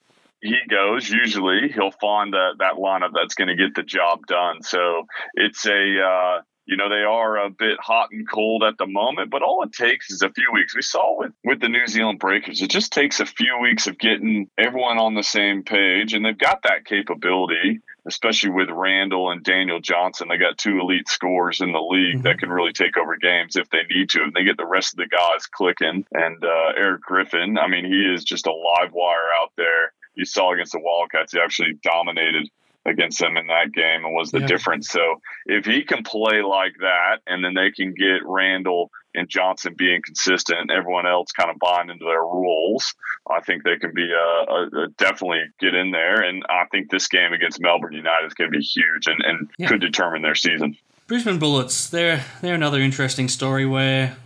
he 0.41 0.57
goes, 0.69 1.09
usually 1.09 1.71
he'll 1.73 1.93
find 1.93 2.33
that 2.33 2.57
that 2.59 2.75
lineup 2.75 3.11
that's 3.15 3.35
going 3.35 3.49
to 3.49 3.57
get 3.57 3.75
the 3.75 3.83
job 3.83 4.27
done. 4.27 4.63
So 4.63 5.07
it's 5.35 5.65
a 5.67 6.01
uh, 6.01 6.43
you 6.67 6.77
know 6.77 6.89
they 6.89 7.03
are 7.03 7.45
a 7.45 7.51
bit 7.51 7.79
hot 7.81 8.09
and 8.13 8.29
cold 8.29 8.63
at 8.63 8.79
the 8.79 8.87
moment 8.87 9.31
but 9.31 9.43
all 9.43 9.63
it 9.63 9.73
takes 9.73 10.11
is 10.11 10.23
a 10.23 10.31
few 10.31 10.51
weeks 10.53 10.75
we 10.75 10.83
saw 10.83 11.19
with 11.19 11.33
with 11.45 11.61
the 11.61 11.69
new 11.69 11.87
zealand 11.87 12.19
breakers 12.19 12.63
it 12.63 12.71
just 12.71 12.93
takes 12.93 13.21
a 13.21 13.27
few 13.27 13.59
weeks 13.61 13.87
of 13.87 13.99
getting 13.99 14.49
everyone 14.57 14.99
on 14.99 15.15
the 15.15 15.23
same 15.23 15.63
page 15.63 16.15
and 16.15 16.25
they've 16.25 16.39
got 16.39 16.63
that 16.63 16.85
capability 16.85 17.81
especially 18.07 18.51
with 18.51 18.69
Randle 18.71 19.31
and 19.31 19.45
Daniel 19.45 19.81
Johnson. 19.81 20.29
They 20.29 20.39
got 20.39 20.59
two 20.59 20.81
elite 20.81 21.09
scorers 21.09 21.61
in 21.61 21.73
the 21.73 21.81
league 21.81 22.17
mm-hmm. 22.17 22.23
that 22.23 22.39
can 22.39 22.51
really 22.51 22.73
take 22.73 22.97
over 22.97 23.17
games 23.17 23.57
if 23.57 23.71
they 23.71 23.83
need 23.89 24.11
to. 24.11 24.23
And 24.23 24.35
they 24.35 24.45
get 24.45 24.57
the 24.57 24.67
rest 24.67 24.95
of 24.95 24.99
the 24.99 25.07
guys 25.07 25.47
clicking. 25.47 26.05
And 26.13 26.45
uh, 26.45 26.73
Eric 26.77 27.03
Griffin, 27.03 27.59
I 27.59 27.69
mean, 27.69 27.85
he 27.85 28.13
is 28.13 28.25
just 28.25 28.47
a 28.47 28.53
live 28.53 28.93
wire 28.93 29.31
out 29.41 29.53
there. 29.57 29.93
You 30.15 30.25
saw 30.25 30.53
against 30.53 30.73
the 30.73 30.81
Wildcats, 30.81 31.33
he 31.33 31.41
actually 31.41 31.79
dominated 31.83 32.51
against 32.85 33.19
them 33.19 33.37
in 33.37 33.47
that 33.47 33.73
game 33.73 34.05
and 34.05 34.15
was 34.15 34.31
the 34.31 34.41
yeah. 34.41 34.47
difference. 34.47 34.89
So 34.89 35.21
if 35.47 35.65
he 35.65 35.85
can 35.85 36.03
play 36.03 36.43
like 36.43 36.75
that 36.81 37.19
and 37.27 37.45
then 37.45 37.55
they 37.55 37.71
can 37.71 37.95
get 37.95 38.27
Randle 38.27 38.91
and 39.15 39.29
Johnson 39.29 39.75
being 39.77 40.03
consistent 40.03 40.59
and 40.59 40.71
everyone 40.71 41.07
else 41.07 41.33
kind 41.33 41.51
of 41.51 41.59
buying 41.59 41.91
into 41.91 42.05
their 42.05 42.23
rules, 42.23 42.95
I 43.31 43.41
think 43.41 43.63
they 43.63 43.77
can 43.77 43.93
be 43.95 44.11
uh, 44.13 44.53
a, 44.53 44.85
a 44.85 44.89
definitely 44.99 45.43
get 45.61 45.75
in 45.75 45.91
there. 45.91 46.23
And 46.23 46.45
I 46.49 46.65
think 46.71 46.91
this 46.91 47.09
game 47.09 47.33
against 47.33 47.61
Melbourne 47.61 47.93
United 47.93 48.27
is 48.27 48.35
going 48.35 48.51
to 48.51 48.59
be 48.59 48.65
huge 48.65 49.07
and, 49.07 49.23
and 49.25 49.51
yeah. 49.59 49.69
could 49.69 49.81
determine 49.81 50.23
their 50.23 50.35
season. 50.35 50.77
Brisbane 51.07 51.39
Bullets, 51.39 51.91
they're 51.91 52.25
they're 52.41 52.55
another 52.55 52.81
interesting 52.81 53.29
story 53.29 53.67
where 53.67 54.17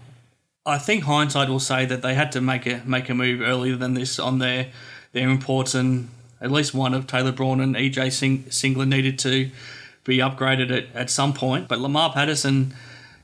I 0.64 0.78
think 0.78 1.04
hindsight 1.04 1.48
will 1.48 1.60
say 1.60 1.84
that 1.84 2.02
they 2.02 2.14
had 2.14 2.30
to 2.32 2.40
make 2.40 2.66
a 2.66 2.82
make 2.84 3.08
a 3.08 3.14
move 3.14 3.40
earlier 3.40 3.76
than 3.76 3.94
this 3.94 4.18
on 4.18 4.38
their 4.38 4.68
their 5.12 5.28
imports 5.28 5.74
and 5.74 6.08
at 6.40 6.50
least 6.50 6.74
one 6.74 6.94
of 6.94 7.06
Taylor 7.06 7.32
Braun 7.32 7.60
and 7.60 7.74
EJ 7.74 8.12
Sing- 8.12 8.44
Singler 8.44 8.86
needed 8.86 9.18
to 9.20 9.50
be 10.04 10.18
upgraded 10.18 10.70
at, 10.70 10.94
at 10.94 11.10
some 11.10 11.32
point. 11.32 11.68
But 11.68 11.80
Lamar 11.80 12.12
Patterson 12.12 12.74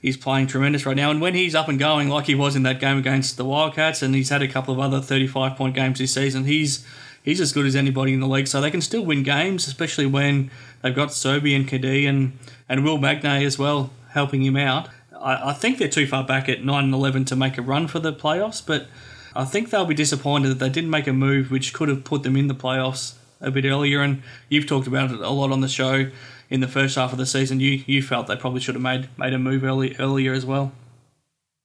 is 0.03 0.17
playing 0.17 0.49
tremendous 0.49 0.85
right 0.85 0.97
now. 0.97 1.11
And 1.11 1.21
when 1.21 1.35
he's 1.35 1.55
up 1.55 1.69
and 1.69 1.79
going, 1.79 2.09
like 2.09 2.27
he 2.27 2.35
was 2.35 2.57
in 2.57 2.65
that 2.65 2.81
game 2.81 2.99
against 2.99 3.37
the 3.37 3.45
Wildcats, 3.45 4.03
and 4.03 4.15
he's 4.15 4.31
had 4.31 4.43
a 4.43 4.49
couple 4.49 4.75
of 4.75 4.81
other 4.81 5.01
35 5.01 5.57
point 5.57 5.75
games 5.75 5.99
this 5.99 6.15
season, 6.15 6.45
he's 6.45 6.85
he's 7.23 7.41
as 7.41 7.53
good 7.53 7.67
as 7.67 7.77
anybody 7.77 8.13
in 8.13 8.21
the 8.21 8.27
league. 8.27 8.49
So 8.49 8.61
they 8.61 8.71
can 8.71 8.81
still 8.81 9.05
win 9.05 9.23
games, 9.23 9.67
especially 9.67 10.07
when 10.07 10.51
they've 10.83 10.95
got 10.95 11.13
Sobey 11.13 11.55
and 11.55 11.69
Cadee 11.69 12.09
and, 12.09 12.37
and 12.69 12.85
Will 12.85 12.99
Magnay 12.99 13.45
as 13.47 13.59
well 13.59 13.91
helping 14.11 14.43
him 14.43 14.57
out. 14.57 14.89
I, 15.19 15.51
I 15.51 15.53
think 15.53 15.79
they're 15.79 15.89
too 15.89 16.07
far 16.07 16.25
back 16.25 16.49
at 16.49 16.65
9 16.65 16.85
and 16.85 16.93
11 16.93 17.25
to 17.27 17.37
make 17.37 17.57
a 17.59 17.63
run 17.63 17.87
for 17.87 18.01
the 18.01 18.13
playoffs, 18.13 18.65
but 18.65 18.89
I 19.35 19.45
think 19.45 19.71
they'll 19.71 19.85
be 19.85 19.95
disappointed 19.95 20.49
that 20.49 20.59
they 20.59 20.69
didn't 20.69 20.91
make 20.91 21.07
a 21.07 21.13
move 21.13 21.51
which 21.51 21.73
could 21.73 21.89
have 21.89 22.05
put 22.05 22.23
them 22.23 22.37
in 22.37 22.49
the 22.49 22.55
playoffs 22.55 23.15
a 23.41 23.51
bit 23.51 23.65
earlier. 23.65 24.03
And 24.03 24.23
you've 24.49 24.67
talked 24.67 24.87
about 24.87 25.11
it 25.11 25.21
a 25.21 25.31
lot 25.31 25.51
on 25.51 25.61
the 25.61 25.69
show 25.69 26.11
in 26.51 26.61
the 26.61 26.69
first 26.69 26.97
half 26.97 27.13
of 27.13 27.19
the 27.19 27.27
season. 27.27 27.61
You 27.61 27.83
you 27.87 28.03
felt 28.03 28.27
they 28.27 28.37
probably 28.37 28.61
should 28.61 28.75
have 28.75 28.83
made 28.83 29.09
made 29.17 29.33
a 29.33 29.39
move 29.39 29.65
early 29.65 29.97
earlier 29.99 30.33
as 30.33 30.45
well. 30.45 30.73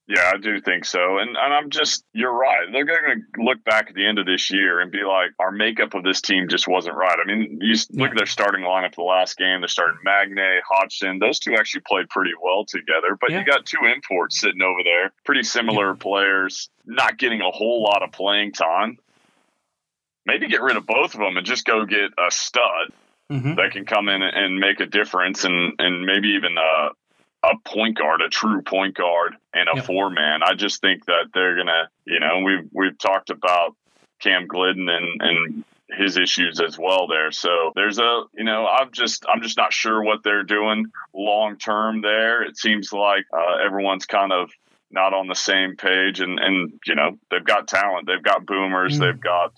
Yeah, 0.07 0.31
I 0.33 0.37
do 0.37 0.61
think 0.61 0.85
so. 0.85 1.17
And, 1.17 1.35
and 1.35 1.53
I'm 1.53 1.69
just, 1.69 2.05
you're 2.13 2.33
right. 2.33 2.65
They're 2.71 2.85
going 2.85 3.25
to 3.35 3.43
look 3.43 3.61
back 3.65 3.89
at 3.89 3.93
the 3.93 4.07
end 4.07 4.19
of 4.19 4.25
this 4.25 4.49
year 4.49 4.79
and 4.79 4.89
be 4.89 5.03
like, 5.03 5.31
our 5.37 5.51
makeup 5.51 5.95
of 5.95 6.03
this 6.03 6.21
team 6.21 6.47
just 6.47 6.65
wasn't 6.65 6.95
right. 6.95 7.17
I 7.21 7.27
mean, 7.27 7.59
you 7.61 7.75
look 7.91 8.11
at 8.11 8.17
their 8.17 8.25
starting 8.25 8.63
lineup 8.63 8.95
the 8.95 9.01
last 9.01 9.35
game. 9.35 9.59
They're 9.59 9.67
starting 9.67 9.99
Magnay, 10.05 10.59
Hodgson. 10.65 11.19
Those 11.19 11.39
two 11.39 11.55
actually 11.55 11.81
played 11.85 12.07
pretty 12.07 12.31
well 12.41 12.63
together, 12.65 13.17
but 13.19 13.31
yeah. 13.31 13.39
you 13.39 13.45
got 13.45 13.65
two 13.65 13.85
imports 13.85 14.39
sitting 14.39 14.61
over 14.61 14.79
there, 14.81 15.11
pretty 15.25 15.43
similar 15.43 15.89
yeah. 15.89 15.99
players, 15.99 16.69
not 16.85 17.17
getting 17.17 17.41
a 17.41 17.51
whole 17.51 17.83
lot 17.83 18.01
of 18.01 18.13
playing 18.13 18.53
time. 18.53 18.97
Maybe 20.25 20.47
get 20.47 20.61
rid 20.61 20.77
of 20.77 20.85
both 20.85 21.15
of 21.15 21.19
them 21.19 21.35
and 21.35 21.45
just 21.45 21.65
go 21.65 21.85
get 21.85 22.11
a 22.17 22.31
stud. 22.31 22.93
Mm-hmm. 23.29 23.55
that 23.55 23.71
can 23.73 23.83
come 23.83 24.07
in 24.07 24.21
and 24.21 24.57
make 24.57 24.79
a 24.79 24.85
difference 24.85 25.43
and, 25.43 25.73
and 25.79 26.05
maybe 26.05 26.29
even 26.29 26.55
uh, 26.57 26.91
a 27.47 27.57
point 27.69 27.97
guard, 27.97 28.21
a 28.21 28.29
true 28.29 28.61
point 28.61 28.95
guard, 28.95 29.35
and 29.53 29.69
a 29.69 29.77
yep. 29.77 29.85
four 29.85 30.09
man. 30.09 30.41
I 30.43 30.53
just 30.53 30.81
think 30.81 31.05
that 31.05 31.29
they're 31.33 31.55
gonna, 31.55 31.89
you 32.05 32.19
know, 32.19 32.41
we've 32.43 32.69
we've 32.71 32.97
talked 32.97 33.29
about 33.29 33.75
Cam 34.19 34.47
Gliddon 34.47 34.89
and 34.89 35.21
and 35.21 35.63
his 35.89 36.17
issues 36.17 36.59
as 36.59 36.77
well 36.77 37.07
there. 37.07 37.31
So 37.31 37.71
there's 37.75 37.97
a, 37.97 38.23
you 38.33 38.43
know, 38.43 38.67
I'm 38.67 38.91
just 38.91 39.25
I'm 39.27 39.41
just 39.41 39.57
not 39.57 39.71
sure 39.71 40.03
what 40.03 40.23
they're 40.23 40.43
doing 40.43 40.85
long 41.13 41.57
term 41.57 42.01
there. 42.01 42.43
It 42.43 42.57
seems 42.57 42.91
like 42.91 43.25
uh, 43.33 43.57
everyone's 43.65 44.05
kind 44.05 44.33
of 44.33 44.51
not 44.91 45.13
on 45.13 45.27
the 45.27 45.35
same 45.35 45.75
page, 45.75 46.19
and 46.19 46.39
and 46.39 46.79
you 46.85 46.95
know 46.95 47.17
they've 47.31 47.43
got 47.43 47.67
talent, 47.67 48.07
they've 48.07 48.23
got 48.23 48.45
boomers, 48.45 48.97
mm. 48.97 48.99
they've 48.99 49.19
got 49.19 49.53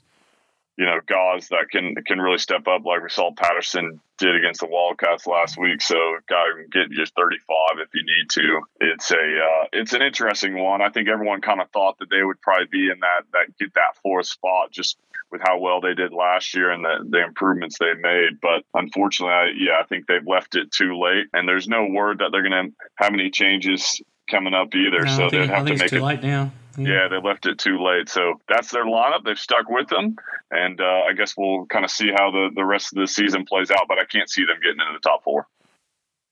you 0.80 0.86
know, 0.86 1.02
guys 1.06 1.50
that 1.50 1.70
can 1.70 1.94
can 2.08 2.20
really 2.20 2.38
step 2.38 2.66
up, 2.66 2.86
like 2.86 3.04
we 3.04 3.10
saw 3.10 3.34
Patterson 3.34 4.00
did 4.18 4.34
against 4.34 4.62
the 4.62 4.68
Wildcats 4.68 5.28
last 5.28 5.58
week. 5.58 5.82
So, 5.82 5.96
guy 6.30 6.46
can 6.56 6.70
get 6.72 6.98
you 6.98 7.06
35 7.06 7.80
if 7.80 7.90
you 7.94 8.04
need 8.04 8.30
to. 8.30 8.62
It's 8.80 9.12
a 9.12 9.16
uh, 9.16 9.66
it's 9.74 9.92
an 9.92 10.02
interesting 10.02 10.58
one. 10.58 10.82
I 10.82 10.88
think 10.88 11.10
everyone 11.10 11.42
kind 11.42 11.60
of 11.60 11.70
thought 11.72 12.00
that 12.00 12.10
they 12.10 12.24
would 12.24 12.40
probably 12.40 12.68
be 12.72 12.90
in 12.90 13.02
that 13.02 13.24
that 13.34 13.58
get 13.60 13.74
that 13.74 13.98
fourth 14.02 14.28
spot 14.28 14.72
just 14.72 14.98
with 15.32 15.42
how 15.44 15.60
well 15.60 15.82
they 15.82 15.96
did 15.96 16.14
last 16.14 16.56
year 16.56 16.72
and 16.72 16.84
the, 16.84 17.06
the 17.10 17.24
improvements 17.24 17.78
they 17.78 17.94
made. 17.94 18.40
But 18.42 18.64
unfortunately, 18.74 19.34
I, 19.34 19.46
yeah, 19.58 19.82
I 19.82 19.86
think 19.86 20.08
they've 20.08 20.26
left 20.26 20.56
it 20.56 20.72
too 20.72 20.98
late. 20.98 21.28
And 21.34 21.48
there's 21.48 21.68
no 21.68 21.86
word 21.86 22.20
that 22.20 22.30
they're 22.32 22.50
going 22.50 22.72
to 22.72 22.76
have 22.96 23.14
any 23.14 23.30
changes 23.30 24.02
coming 24.32 24.54
up 24.54 24.74
either. 24.74 25.06
No, 25.06 25.18
so 25.18 25.30
they'd 25.30 25.50
have 25.50 25.66
to 25.68 25.74
make 25.74 25.82
it 25.84 25.90
too 25.90 26.02
late 26.02 26.24
now. 26.24 26.52
Yeah. 26.78 27.08
they 27.10 27.18
left 27.18 27.46
it 27.46 27.58
too 27.58 27.84
late. 27.84 28.10
So 28.10 28.42
that's 28.48 28.72
their 28.72 28.86
lineup. 28.86 29.24
They've 29.26 29.38
stuck 29.38 29.70
with 29.70 29.88
them, 29.88 30.16
and 30.52 30.80
uh, 30.80 31.02
I 31.10 31.14
guess 31.14 31.36
we'll 31.38 31.66
kind 31.66 31.86
of 31.86 31.92
see 31.92 32.10
how 32.16 32.32
the 32.32 32.50
the 32.54 32.66
rest 32.66 32.94
of 32.94 33.00
the 33.00 33.08
season 33.08 33.46
plays 33.46 33.72
out. 33.72 33.88
But 33.88 34.00
I 34.00 34.06
can't 34.06 34.30
see 34.30 34.46
them 34.46 34.58
getting 34.62 34.80
into 34.80 34.94
the 34.94 35.00
top 35.00 35.24
four. 35.24 35.48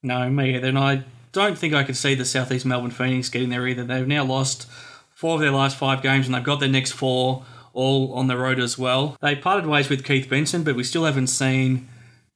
No, 0.02 0.28
me 0.30 0.56
either. 0.56 0.68
And 0.68 0.78
I 0.78 1.04
don't 1.32 1.58
think 1.58 1.74
I 1.74 1.82
could 1.82 1.96
see 1.96 2.14
the 2.14 2.24
Southeast 2.24 2.64
Melbourne 2.64 2.90
Phoenix 2.90 3.28
getting 3.28 3.48
there 3.50 3.66
either. 3.66 3.84
They've 3.84 4.06
now 4.06 4.24
lost 4.24 4.68
four 5.14 5.34
of 5.34 5.40
their 5.40 5.50
last 5.50 5.76
five 5.76 6.02
games, 6.02 6.26
and 6.26 6.34
they've 6.34 6.44
got 6.44 6.60
their 6.60 6.68
next 6.68 6.92
four 6.92 7.44
all 7.72 8.12
on 8.14 8.26
the 8.26 8.36
road 8.36 8.58
as 8.58 8.78
well. 8.78 9.16
They 9.20 9.36
parted 9.36 9.66
ways 9.66 9.88
with 9.88 10.04
Keith 10.04 10.28
Benson, 10.28 10.62
but 10.64 10.74
we 10.74 10.84
still 10.84 11.04
haven't 11.04 11.28
seen 11.28 11.88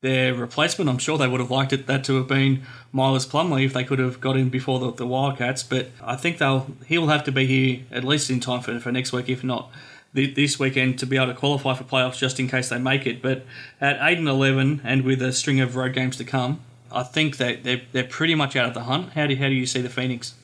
their 0.02 0.34
replacement. 0.34 0.90
I'm 0.90 0.98
sure 0.98 1.16
they 1.16 1.28
would 1.28 1.40
have 1.40 1.50
liked 1.50 1.72
it 1.72 1.86
that 1.86 2.04
to 2.04 2.16
have 2.16 2.26
been 2.28 2.62
Miles 2.92 3.26
Plumlee 3.26 3.64
if 3.64 3.72
they 3.72 3.84
could 3.84 4.00
have 4.00 4.20
got 4.20 4.36
him 4.36 4.50
before 4.50 4.78
the, 4.78 4.92
the 4.92 5.06
Wildcats. 5.06 5.62
But 5.62 5.90
I 6.02 6.16
think 6.16 6.38
they'll 6.38 6.66
he 6.86 6.98
will 6.98 7.08
have 7.08 7.24
to 7.24 7.32
be 7.32 7.46
here 7.46 7.84
at 7.90 8.04
least 8.04 8.28
in 8.28 8.40
time 8.40 8.60
for, 8.60 8.78
for 8.78 8.92
next 8.92 9.12
week, 9.12 9.28
if 9.28 9.42
not 9.42 9.70
this 10.12 10.58
weekend, 10.58 10.98
to 10.98 11.06
be 11.06 11.16
able 11.16 11.28
to 11.28 11.34
qualify 11.34 11.74
for 11.74 11.84
playoffs 11.84 12.18
just 12.18 12.38
in 12.38 12.48
case 12.48 12.68
they 12.68 12.78
make 12.78 13.06
it. 13.06 13.22
But 13.22 13.46
at 13.80 13.96
eight 14.02 14.18
and 14.18 14.28
eleven, 14.28 14.80
and 14.84 15.04
with 15.04 15.22
a 15.22 15.32
string 15.32 15.60
of 15.60 15.76
road 15.76 15.94
games 15.94 16.16
to 16.16 16.24
come, 16.24 16.60
I 16.90 17.04
think 17.04 17.36
that 17.38 17.62
they're 17.62 17.82
they're 17.92 18.04
pretty 18.04 18.34
much 18.34 18.56
out 18.56 18.66
of 18.66 18.74
the 18.74 18.82
hunt. 18.82 19.12
How 19.12 19.28
do 19.28 19.36
how 19.36 19.48
do 19.48 19.54
you 19.54 19.66
see 19.66 19.80
the 19.80 19.88
Phoenix? 19.88 20.34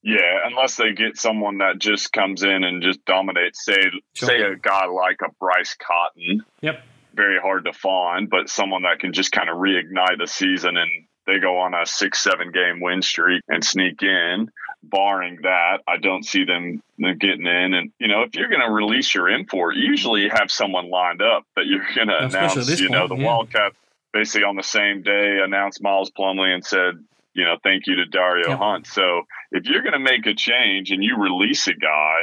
Yeah, 0.00 0.38
unless 0.44 0.76
they 0.76 0.92
get 0.92 1.18
someone 1.18 1.58
that 1.58 1.80
just 1.80 2.12
comes 2.14 2.42
in 2.42 2.64
and 2.64 2.82
just 2.82 3.04
dominates. 3.04 3.62
Say 3.62 3.82
sure. 4.14 4.28
say 4.28 4.40
a 4.40 4.56
guy 4.56 4.86
like 4.86 5.18
a 5.22 5.30
Bryce 5.38 5.76
Cotton. 5.78 6.46
Yep 6.62 6.82
very 7.18 7.38
hard 7.40 7.64
to 7.64 7.72
find, 7.72 8.30
but 8.30 8.48
someone 8.48 8.82
that 8.82 9.00
can 9.00 9.12
just 9.12 9.32
kind 9.32 9.50
of 9.50 9.56
reignite 9.58 10.18
the 10.18 10.26
season 10.26 10.76
and 10.76 10.90
they 11.26 11.40
go 11.40 11.58
on 11.58 11.74
a 11.74 11.84
six, 11.84 12.22
seven 12.22 12.52
game 12.52 12.80
win 12.80 13.02
streak 13.02 13.42
and 13.48 13.62
sneak 13.62 14.02
in. 14.02 14.50
Barring 14.82 15.40
that, 15.42 15.78
I 15.88 15.96
don't 15.98 16.24
see 16.24 16.44
them 16.44 16.80
getting 17.18 17.46
in. 17.46 17.74
And, 17.74 17.92
you 17.98 18.06
know, 18.06 18.22
if 18.22 18.36
you're 18.36 18.48
going 18.48 18.66
to 18.66 18.70
release 18.70 19.12
your 19.14 19.28
import, 19.28 19.74
you 19.74 19.90
usually 19.90 20.28
have 20.28 20.50
someone 20.50 20.88
lined 20.88 21.20
up 21.20 21.42
that 21.56 21.66
you're 21.66 21.84
going 21.94 22.08
to 22.08 22.24
announce, 22.24 22.80
you 22.80 22.88
know, 22.88 23.08
the 23.08 23.16
yeah. 23.16 23.26
Wildcats 23.26 23.76
basically 24.12 24.44
on 24.44 24.56
the 24.56 24.62
same 24.62 25.02
day 25.02 25.38
announced 25.44 25.82
Miles 25.82 26.10
Plumlee 26.10 26.54
and 26.54 26.64
said, 26.64 26.94
you 27.34 27.44
know, 27.44 27.56
thank 27.62 27.86
you 27.86 27.96
to 27.96 28.06
Dario 28.06 28.50
yep. 28.50 28.58
Hunt. 28.58 28.86
So 28.86 29.22
if 29.50 29.66
you're 29.66 29.82
going 29.82 29.92
to 29.92 29.98
make 29.98 30.26
a 30.26 30.34
change 30.34 30.92
and 30.92 31.02
you 31.02 31.16
release 31.16 31.66
a 31.66 31.74
guy, 31.74 32.22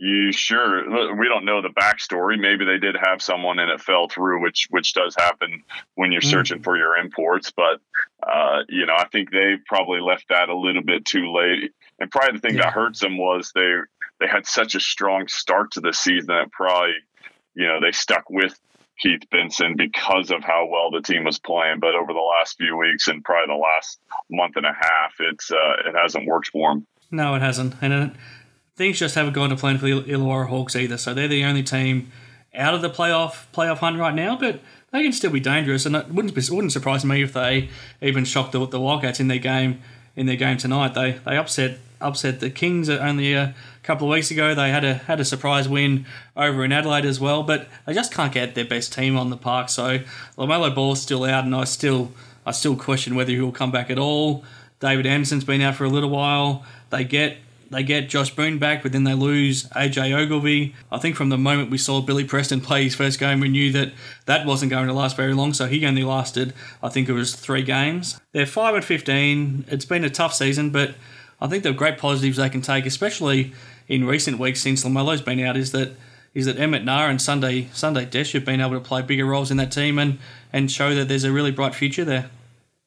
you 0.00 0.32
sure 0.32 1.14
we 1.14 1.28
don't 1.28 1.44
know 1.44 1.60
the 1.60 1.68
backstory 1.68 2.40
maybe 2.40 2.64
they 2.64 2.78
did 2.78 2.96
have 2.98 3.20
someone 3.20 3.58
and 3.58 3.70
it 3.70 3.82
fell 3.82 4.08
through 4.08 4.42
which 4.42 4.66
which 4.70 4.94
does 4.94 5.14
happen 5.14 5.62
when 5.94 6.10
you're 6.10 6.22
mm. 6.22 6.30
searching 6.30 6.62
for 6.62 6.76
your 6.78 6.96
imports 6.96 7.50
but 7.50 7.80
uh, 8.22 8.60
you 8.68 8.86
know 8.86 8.94
i 8.96 9.06
think 9.08 9.30
they 9.30 9.56
probably 9.66 10.00
left 10.00 10.24
that 10.30 10.48
a 10.48 10.56
little 10.56 10.82
bit 10.82 11.04
too 11.04 11.30
late 11.32 11.72
and 11.98 12.10
probably 12.10 12.38
the 12.38 12.40
thing 12.40 12.56
yeah. 12.56 12.62
that 12.62 12.72
hurts 12.72 13.00
them 13.00 13.18
was 13.18 13.52
they 13.54 13.74
they 14.20 14.26
had 14.26 14.46
such 14.46 14.74
a 14.74 14.80
strong 14.80 15.28
start 15.28 15.72
to 15.72 15.80
the 15.80 15.92
season 15.92 16.28
that 16.28 16.50
probably 16.50 16.94
you 17.54 17.66
know 17.66 17.78
they 17.80 17.92
stuck 17.92 18.28
with 18.30 18.58
Keith 19.00 19.22
Benson 19.30 19.76
because 19.76 20.30
of 20.30 20.42
how 20.44 20.68
well 20.70 20.90
the 20.90 21.00
team 21.00 21.24
was 21.24 21.38
playing. 21.38 21.80
But 21.80 21.94
over 21.94 22.12
the 22.12 22.18
last 22.18 22.58
few 22.58 22.76
weeks 22.76 23.08
and 23.08 23.24
probably 23.24 23.54
the 23.54 23.58
last 23.58 23.98
month 24.30 24.56
and 24.56 24.66
a 24.66 24.74
half, 24.78 25.14
it's 25.20 25.50
uh, 25.50 25.88
it 25.88 25.94
hasn't 25.94 26.26
worked 26.26 26.48
for 26.48 26.70
them. 26.70 26.86
No, 27.10 27.34
it 27.34 27.40
hasn't, 27.40 27.74
and 27.80 27.92
it, 27.92 28.10
things 28.80 28.98
just 28.98 29.14
haven't 29.14 29.34
gone 29.34 29.50
to 29.50 29.56
plan 29.56 29.76
for 29.76 29.84
the 29.84 30.00
Illawarra 30.00 30.46
Hawks 30.46 30.74
either. 30.74 30.96
So 30.96 31.12
they're 31.12 31.28
the 31.28 31.44
only 31.44 31.62
team 31.62 32.10
out 32.54 32.72
of 32.72 32.80
the 32.80 32.88
playoff 32.88 33.44
playoff 33.52 33.76
hunt 33.76 33.98
right 33.98 34.14
now, 34.14 34.38
but 34.38 34.60
they 34.90 35.02
can 35.02 35.12
still 35.12 35.30
be 35.30 35.38
dangerous. 35.38 35.84
And 35.84 35.94
it 35.94 36.08
wouldn't 36.08 36.34
wouldn't 36.34 36.72
surprise 36.72 37.04
me 37.04 37.22
if 37.22 37.34
they 37.34 37.68
even 38.00 38.24
shocked 38.24 38.52
the, 38.52 38.66
the 38.66 38.80
Wildcats 38.80 39.20
in 39.20 39.28
their 39.28 39.38
game 39.38 39.82
in 40.16 40.24
their 40.24 40.36
game 40.36 40.56
tonight. 40.56 40.94
They 40.94 41.12
they 41.26 41.36
upset 41.36 41.78
upset 42.00 42.40
the 42.40 42.48
Kings 42.48 42.88
only 42.88 43.34
a 43.34 43.54
couple 43.82 44.06
of 44.06 44.12
weeks 44.12 44.30
ago. 44.30 44.54
They 44.54 44.70
had 44.70 44.82
a 44.82 44.94
had 44.94 45.20
a 45.20 45.26
surprise 45.26 45.68
win 45.68 46.06
over 46.34 46.64
in 46.64 46.72
Adelaide 46.72 47.04
as 47.04 47.20
well, 47.20 47.42
but 47.42 47.68
they 47.84 47.92
just 47.92 48.14
can't 48.14 48.32
get 48.32 48.54
their 48.54 48.64
best 48.64 48.94
team 48.94 49.14
on 49.14 49.28
the 49.28 49.36
park. 49.36 49.68
So 49.68 49.98
LaMelo 50.38 50.74
Ball's 50.74 51.02
still 51.02 51.24
out, 51.24 51.44
and 51.44 51.54
I 51.54 51.64
still 51.64 52.12
I 52.46 52.52
still 52.52 52.76
question 52.76 53.14
whether 53.14 53.32
he'll 53.32 53.52
come 53.52 53.72
back 53.72 53.90
at 53.90 53.98
all. 53.98 54.42
David 54.80 55.04
Anderson's 55.04 55.44
been 55.44 55.60
out 55.60 55.74
for 55.74 55.84
a 55.84 55.90
little 55.90 56.08
while. 56.08 56.64
They 56.88 57.04
get 57.04 57.36
they 57.70 57.84
get 57.84 58.08
Josh 58.08 58.34
Boone 58.34 58.58
back, 58.58 58.82
but 58.82 58.92
then 58.92 59.04
they 59.04 59.14
lose 59.14 59.64
AJ 59.70 60.12
Ogilvy. 60.12 60.74
I 60.90 60.98
think 60.98 61.14
from 61.14 61.28
the 61.28 61.38
moment 61.38 61.70
we 61.70 61.78
saw 61.78 62.00
Billy 62.00 62.24
Preston 62.24 62.60
play 62.60 62.84
his 62.84 62.96
first 62.96 63.20
game, 63.20 63.38
we 63.38 63.48
knew 63.48 63.70
that 63.72 63.92
that 64.26 64.44
wasn't 64.44 64.70
going 64.70 64.88
to 64.88 64.92
last 64.92 65.16
very 65.16 65.34
long. 65.34 65.54
So 65.54 65.66
he 65.66 65.86
only 65.86 66.02
lasted, 66.02 66.52
I 66.82 66.88
think 66.88 67.08
it 67.08 67.12
was 67.12 67.34
three 67.34 67.62
games. 67.62 68.20
They're 68.32 68.44
five 68.44 68.74
and 68.74 68.84
fifteen. 68.84 69.64
It's 69.68 69.84
been 69.84 70.04
a 70.04 70.10
tough 70.10 70.34
season, 70.34 70.70
but 70.70 70.94
I 71.40 71.46
think 71.46 71.62
the 71.62 71.72
great 71.72 71.96
positives 71.96 72.36
they 72.38 72.50
can 72.50 72.60
take, 72.60 72.86
especially 72.86 73.52
in 73.88 74.04
recent 74.04 74.38
weeks 74.38 74.60
since 74.60 74.84
LaMelo's 74.84 75.22
been 75.22 75.40
out, 75.40 75.56
is 75.56 75.70
that 75.72 75.92
is 76.34 76.46
that 76.46 76.58
Emmett 76.58 76.84
Naar 76.84 77.08
and 77.08 77.22
Sunday 77.22 77.68
Sunday 77.72 78.04
Dech 78.04 78.32
have 78.32 78.44
been 78.44 78.60
able 78.60 78.74
to 78.74 78.80
play 78.80 79.02
bigger 79.02 79.26
roles 79.26 79.50
in 79.50 79.56
that 79.58 79.70
team 79.70 79.98
and 79.98 80.18
and 80.52 80.70
show 80.70 80.94
that 80.94 81.06
there's 81.06 81.24
a 81.24 81.32
really 81.32 81.52
bright 81.52 81.74
future 81.74 82.04
there. 82.04 82.30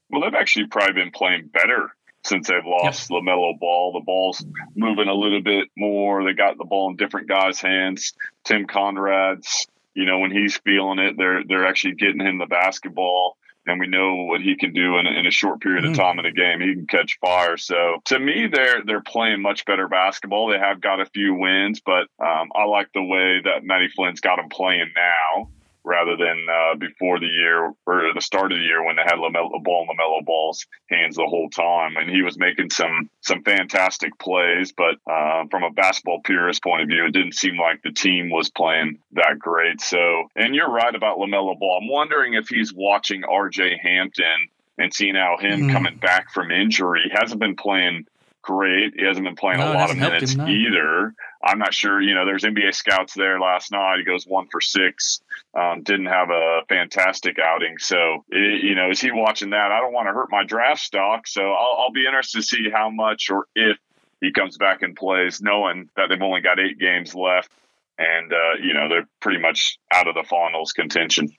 Well, 0.10 0.22
they've 0.22 0.36
actually 0.36 0.68
probably 0.68 0.94
been 0.94 1.12
playing 1.12 1.48
better 1.54 1.96
since 2.26 2.48
they've 2.48 2.66
lost 2.66 3.10
yep. 3.10 3.22
LaMelo 3.22 3.60
Ball. 3.60 3.94
The 3.94 4.06
ball's 4.06 4.46
moving 4.76 5.08
a 5.08 5.14
little 5.14 5.42
bit 5.42 5.70
more. 5.78 6.24
They 6.24 6.34
got 6.34 6.58
the 6.58 6.66
ball 6.66 6.90
in 6.90 6.96
different 6.96 7.28
guys' 7.28 7.60
hands. 7.60 8.14
Tim 8.44 8.66
Coenraad's, 8.66 9.68
you 9.94 10.06
know, 10.06 10.20
when 10.20 10.32
he's 10.32 10.58
feeling 10.58 11.00
it, 11.00 11.16
they're 11.18 11.44
they're 11.46 11.68
actually 11.68 11.96
getting 11.96 12.22
him 12.22 12.38
the 12.38 12.46
basketball. 12.46 13.38
and 13.66 13.80
we 13.80 13.88
know 13.88 14.26
what 14.26 14.42
he 14.42 14.56
can 14.56 14.74
do 14.74 14.98
in, 14.98 15.08
in 15.08 15.26
a 15.26 15.32
short 15.32 15.62
period 15.62 15.86
of 15.86 15.96
time 15.96 16.20
in 16.20 16.26
a 16.26 16.32
game. 16.32 16.60
He 16.60 16.74
can 16.74 16.88
catch 16.88 17.18
fire. 17.20 17.58
So 17.58 18.02
to 18.06 18.20
me, 18.20 18.48
they're 18.52 18.84
they're 18.86 19.02
playing 19.02 19.42
much 19.42 19.66
better 19.66 19.88
basketball. 19.88 20.48
They 20.48 20.60
have 20.60 20.82
got 20.82 21.02
a 21.02 21.06
few 21.06 21.36
wins, 21.36 21.82
but 21.86 22.08
um, 22.20 22.52
I 22.56 22.66
like 22.66 22.90
the 22.94 23.04
way 23.04 23.42
that 23.44 23.64
Matty 23.64 23.90
Flynn's 23.96 24.22
got 24.22 24.38
them 24.38 24.50
playing 24.50 24.92
now 24.96 25.50
rather 25.84 26.16
than 26.18 26.46
uh, 26.50 26.76
before 26.76 27.20
the 27.20 27.28
year 27.28 27.74
or 27.86 28.14
the 28.14 28.22
start 28.22 28.52
of 28.52 28.58
the 28.58 28.64
year 28.64 28.86
when 28.86 28.96
they 28.96 29.02
had 29.04 29.16
LaMelo 29.16 29.64
Ball 29.64 29.86
and 29.88 30.00
LaMelo 30.00 30.26
Ball's 30.26 30.66
hands 30.90 31.16
the 31.16 31.26
whole 31.28 31.50
time, 31.50 31.98
and 31.98 32.10
he 32.10 32.22
was 32.22 32.38
making 32.38 32.70
some 32.70 33.10
some 33.22 33.44
fantastic 33.44 34.18
plays. 34.18 34.72
But 34.72 34.96
uh, 35.12 35.46
from 35.52 35.64
a 35.64 35.72
basketball 35.72 36.22
purist 36.24 36.64
point 36.64 36.84
of 36.84 36.88
view, 36.88 37.06
it 37.06 37.12
didn't 37.12 37.36
seem 37.36 37.58
like 37.58 37.82
the 37.82 37.92
team 37.92 38.30
was 38.30 38.50
playing 38.50 39.00
that 39.14 39.40
great. 39.40 39.82
So, 39.82 40.30
and 40.36 40.56
you're 40.56 40.72
right 40.72 40.96
about 40.96 41.18
LaMelo 41.18 41.58
Ball. 41.60 41.80
I'm 41.82 41.90
wondering 41.90 42.34
if 42.34 42.48
he's 42.48 42.74
watching 42.74 43.24
R.J. 43.24 43.80
Hampton 43.82 44.50
and 44.78 44.94
seeing 44.94 45.16
how 45.16 45.38
him 45.40 45.62
mm-hmm. 45.62 45.72
coming 45.72 45.98
back 45.98 46.32
from 46.32 46.52
injury 46.52 47.12
hasn't 47.14 47.40
been 47.40 47.56
playing 47.56 48.06
great. 48.44 48.94
He 48.96 49.06
hasn't 49.06 49.26
been 49.26 49.36
playing 49.36 49.60
no, 49.60 49.72
a 49.72 49.74
lot 49.74 49.90
of 49.90 49.98
minutes 49.98 50.36
either. 50.38 51.16
I'm 51.44 51.58
not 51.58 51.74
sure. 51.74 52.00
You 52.00 52.14
know, 52.14 52.26
there's 52.26 52.44
NBA 52.44 52.76
scouts 52.76 53.14
there 53.16 53.40
last 53.40 53.72
night. 53.72 53.98
He 53.98 54.04
goes 54.04 54.26
one 54.26 54.48
for 54.52 54.62
six. 54.62 55.22
Um, 55.56 55.82
didn't 55.82 56.06
have 56.06 56.30
a 56.30 56.62
fantastic 56.70 57.38
outing. 57.40 57.78
So, 57.80 58.24
it, 58.30 58.64
you 58.64 58.76
know, 58.76 58.92
is 58.92 59.02
he 59.02 59.12
watching 59.12 59.50
that? 59.52 59.72
I 59.72 59.80
don't 59.80 59.94
want 59.94 60.08
to 60.08 60.14
hurt 60.14 60.30
my 60.30 60.44
draft 60.44 60.82
stock. 60.82 61.28
So 61.28 61.42
I'll, 61.42 61.78
I'll 61.80 61.92
be 61.92 62.06
interested 62.06 62.40
to 62.40 62.44
see 62.44 62.70
how 62.72 62.90
much 62.90 63.30
or 63.32 63.48
if 63.56 63.78
he 64.22 64.32
comes 64.32 64.58
back 64.58 64.84
and 64.84 64.96
plays, 64.96 65.42
knowing 65.42 65.90
that 65.96 66.10
they've 66.10 66.22
only 66.22 66.42
got 66.42 66.60
eight 66.60 66.80
games 66.80 67.16
left. 67.16 67.52
And, 67.98 68.32
uh, 68.32 68.56
you 68.62 68.74
know, 68.74 68.90
they're 68.90 69.08
pretty 69.20 69.40
much 69.40 69.78
out 69.92 70.08
of 70.08 70.16
the 70.16 70.24
finals 70.24 70.72
contention. 70.74 71.30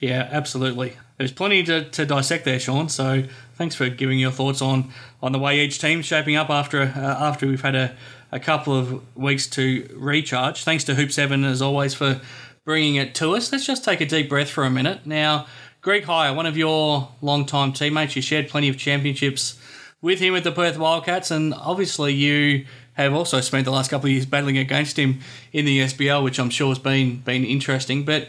Yeah, 0.00 0.28
absolutely. 0.32 0.96
There's 1.18 1.30
plenty 1.32 1.62
to, 1.64 1.84
to 1.90 2.06
dissect 2.06 2.46
there, 2.46 2.58
Shawn. 2.58 2.88
So 2.88 3.24
thanks 3.54 3.74
for 3.74 3.90
giving 3.90 4.18
your 4.18 4.30
thoughts 4.30 4.62
on, 4.62 4.90
on 5.22 5.32
the 5.32 5.38
way 5.38 5.60
each 5.60 5.78
team's 5.78 6.06
shaping 6.06 6.36
up 6.36 6.48
after 6.48 6.80
uh, 6.80 6.98
after 6.98 7.46
we've 7.46 7.60
had 7.60 7.74
a, 7.74 7.94
a 8.32 8.40
couple 8.40 8.74
of 8.74 9.16
weeks 9.16 9.46
to 9.48 9.88
recharge. 9.94 10.64
Thanks 10.64 10.84
to 10.84 10.94
Hoops 10.94 11.16
Heaven 11.16 11.44
as 11.44 11.60
always 11.60 11.92
for 11.92 12.22
bringing 12.64 12.94
it 12.94 13.14
to 13.16 13.36
us. 13.36 13.52
Let's 13.52 13.66
just 13.66 13.84
take 13.84 14.00
a 14.00 14.06
deep 14.06 14.30
breath 14.30 14.48
for 14.48 14.64
a 14.64 14.70
minute. 14.70 15.04
Now, 15.04 15.46
Greg 15.82 16.04
Hire, 16.04 16.32
one 16.32 16.46
of 16.46 16.56
your 16.56 17.10
long-time 17.20 17.72
teammates, 17.72 18.16
you 18.16 18.22
shared 18.22 18.48
plenty 18.48 18.68
of 18.68 18.78
championships 18.78 19.58
with 20.02 20.20
him 20.20 20.34
at 20.34 20.44
the 20.44 20.52
Perth 20.52 20.78
Wildcats, 20.78 21.30
and 21.30 21.52
obviously 21.54 22.14
you 22.14 22.66
have 22.94 23.14
also 23.14 23.40
spent 23.40 23.64
the 23.64 23.70
last 23.70 23.90
couple 23.90 24.06
of 24.06 24.12
years 24.12 24.26
battling 24.26 24.58
against 24.58 24.98
him 24.98 25.20
in 25.52 25.64
the 25.64 25.80
SBL, 25.80 26.22
which 26.22 26.38
I'm 26.38 26.50
sure 26.50 26.68
has 26.68 26.78
been 26.78 27.18
been 27.20 27.44
interesting. 27.44 28.04
But 28.04 28.28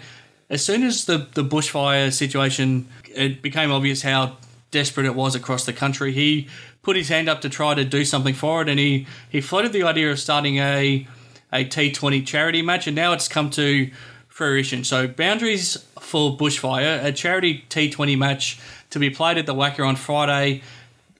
as 0.51 0.63
soon 0.63 0.83
as 0.83 1.05
the, 1.05 1.27
the 1.33 1.43
bushfire 1.43 2.11
situation, 2.13 2.87
it 3.05 3.41
became 3.41 3.71
obvious 3.71 4.03
how 4.03 4.37
desperate 4.69 5.05
it 5.05 5.15
was 5.15 5.33
across 5.33 5.65
the 5.65 5.73
country. 5.73 6.11
He 6.11 6.47
put 6.83 6.95
his 6.95 7.07
hand 7.07 7.29
up 7.29 7.41
to 7.41 7.49
try 7.49 7.73
to 7.73 7.85
do 7.85 8.03
something 8.03 8.33
for 8.33 8.61
it, 8.61 8.69
and 8.69 8.77
he, 8.77 9.07
he 9.29 9.39
floated 9.39 9.71
the 9.71 9.83
idea 9.83 10.11
of 10.11 10.19
starting 10.19 10.57
a 10.57 11.07
a 11.53 11.65
T20 11.65 12.25
charity 12.25 12.61
match, 12.61 12.87
and 12.87 12.95
now 12.95 13.13
it's 13.13 13.27
come 13.27 13.49
to 13.51 13.91
fruition. 14.29 14.83
So, 14.83 15.07
boundaries 15.07 15.75
for 15.99 16.37
bushfire, 16.37 17.03
a 17.03 17.11
charity 17.11 17.65
T20 17.69 18.17
match 18.17 18.59
to 18.89 18.99
be 18.99 19.09
played 19.09 19.37
at 19.37 19.45
the 19.45 19.53
WACA 19.53 19.85
on 19.85 19.95
Friday, 19.95 20.61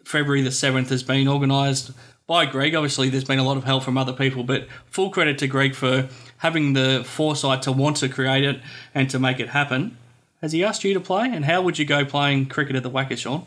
February 0.04 0.42
the 0.42 0.50
7th, 0.50 0.88
has 0.90 1.04
been 1.04 1.28
organised 1.28 1.92
by 2.28 2.46
Greg. 2.46 2.76
Obviously, 2.76 3.10
there's 3.10 3.26
been 3.26 3.40
a 3.40 3.44
lot 3.44 3.58
of 3.58 3.66
help 3.66 3.84
from 3.84 3.98
other 3.98 4.14
people, 4.14 4.44
but 4.44 4.68
full 4.86 5.10
credit 5.10 5.38
to 5.40 5.48
Greg 5.48 5.76
for 5.76 6.08
having 6.42 6.74
the 6.74 7.04
foresight 7.06 7.62
to 7.62 7.72
want 7.72 7.98
to 7.98 8.10
create 8.10 8.44
it 8.44 8.60
and 8.96 9.10
to 9.12 9.20
make 9.20 9.40
it 9.40 9.50
happen. 9.50 9.96
Has 10.42 10.52
he 10.52 10.64
asked 10.64 10.84
you 10.84 10.94
to 10.96 11.00
play? 11.00 11.30
And 11.32 11.46
how 11.46 11.62
would 11.62 11.78
you 11.78 11.86
go 11.86 12.04
playing 12.04 12.48
cricket 12.48 12.76
at 12.76 12.82
the 12.82 12.90
WACA, 12.90 13.16
Shawn? 13.16 13.46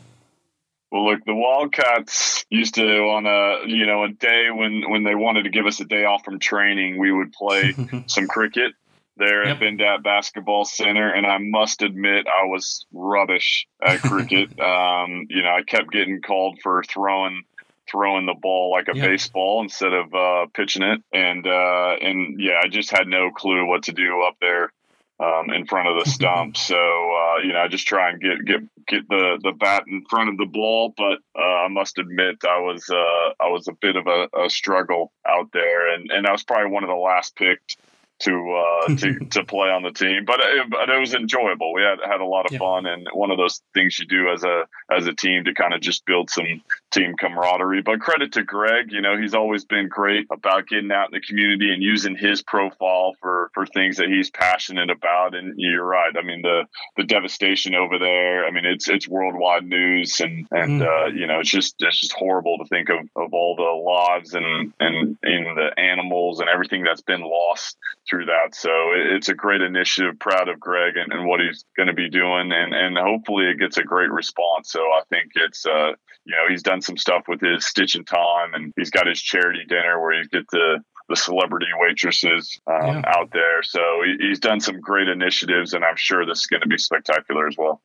Well, 0.91 1.11
look, 1.11 1.25
the 1.25 1.35
Wildcats 1.35 2.45
used 2.49 2.75
to 2.75 2.85
on 2.85 3.25
a 3.25 3.67
you 3.67 3.85
know 3.85 4.05
a 4.05 4.09
day 4.09 4.47
when 4.49 4.89
when 4.89 5.03
they 5.03 5.13
wanted 5.13 5.43
to 5.43 5.49
give 5.49 5.65
us 5.65 5.81
a 5.81 5.85
day 5.85 6.05
off 6.05 6.23
from 6.23 6.39
training, 6.39 6.97
we 6.97 7.11
would 7.11 7.33
play 7.33 7.73
some 8.07 8.27
cricket 8.27 8.71
there 9.17 9.45
yep. 9.45 9.55
at 9.55 9.59
Bendat 9.59 10.03
Basketball 10.03 10.63
Center, 10.63 11.09
and 11.09 11.25
I 11.25 11.37
must 11.39 11.81
admit 11.81 12.27
I 12.27 12.45
was 12.45 12.85
rubbish 12.93 13.67
at 13.85 13.99
cricket. 14.03 14.57
um, 14.59 15.27
you 15.29 15.41
know, 15.41 15.49
I 15.49 15.63
kept 15.67 15.91
getting 15.91 16.21
called 16.21 16.59
for 16.63 16.81
throwing 16.83 17.43
throwing 17.89 18.25
the 18.25 18.35
ball 18.39 18.71
like 18.71 18.87
a 18.87 18.93
baseball 18.93 19.61
instead 19.61 19.93
of 19.93 20.13
uh, 20.13 20.45
pitching 20.53 20.83
it. 20.83 21.01
And 21.13 21.45
uh, 21.45 21.95
and 22.01 22.39
yeah, 22.39 22.59
I 22.63 22.67
just 22.67 22.91
had 22.91 23.07
no 23.07 23.31
clue 23.31 23.65
what 23.65 23.83
to 23.83 23.91
do 23.91 24.23
up 24.27 24.35
there 24.41 24.71
um, 25.19 25.49
in 25.49 25.65
front 25.65 25.87
of 25.87 26.03
the 26.03 26.09
stump. 26.09 26.57
so 26.57 26.75
uh, 26.75 27.37
you 27.43 27.53
know, 27.53 27.59
I 27.59 27.67
just 27.67 27.87
try 27.87 28.09
and 28.09 28.21
get 28.21 28.45
get 28.45 28.61
get 28.87 29.09
the 29.09 29.39
the 29.41 29.51
bat 29.51 29.83
in 29.87 30.03
front 30.09 30.29
of 30.29 30.37
the 30.37 30.45
ball. 30.45 30.93
But 30.95 31.19
uh, 31.37 31.65
I 31.65 31.67
must 31.69 31.97
admit, 31.97 32.37
I 32.43 32.59
was 32.59 32.89
uh, 32.89 33.43
I 33.43 33.49
was 33.49 33.67
a 33.67 33.73
bit 33.73 33.95
of 33.95 34.07
a, 34.07 34.27
a 34.45 34.49
struggle 34.49 35.11
out 35.27 35.49
there, 35.53 35.93
and 35.93 36.11
and 36.11 36.27
I 36.27 36.31
was 36.31 36.43
probably 36.43 36.71
one 36.71 36.83
of 36.83 36.89
the 36.89 36.95
last 36.95 37.35
picked 37.35 37.77
to 38.19 38.31
uh, 38.31 38.95
to 38.97 39.19
to 39.31 39.43
play 39.43 39.69
on 39.69 39.83
the 39.83 39.91
team. 39.91 40.25
But 40.25 40.39
it, 40.41 40.69
but 40.69 40.89
it 40.89 40.99
was 40.99 41.13
enjoyable. 41.13 41.73
We 41.73 41.81
had 41.81 41.99
had 42.03 42.21
a 42.21 42.25
lot 42.25 42.45
of 42.45 42.53
yeah. 42.53 42.59
fun, 42.59 42.85
and 42.85 43.07
one 43.13 43.31
of 43.31 43.37
those 43.37 43.61
things 43.73 43.97
you 43.99 44.05
do 44.05 44.29
as 44.31 44.43
a 44.43 44.65
as 44.91 45.07
a 45.07 45.13
team 45.13 45.43
to 45.45 45.53
kind 45.53 45.73
of 45.73 45.81
just 45.81 46.05
build 46.05 46.29
some 46.29 46.61
team 46.91 47.15
camaraderie. 47.17 47.81
But 47.81 47.99
credit 47.99 48.33
to 48.33 48.43
Greg, 48.43 48.91
you 48.91 49.01
know, 49.01 49.17
he's 49.17 49.33
always 49.33 49.65
been 49.65 49.87
great 49.87 50.27
about 50.31 50.67
getting 50.67 50.91
out 50.91 51.11
in 51.11 51.19
the 51.19 51.25
community 51.25 51.73
and 51.73 51.81
using 51.81 52.15
his 52.15 52.41
profile 52.41 53.15
for 53.19 53.49
for 53.53 53.65
things 53.65 53.97
that 53.97 54.07
he's 54.07 54.29
passionate 54.29 54.89
about. 54.89 55.35
And 55.35 55.55
you're 55.57 55.85
right. 55.85 56.13
I 56.17 56.21
mean, 56.21 56.41
the 56.41 56.65
the 56.97 57.03
devastation 57.03 57.73
over 57.73 57.97
there. 57.97 58.45
I 58.45 58.51
mean, 58.51 58.65
it's 58.65 58.87
it's 58.87 59.07
worldwide 59.07 59.65
news, 59.65 60.19
and 60.19 60.47
and 60.51 60.81
mm. 60.81 60.87
uh, 60.87 61.07
you 61.07 61.27
know, 61.27 61.39
it's 61.39 61.51
just 61.51 61.75
it's 61.79 61.99
just 61.99 62.13
horrible 62.13 62.57
to 62.59 62.65
think 62.65 62.89
of 62.89 62.99
of 63.15 63.33
all 63.33 63.55
the 63.55 63.63
lives 63.63 64.33
and 64.33 64.73
and 64.79 65.17
in 65.23 65.55
the 65.55 65.71
animals 65.79 66.39
and 66.39 66.49
everything 66.49 66.83
that's 66.83 67.01
been 67.01 67.21
lost 67.21 67.77
through 68.07 68.25
that. 68.25 68.53
So 68.53 68.69
it's 68.93 69.29
a 69.29 69.33
great 69.33 69.61
initiative. 69.61 70.19
Proud 70.19 70.47
of 70.47 70.59
Greg 70.59 70.95
and, 70.97 71.11
and 71.11 71.27
what 71.27 71.39
he's 71.39 71.65
going 71.75 71.87
to 71.87 71.93
be 71.93 72.09
doing, 72.09 72.51
and 72.51 72.73
and 72.73 72.97
hopefully 72.97 73.45
it 73.45 73.59
gets 73.59 73.77
a 73.77 73.83
great 73.83 74.11
response. 74.11 74.74
So 74.75 74.81
I 74.81 75.03
think 75.09 75.31
it's 75.35 75.65
uh 75.65 75.93
you 76.25 76.35
know 76.35 76.49
he's 76.49 76.61
done 76.61 76.81
some 76.81 76.97
stuff 76.97 77.23
with 77.29 77.39
his 77.39 77.65
Stitch 77.65 77.93
Time, 78.05 78.53
and 78.53 78.73
he's 78.75 78.89
got 78.89 79.07
his 79.07 79.21
charity 79.21 79.63
dinner 79.65 80.01
where 80.01 80.21
he 80.21 80.27
get 80.27 80.49
the 80.51 80.83
the 81.07 81.15
celebrity 81.15 81.67
waitresses 81.79 82.59
um, 82.67 82.87
yeah. 82.87 83.01
out 83.05 83.31
there. 83.31 83.63
So 83.63 83.79
he, 84.03 84.27
he's 84.27 84.39
done 84.39 84.59
some 84.59 84.81
great 84.81 85.07
initiatives, 85.07 85.73
and 85.73 85.85
I'm 85.85 85.95
sure 85.95 86.25
this 86.25 86.39
is 86.39 86.47
going 86.47 86.61
to 86.61 86.67
be 86.67 86.77
spectacular 86.77 87.47
as 87.47 87.55
well. 87.57 87.81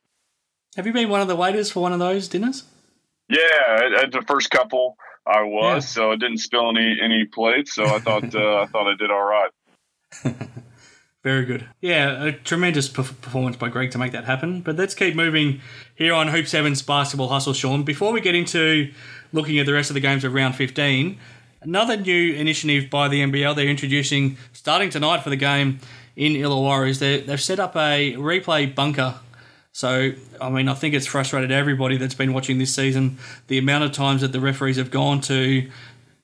Have 0.75 0.85
you 0.85 0.91
been 0.91 1.07
one 1.07 1.21
of 1.21 1.29
the 1.29 1.35
waiters 1.35 1.71
for 1.71 1.81
one 1.81 1.93
of 1.93 1.99
those 1.99 2.27
dinners? 2.27 2.65
Yeah, 3.29 4.01
at 4.03 4.11
the 4.11 4.23
first 4.27 4.49
couple 4.49 4.97
I 5.25 5.43
was, 5.43 5.83
yeah. 5.85 6.01
so 6.01 6.11
I 6.11 6.17
didn't 6.17 6.39
spill 6.39 6.71
any 6.71 6.97
any 7.01 7.23
plates. 7.23 7.73
So 7.73 7.85
I 7.85 7.99
thought 7.99 8.35
uh, 8.35 8.63
I 8.63 8.65
thought 8.65 8.91
I 8.91 8.97
did 8.97 9.11
all 9.11 9.23
right. 9.23 9.51
Very 11.23 11.45
good. 11.45 11.67
Yeah, 11.81 12.23
a 12.23 12.31
tremendous 12.31 12.89
performance 12.89 13.55
by 13.55 13.69
Greg 13.69 13.91
to 13.91 13.99
make 13.99 14.11
that 14.13 14.25
happen. 14.25 14.61
But 14.61 14.75
let's 14.75 14.95
keep 14.95 15.15
moving 15.15 15.61
here 15.95 16.15
on 16.15 16.29
Hoops 16.29 16.51
Heaven's 16.51 16.81
Basketball 16.81 17.27
Hustle, 17.27 17.53
Shawn. 17.53 17.83
Before 17.83 18.11
we 18.11 18.21
get 18.21 18.33
into 18.33 18.91
looking 19.31 19.59
at 19.59 19.67
the 19.67 19.73
rest 19.73 19.91
of 19.91 19.93
the 19.93 19.99
games 19.99 20.23
of 20.23 20.33
round 20.33 20.55
15, 20.55 21.19
another 21.61 21.95
new 21.95 22.33
initiative 22.33 22.89
by 22.89 23.07
the 23.07 23.21
NBL 23.21 23.55
they're 23.55 23.67
introducing 23.67 24.37
starting 24.51 24.89
tonight 24.89 25.21
for 25.23 25.29
the 25.29 25.35
game 25.35 25.79
in 26.15 26.33
Illawarra 26.33 26.89
is 26.89 26.99
they've 26.99 27.41
set 27.41 27.59
up 27.59 27.75
a 27.75 28.13
replay 28.13 28.73
bunker. 28.73 29.19
So, 29.73 30.11
I 30.41 30.49
mean, 30.49 30.67
I 30.67 30.73
think 30.73 30.95
it's 30.95 31.05
frustrated 31.05 31.51
everybody 31.51 31.97
that's 31.97 32.15
been 32.15 32.33
watching 32.33 32.57
this 32.57 32.75
season 32.75 33.19
the 33.47 33.57
amount 33.57 33.83
of 33.83 33.91
times 33.91 34.21
that 34.21 34.31
the 34.33 34.39
referees 34.39 34.77
have 34.77 34.91
gone 34.91 35.21
to 35.21 35.69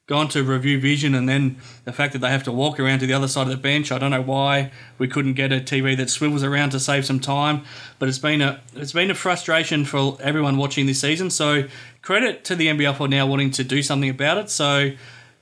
gone 0.08 0.30
to 0.30 0.42
review 0.42 0.80
vision 0.80 1.14
and 1.14 1.28
then 1.28 1.58
the 1.84 1.92
fact 1.92 2.14
that 2.14 2.20
they 2.20 2.30
have 2.30 2.44
to 2.44 2.52
walk 2.52 2.80
around 2.80 3.00
to 3.00 3.06
the 3.06 3.14
other 3.14 3.28
side 3.28 3.42
of 3.42 3.50
the 3.50 3.58
bench. 3.58 3.92
I 3.92 4.00
don't 4.00 4.12
know 4.12 4.22
why 4.22 4.72
we 4.98 5.08
couldn't 5.08 5.34
get 5.34 5.52
a 5.52 5.60
TV 5.60 5.98
that 5.98 6.10
swivels 6.10 6.44
around 6.44 6.70
to 6.70 6.80
save 6.80 7.06
some 7.06 7.20
time, 7.20 7.66
but 8.00 8.08
it's 8.08 8.18
been 8.18 8.42
a 8.42 8.62
it's 8.74 8.94
been 8.94 9.12
a 9.12 9.16
frustration 9.16 9.84
for 9.84 10.18
everyone 10.22 10.56
watching 10.56 10.86
this 10.86 11.02
season. 11.02 11.30
So 11.30 11.66
credit 12.02 12.46
to 12.46 12.56
the 12.56 12.68
NBL 12.68 12.96
for 12.96 13.10
now 13.10 13.28
wanting 13.28 13.52
to 13.52 13.66
do 13.66 13.84
something 13.84 14.10
about 14.10 14.38
it. 14.38 14.50
So 14.50 14.92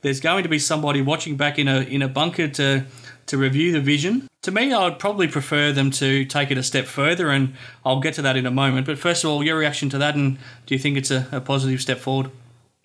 there's 0.02 0.18
going 0.18 0.42
to 0.42 0.48
be 0.48 0.58
somebody 0.58 1.00
watching 1.00 1.36
back 1.36 1.60
in 1.60 1.68
a 1.68 1.80
in 1.82 2.02
a 2.02 2.08
bunker 2.08 2.48
to 2.48 2.86
to 3.26 3.38
review 3.38 3.70
the 3.70 3.80
vision. 3.80 4.26
To 4.42 4.50
me, 4.50 4.72
I 4.72 4.84
would 4.84 4.98
probably 4.98 5.28
prefer 5.28 5.70
them 5.72 5.92
to 5.92 6.24
take 6.24 6.50
it 6.50 6.58
a 6.58 6.62
step 6.62 6.86
further, 6.86 7.30
and 7.30 7.54
I'll 7.84 8.00
get 8.00 8.14
to 8.14 8.22
that 8.22 8.36
in 8.36 8.46
a 8.46 8.50
moment. 8.50 8.86
But 8.86 8.98
first 8.98 9.22
of 9.24 9.30
all, 9.30 9.44
your 9.44 9.58
reaction 9.58 9.90
to 9.90 9.98
that, 9.98 10.14
and 10.14 10.38
do 10.66 10.74
you 10.74 10.78
think 10.78 10.96
it's 10.96 11.10
a, 11.10 11.28
a 11.32 11.40
positive 11.40 11.80
step 11.80 11.98
forward? 11.98 12.30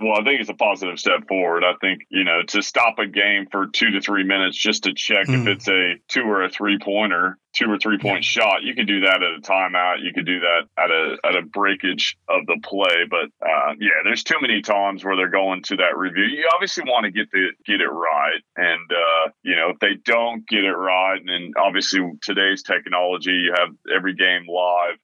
Well, 0.01 0.19
I 0.19 0.23
think 0.23 0.41
it's 0.41 0.49
a 0.49 0.55
positive 0.55 0.97
step 0.97 1.27
forward. 1.27 1.63
I 1.63 1.73
think, 1.79 2.07
you 2.09 2.23
know, 2.23 2.41
to 2.47 2.63
stop 2.63 2.97
a 2.97 3.05
game 3.05 3.45
for 3.51 3.67
two 3.67 3.91
to 3.91 4.01
three 4.01 4.23
minutes 4.23 4.57
just 4.57 4.83
to 4.83 4.93
check 4.93 5.27
mm. 5.27 5.35
if 5.35 5.41
hmm. 5.41 5.47
it's 5.49 5.67
a 5.67 5.95
two 6.07 6.23
or 6.23 6.43
a 6.43 6.49
three 6.49 6.79
pointer, 6.79 7.37
two 7.53 7.69
or 7.69 7.77
three 7.77 7.99
point 7.99 8.25
yeah. 8.25 8.41
shot, 8.41 8.63
you 8.63 8.73
could 8.73 8.87
do 8.87 9.01
that 9.01 9.21
at 9.21 9.37
a 9.37 9.41
timeout. 9.41 10.03
You 10.03 10.11
could 10.13 10.25
do 10.25 10.39
that 10.39 10.61
at 10.75 10.89
a 10.89 11.17
at 11.23 11.35
a 11.35 11.43
breakage 11.43 12.17
of 12.27 12.47
the 12.47 12.59
play. 12.63 13.05
But 13.09 13.29
uh, 13.45 13.73
yeah, 13.79 14.01
there's 14.03 14.23
too 14.23 14.37
many 14.41 14.61
times 14.61 15.05
where 15.05 15.15
they're 15.15 15.29
going 15.29 15.61
to 15.63 15.77
that 15.77 15.97
review. 15.97 16.23
You 16.23 16.49
obviously 16.53 16.83
want 16.85 17.05
to 17.05 17.11
get 17.11 17.29
the 17.31 17.49
get 17.65 17.81
it 17.81 17.87
right, 17.87 18.41
and 18.55 18.91
uh, 18.91 19.31
you 19.43 19.55
know 19.55 19.69
if 19.69 19.79
they 19.79 19.95
don't 20.03 20.47
get 20.47 20.63
it 20.63 20.73
right, 20.73 21.21
and 21.23 21.53
obviously 21.57 21.99
today's 22.23 22.63
technology, 22.63 23.31
you 23.31 23.53
have 23.55 23.69
every 23.95 24.15
game 24.15 24.47
live 24.47 24.97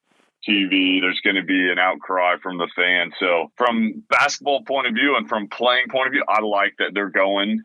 TV. 0.47 1.01
There's 1.01 1.21
going 1.21 1.35
to 1.35 1.43
be 1.43 1.69
an 1.71 1.79
outcry 1.79 2.37
from 2.41 2.57
the 2.57 2.69
fans. 2.75 3.13
So, 3.19 3.51
from 3.55 4.03
basketball 4.09 4.63
point 4.63 4.87
of 4.87 4.93
view 4.93 5.15
and 5.17 5.27
from 5.27 5.47
playing 5.47 5.87
point 5.89 6.07
of 6.07 6.13
view, 6.13 6.23
I 6.27 6.41
like 6.41 6.75
that 6.79 6.91
they're 6.93 7.09
going 7.09 7.63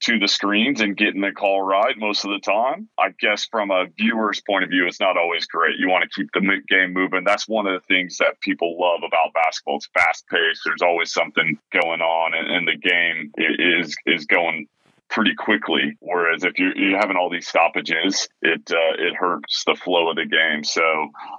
to 0.00 0.18
the 0.18 0.28
screens 0.28 0.80
and 0.80 0.96
getting 0.96 1.20
the 1.20 1.32
call 1.32 1.60
right 1.60 1.96
most 1.98 2.24
of 2.24 2.30
the 2.30 2.38
time. 2.38 2.88
I 2.98 3.08
guess 3.18 3.46
from 3.46 3.70
a 3.70 3.86
viewer's 3.96 4.40
point 4.40 4.64
of 4.64 4.70
view, 4.70 4.86
it's 4.86 5.00
not 5.00 5.16
always 5.16 5.46
great. 5.46 5.76
You 5.78 5.88
want 5.88 6.04
to 6.04 6.10
keep 6.14 6.30
the 6.32 6.40
game 6.68 6.92
moving. 6.92 7.24
That's 7.24 7.48
one 7.48 7.66
of 7.66 7.80
the 7.80 7.86
things 7.86 8.18
that 8.18 8.40
people 8.40 8.78
love 8.80 9.00
about 9.06 9.34
basketball. 9.34 9.76
It's 9.76 9.88
fast 9.92 10.26
paced. 10.28 10.62
There's 10.64 10.82
always 10.82 11.12
something 11.12 11.58
going 11.72 12.00
on, 12.00 12.34
and, 12.34 12.48
and 12.48 12.68
the 12.68 12.76
game 12.76 13.32
is 13.36 13.96
is 14.06 14.26
going 14.26 14.68
pretty 15.08 15.34
quickly. 15.34 15.96
Whereas 16.00 16.44
if 16.44 16.58
you're, 16.58 16.76
you're 16.76 16.98
having 16.98 17.16
all 17.16 17.30
these 17.30 17.48
stoppages, 17.48 18.28
it 18.42 18.70
uh, 18.70 18.94
it 18.98 19.14
hurts 19.14 19.64
the 19.64 19.74
flow 19.74 20.10
of 20.10 20.16
the 20.16 20.26
game. 20.26 20.64
So 20.64 20.82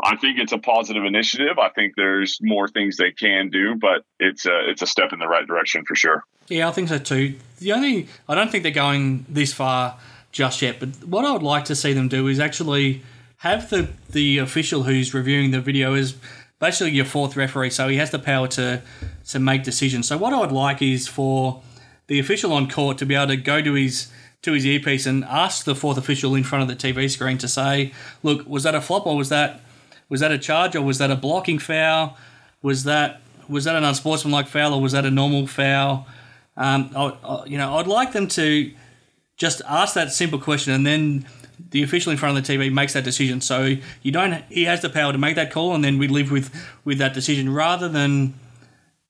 I 0.04 0.16
think 0.16 0.40
it's 0.40 0.52
a 0.52 0.58
positive 0.58 1.04
initiative. 1.06 1.60
I 1.60 1.70
think 1.70 1.94
there's 1.96 2.38
more 2.42 2.68
things 2.68 2.98
they 2.98 3.12
can 3.12 3.50
do, 3.50 3.76
but 3.76 4.04
it's 4.20 4.46
a, 4.46 4.70
it's 4.70 4.82
a 4.82 4.88
step 4.88 5.14
in 5.14 5.20
the 5.20 5.28
right 5.28 5.46
direction 5.46 5.84
for 5.88 5.96
sure. 5.96 6.24
Yeah, 6.48 6.68
I 6.68 6.72
think 6.72 6.90
so 6.90 6.98
too. 6.98 7.36
The 7.60 7.74
only 7.74 8.08
I 8.28 8.36
don't 8.36 8.52
think 8.52 8.64
they're 8.64 8.72
going 8.72 9.26
this 9.30 9.54
far 9.54 9.98
just 10.32 10.62
yet, 10.62 10.80
but 10.80 10.90
what 11.06 11.26
I 11.26 11.32
would 11.32 11.44
like 11.44 11.66
to 11.66 11.76
see 11.76 11.94
them 11.94 12.08
do 12.08 12.28
is 12.28 12.40
actually 12.40 13.04
have 13.38 13.70
the 13.70 13.90
the 14.10 14.40
official 14.40 14.84
who's 14.84 15.14
reviewing 15.14 15.52
the 15.52 15.62
video 15.62 15.94
is 15.94 16.16
basically 16.60 16.92
your 16.92 17.06
fourth 17.06 17.36
referee, 17.36 17.70
so 17.70 17.88
he 17.88 17.98
has 17.98 18.12
the 18.12 18.20
power 18.20 18.48
to 18.48 18.82
to 19.30 19.40
make 19.40 19.64
decisions. 19.64 20.08
So 20.08 20.18
what 20.18 20.34
I 20.34 20.40
would 20.40 20.52
like 20.52 20.82
is 20.82 21.08
for 21.08 21.62
the 22.10 22.20
official 22.20 22.52
on 22.52 22.68
court 22.68 22.98
to 22.98 23.06
be 23.06 23.16
able 23.16 23.28
to 23.28 23.38
go 23.38 23.62
to 23.62 23.74
his 23.74 24.12
to 24.42 24.54
his 24.54 24.66
earpiece 24.66 25.06
and 25.06 25.24
ask 25.26 25.66
the 25.66 25.76
fourth 25.76 25.98
official 25.98 26.34
in 26.34 26.44
front 26.44 26.64
of 26.64 26.68
the 26.68 26.76
TV 26.76 27.10
screen 27.10 27.38
to 27.38 27.48
say, 27.48 27.94
"Look, 28.24 28.48
was 28.48 28.64
that 28.64 28.76
a 28.76 28.82
flop 28.82 29.06
or 29.06 29.16
was 29.16 29.30
that 29.30 29.62
was 30.10 30.20
that 30.20 30.32
a 30.32 30.38
charge 30.38 30.76
or 30.76 30.82
was 30.82 30.98
that 30.98 31.12
a 31.12 31.16
blocking 31.16 31.60
foul? 31.60 32.18
Was 32.62 32.84
that 32.84 33.22
was 33.48 33.64
that 33.66 33.76
an 33.76 33.84
unsportsmanlike 33.84 34.48
foul 34.48 34.74
or 34.74 34.82
was 34.82 34.92
that 34.92 35.06
a 35.06 35.12
normal 35.12 35.48
foul?" 35.48 36.08
Um, 36.58 36.90
I, 36.96 37.16
I, 37.24 37.46
you 37.46 37.58
know, 37.58 37.78
I'd 37.78 37.88
like 37.88 38.12
them 38.12 38.28
to 38.30 38.72
just 39.38 39.62
ask 39.70 39.94
that 39.94 40.12
simple 40.12 40.40
question 40.40 40.74
and 40.74 40.86
then 40.86 41.26
the 41.72 41.84
official 41.84 42.12
in 42.12 42.18
front 42.18 42.38
of 42.38 42.46
the 42.46 42.54
TV 42.54 42.72
makes 42.72 42.94
that 42.94 43.04
decision. 43.04 43.40
So 43.42 43.76
you 44.02 44.12
don't. 44.12 44.44
He 44.50 44.64
has 44.66 44.82
the 44.82 44.90
power 44.90 45.12
to 45.12 45.18
make 45.20 45.36
that 45.36 45.52
call, 45.52 45.76
and 45.76 45.84
then 45.84 46.00
we 46.00 46.08
live 46.08 46.32
with 46.32 46.50
with 46.84 46.98
that 46.98 47.14
decision 47.14 47.54
rather 47.54 47.88
than 47.88 48.34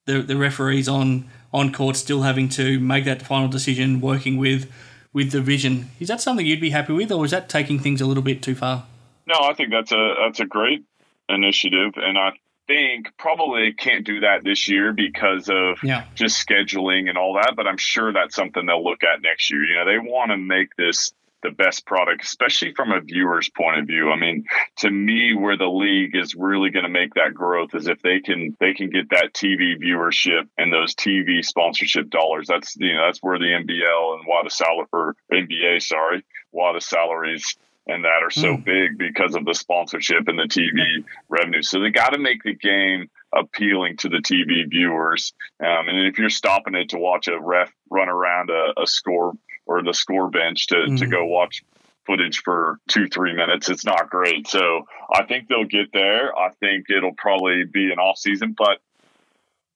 the 0.06 0.22
the 0.22 0.36
referees 0.36 0.90
on 0.90 1.30
on 1.54 1.72
court 1.72 1.96
still 1.96 2.22
having 2.22 2.50
to 2.50 2.80
make 2.80 3.06
that 3.06 3.22
final 3.22 3.48
decision, 3.48 4.02
working 4.02 4.38
with 4.38 4.72
with 5.12 5.32
the 5.32 5.42
vision. 5.42 5.90
Is 6.00 6.08
that 6.08 6.22
something 6.22 6.46
you'd 6.46 6.62
be 6.62 6.70
happy 6.70 6.94
with, 6.94 7.12
or 7.12 7.26
is 7.26 7.32
that 7.32 7.50
taking 7.50 7.80
things 7.80 8.02
a 8.02 8.06
little 8.06 8.24
bit 8.24 8.44
too 8.44 8.56
far? 8.56 8.86
No, 9.26 9.36
I 9.42 9.54
think 9.54 9.72
that's 9.72 9.92
a 9.92 10.16
that's 10.24 10.40
a 10.40 10.46
great 10.46 10.84
initiative, 11.28 11.94
and 11.98 12.18
I 12.18 12.34
think 12.68 13.08
probably 13.18 13.74
can't 13.74 14.06
do 14.06 14.20
that 14.22 14.44
this 14.44 14.68
year 14.68 14.94
because 14.94 15.50
of 15.50 15.84
yeah. 15.84 16.04
just 16.16 16.48
scheduling 16.48 17.10
and 17.10 17.18
all 17.18 17.34
that. 17.34 17.54
But 17.56 17.68
I'm 17.68 17.78
sure 17.78 18.14
that's 18.14 18.36
something 18.36 18.66
they'll 18.66 18.84
look 18.84 19.04
at 19.04 19.22
next 19.22 19.52
year. 19.52 19.64
You 19.64 19.76
know, 19.76 19.86
they 19.86 19.98
want 19.98 20.32
to 20.32 20.38
make 20.38 20.76
this 20.78 21.12
the 21.42 21.52
best 21.52 21.86
product, 21.86 22.24
especially 22.24 22.74
from 22.74 22.92
a 22.92 23.02
viewer's 23.02 23.50
point 23.50 23.80
of 23.80 23.88
view. 23.88 24.12
I 24.12 24.18
mean, 24.18 24.46
to 24.78 24.90
me, 24.90 25.34
where 25.34 25.58
the 25.58 25.70
league 25.70 26.16
is 26.16 26.36
really 26.36 26.70
going 26.70 26.84
to 26.84 26.90
make 26.90 27.14
that 27.16 27.34
growth 27.34 27.76
is 27.76 27.88
if 27.88 28.02
they 28.02 28.20
can 28.20 28.56
they 28.60 28.74
can 28.74 28.90
get 28.90 29.10
that 29.10 29.34
TV 29.34 29.82
viewership 29.82 30.48
and 30.58 30.72
those 30.72 30.96
TV 30.96 31.44
sponsorship 31.44 32.10
dollars. 32.10 32.48
That's 32.48 32.76
you 32.78 32.94
know 32.94 33.06
that's 33.06 33.20
where 33.20 33.40
the 33.40 33.46
NBL 33.46 34.18
and 34.18 34.26
why 34.26 34.42
the 34.44 34.50
salary 34.50 34.88
for 34.90 35.16
NBA, 35.32 35.82
sorry, 35.82 36.24
why 36.52 36.74
the 36.74 36.82
salaries 36.82 37.56
and 37.90 38.04
that 38.04 38.22
are 38.22 38.30
so 38.30 38.56
mm. 38.56 38.64
big 38.64 38.98
because 38.98 39.36
of 39.36 39.46
the 39.46 39.54
sponsorship 39.54 40.28
and 40.28 40.38
the 40.38 40.44
TV 40.44 41.04
revenue. 41.28 41.64
So 41.64 41.80
they 41.80 41.90
got 41.90 42.10
to 42.10 42.20
make 42.20 42.44
the 42.44 42.54
game 42.54 43.10
appealing 43.36 43.98
to 43.98 44.10
the 44.10 44.18
TV 44.18 44.70
viewers. 44.70 45.34
Um, 45.60 45.90
and 45.90 46.06
if 46.06 46.18
you're 46.18 46.30
stopping 46.30 46.76
it 46.76 46.90
to 46.90 46.98
watch 46.98 47.28
a 47.28 47.40
ref 47.40 47.72
run 47.90 48.10
around 48.10 48.52
a, 48.52 48.82
a 48.82 48.86
score 48.86 49.34
or 49.70 49.84
the 49.84 49.94
score 49.94 50.30
bench 50.32 50.66
to, 50.68 50.76
mm-hmm. 50.76 50.96
to 50.96 51.06
go 51.06 51.26
watch 51.26 51.64
footage 52.08 52.42
for 52.44 52.80
two, 52.88 53.08
three 53.08 53.36
minutes. 53.36 53.70
It's 53.70 53.86
not 53.86 54.10
great. 54.10 54.48
So 54.48 54.88
I 55.14 55.26
think 55.26 55.48
they'll 55.48 55.64
get 55.64 55.94
there. 55.94 56.36
I 56.36 56.50
think 56.60 56.88
it'll 56.90 57.14
probably 57.14 57.66
be 57.66 57.92
an 57.92 58.00
off 58.00 58.18
season, 58.18 58.56
but 58.58 58.80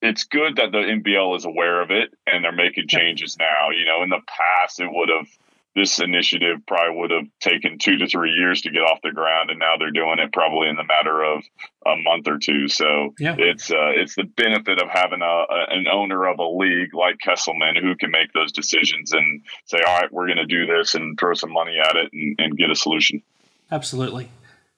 it's 0.02 0.24
good 0.24 0.56
that 0.56 0.72
the 0.72 0.78
NBL 0.78 1.36
is 1.36 1.44
aware 1.44 1.80
of 1.80 1.92
it 1.92 2.12
and 2.26 2.44
they're 2.44 2.50
making 2.50 2.88
changes 2.88 3.36
now. 3.38 3.70
You 3.70 3.84
know, 3.84 4.02
in 4.02 4.08
the 4.08 4.20
past, 4.26 4.80
it 4.80 4.88
would 4.90 5.10
have 5.10 5.28
this 5.74 5.98
initiative 5.98 6.58
probably 6.66 6.96
would 6.96 7.10
have 7.10 7.26
taken 7.40 7.78
two 7.78 7.98
to 7.98 8.06
three 8.06 8.30
years 8.30 8.62
to 8.62 8.70
get 8.70 8.82
off 8.82 9.00
the 9.02 9.12
ground, 9.12 9.50
and 9.50 9.58
now 9.58 9.76
they're 9.76 9.90
doing 9.90 10.18
it 10.18 10.32
probably 10.32 10.68
in 10.68 10.76
the 10.76 10.84
matter 10.84 11.22
of 11.22 11.42
a 11.86 11.96
month 11.96 12.28
or 12.28 12.38
two. 12.38 12.68
So 12.68 13.14
yeah. 13.18 13.34
it's 13.38 13.70
uh, 13.70 13.92
it's 13.94 14.14
the 14.14 14.24
benefit 14.24 14.80
of 14.80 14.88
having 14.88 15.20
a, 15.22 15.24
a, 15.24 15.66
an 15.70 15.86
owner 15.90 16.26
of 16.26 16.38
a 16.38 16.48
league 16.48 16.94
like 16.94 17.18
Kestelman 17.18 17.80
who 17.80 17.96
can 17.96 18.10
make 18.10 18.32
those 18.32 18.52
decisions 18.52 19.12
and 19.12 19.42
say, 19.64 19.78
all 19.78 20.00
right, 20.00 20.12
we're 20.12 20.26
going 20.26 20.38
to 20.38 20.46
do 20.46 20.66
this 20.66 20.94
and 20.94 21.18
throw 21.18 21.34
some 21.34 21.52
money 21.52 21.76
at 21.78 21.96
it 21.96 22.10
and, 22.12 22.36
and 22.38 22.56
get 22.56 22.70
a 22.70 22.76
solution. 22.76 23.22
Absolutely. 23.70 24.30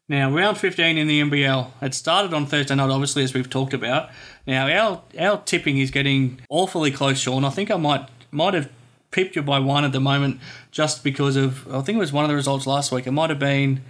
Now, 0.09 0.31
round 0.31 0.57
15 0.57 0.97
in 0.97 1.09
the 1.09 1.21
NBL. 1.21 1.73
It 1.83 1.93
started 1.93 2.33
on 2.33 2.47
Thursday 2.47 2.77
night, 2.77 2.91
obviously, 2.91 3.25
as 3.25 3.35
we've 3.35 3.51
talked 3.51 3.75
about. 3.75 4.11
Now, 4.47 4.69
our 4.69 5.03
our 5.19 5.43
tipping 5.43 5.79
is 5.79 5.91
getting 5.91 6.41
awfully 6.49 6.93
close, 6.93 7.19
Shawn. 7.19 7.45
I 7.45 7.51
think 7.51 7.71
I 7.71 7.77
might 7.77 8.09
might 8.31 8.55
have 8.55 8.71
peeped 9.11 9.37
you 9.37 9.43
by 9.43 9.59
one 9.59 9.85
at 9.85 9.93
the 9.93 10.01
moment 10.01 10.41
just 10.71 11.05
because 11.05 11.37
of, 11.37 11.67
I 11.73 11.81
think 11.81 11.97
it 11.97 12.01
was 12.01 12.13
one 12.13 12.25
of 12.25 12.29
the 12.29 12.35
results 12.35 12.67
last 12.67 12.93
week. 12.93 13.07
It 13.07 13.13
might 13.13 13.31
have 13.31 13.39
been, 13.39 13.83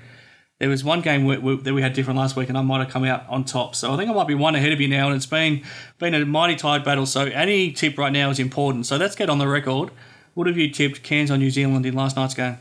there 0.59 0.69
was 0.69 0.83
one 0.83 1.01
game 1.01 1.27
we, 1.27 1.37
we, 1.39 1.57
that 1.57 1.75
we 1.75 1.83
had 1.83 1.93
different 1.93 2.19
last 2.19 2.37
week 2.37 2.49
and 2.49 2.57
I 2.57 2.63
might 2.63 2.79
have 2.79 2.89
come 2.89 3.05
out 3.05 3.25
on 3.29 3.45
top. 3.45 3.75
So 3.75 3.93
I 3.93 3.97
think 3.97 4.11
I 4.11 4.15
might 4.15 4.29
be 4.29 4.35
one 4.35 4.55
ahead 4.55 4.73
of 4.73 4.81
you 4.81 4.89
now 4.89 5.09
and 5.09 5.17
it's 5.17 5.27
been, 5.27 5.63
been 5.99 6.15
a 6.15 6.25
mighty 6.25 6.57
tight 6.57 6.85
battle. 6.85 7.07
So 7.07 7.25
any 7.27 7.73
tip 7.73 7.99
right 7.99 8.13
now 8.13 8.31
is 8.31 8.39
important. 8.39 8.87
So 8.87 8.97
let's 8.97 9.15
get 9.15 9.29
on 9.29 9.39
the 9.39 9.49
record. 9.49 9.91
What 10.35 10.47
have 10.47 10.57
you 10.57 10.71
tipped 10.71 11.03
Cairns 11.03 11.31
on 11.31 11.39
New 11.39 11.51
Zealand 11.51 11.87
in 11.87 11.95
last 11.95 12.17
night's 12.17 12.35
game? 12.35 12.59